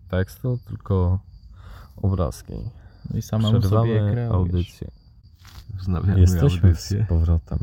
tekstu, 0.08 0.58
tylko 0.68 1.18
obrazki. 1.96 2.54
No 3.10 3.18
i 3.18 3.22
samemu 3.22 3.62
sobie 3.62 3.90
je 3.90 4.00
Przerywamy 4.00 4.12
kreujesz. 4.12 4.32
audycję. 4.32 4.90
Wznawiamy 5.74 6.20
Jesteśmy 6.20 6.68
audycję. 6.68 7.04
z 7.04 7.08
powrotem. 7.08 7.58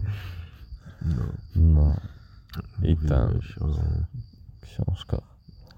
No, 1.01 1.15
No, 1.55 1.95
I 2.83 2.95
mówiłeś 2.95 3.57
o, 3.57 3.69
książka. 4.61 5.17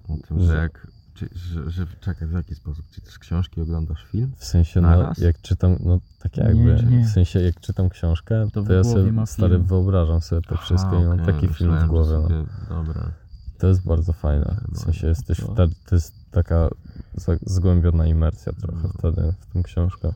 o 0.10 0.18
tym, 0.28 0.40
że 0.42 0.48
Że- 0.48 0.56
jak... 0.58 0.88
Czy, 1.14 1.30
że, 1.36 1.70
że, 1.72 1.88
czekaj, 2.00 2.28
w 2.28 2.32
jaki 2.32 2.56
sposób? 2.56 2.86
Czy 2.92 3.02
też 3.02 3.20
książki 3.20 3.62
oglądasz 3.62 4.04
film? 4.12 4.32
W 4.38 4.46
sensie, 4.46 4.82
no, 4.82 5.14
jak 5.18 5.42
czytam, 5.42 5.76
no 5.80 6.00
tak 6.20 6.38
jakby, 6.38 6.64
Nie, 6.90 6.98
nie. 6.98 7.06
w 7.06 7.10
sensie 7.10 7.40
jak 7.42 7.60
czytam 7.60 7.90
książkę, 7.90 8.46
To 8.46 8.52
to, 8.52 8.64
w 8.64 8.70
ja 8.70 8.84
sobie 8.84 9.26
stary 9.28 9.56
film. 9.56 9.68
wyobrażam 9.68 10.22
sobie 10.22 10.42
to 10.42 10.58
wszystko 10.58 10.90
Aha, 10.94 11.02
i 11.02 11.06
mam 11.06 11.20
okej, 11.22 11.26
taki 11.34 11.48
film 11.48 11.52
myślałem, 11.72 11.88
w 11.88 11.92
głowie. 11.92 12.12
No. 12.14 12.22
Sobie, 12.28 12.46
dobra. 12.70 13.12
To 13.58 13.68
jest 13.68 13.88
bardzo 13.88 14.14
fajne. 14.14 14.62
W 14.72 14.78
sensie 14.78 15.08
jesteś 15.08 15.40
to- 15.40 15.54
wtedy, 15.54 15.76
to 15.86 15.96
jest 15.96 16.14
taka 16.32 16.68
za- 17.16 17.38
zgłębiona 17.46 18.06
imersja 18.08 18.54
trochę 18.54 18.82
No. 18.84 18.94
wtedy 18.98 19.34
w 19.40 19.54
tą 19.54 19.64
książkę. 19.64 20.14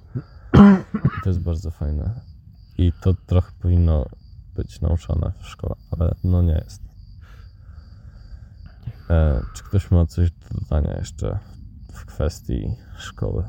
I 0.95 1.23
to 1.23 1.29
jest 1.29 1.41
bardzo 1.41 1.71
fajne. 1.71 2.21
I 2.77 2.93
to 3.01 3.13
trochę 3.13 3.51
powinno 3.61 4.05
być 4.55 4.81
nauczane 4.81 5.31
w 5.39 5.47
szkole, 5.47 5.75
ale 5.91 6.15
no 6.23 6.41
nie 6.41 6.63
jest. 6.65 6.81
E, 9.09 9.41
czy 9.53 9.63
ktoś 9.63 9.91
ma 9.91 10.05
coś 10.05 10.31
do 10.31 10.59
dodania 10.59 10.97
jeszcze 10.97 11.39
w 11.93 12.05
kwestii 12.05 12.75
szkoły 12.97 13.43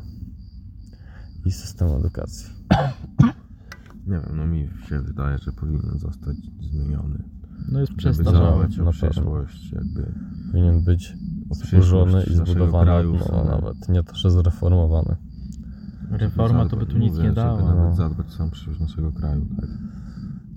i 1.45 1.53
systemu 1.53 1.97
edukacji? 1.97 2.47
Nie 4.07 4.21
wiem, 4.21 4.37
no 4.37 4.47
mi 4.47 4.69
się 4.89 5.01
wydaje, 5.01 5.39
że 5.39 5.53
powinien 5.53 5.99
zostać 5.99 6.37
zmieniony. 6.61 7.25
No 7.69 7.81
jest 7.81 7.93
przestarzały. 7.93 8.69
na 8.69 8.93
przyszłość, 8.93 9.73
jakby. 9.73 10.13
Powinien 10.47 10.83
być 10.83 11.15
odkurzony 11.51 12.25
i 12.25 12.35
zbudowany 12.35 12.93
od 12.93 13.07
nowa 13.07 13.25
sumie. 13.25 13.45
nawet, 13.45 13.89
nie 13.89 14.03
to, 14.03 14.15
że 14.15 14.31
zrefomowany. 14.31 15.17
Reforma 16.13 16.69
to 16.69 16.77
by 16.77 16.87
tu 16.87 16.99
nic 16.99 17.19
nie 17.19 17.33
dała. 17.33 17.57
Żeby 17.59 17.69
nawet 17.69 17.91
no. 17.91 17.95
zadbać 17.97 18.33
sam 18.33 18.51
przyszłość 18.51 18.81
naszego 18.81 19.13
kraju, 19.13 19.47
tak? 19.61 19.71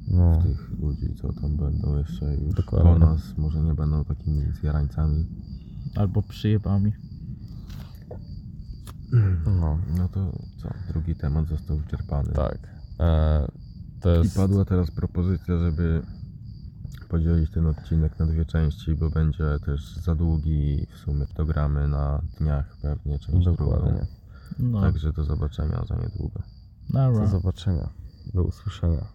No, 0.08 0.42
Tych 0.42 0.80
ludzi, 0.80 1.14
co 1.16 1.34
tam 1.34 1.58
będą 1.58 1.98
jeszcze 1.98 2.36
już 2.36 2.54
Dokładnie. 2.54 2.94
po 2.94 3.00
nas, 3.00 3.38
może 3.38 3.62
nie 3.62 3.74
będą 3.74 4.06
takimi 4.06 4.52
zjarańcami. 4.52 5.26
Albo 5.96 6.22
przyjebami. 6.22 6.92
no. 9.62 9.78
No 9.98 10.10
to 10.10 10.32
co? 10.58 10.70
Drugi 10.90 11.16
temat 11.16 11.48
został 11.48 11.78
wyczerpany. 11.78 12.34
Tak. 12.34 12.58
E, 13.00 13.48
to 14.02 14.16
I 14.16 14.18
jest. 14.18 14.38
padła 14.38 14.66
teraz 14.66 14.92
propozycja, 14.92 15.58
żeby 15.58 16.02
podzielić 17.10 17.52
ten 17.52 17.66
odcinek 17.66 18.20
na 18.20 18.26
dwie 18.26 18.46
części, 18.46 18.96
bo 18.96 19.10
będzie 19.10 19.44
też 19.66 19.96
za 19.96 20.16
długi 20.16 20.88
w 20.94 20.98
sumie 20.98 21.26
dogramy 21.38 21.88
na 21.88 22.22
dniach 22.40 22.78
pewnie 22.82 23.20
część. 23.20 23.46
Dokładnie. 23.46 24.06
No, 24.60 24.82
Także 24.82 25.14
do 25.14 25.24
zobaczenia 25.24 25.84
za 25.88 25.96
niedługo. 25.96 26.42
Do 27.22 27.28
zobaczenia. 27.28 27.90
Do 28.34 28.44
usłyszenia. 28.44 29.15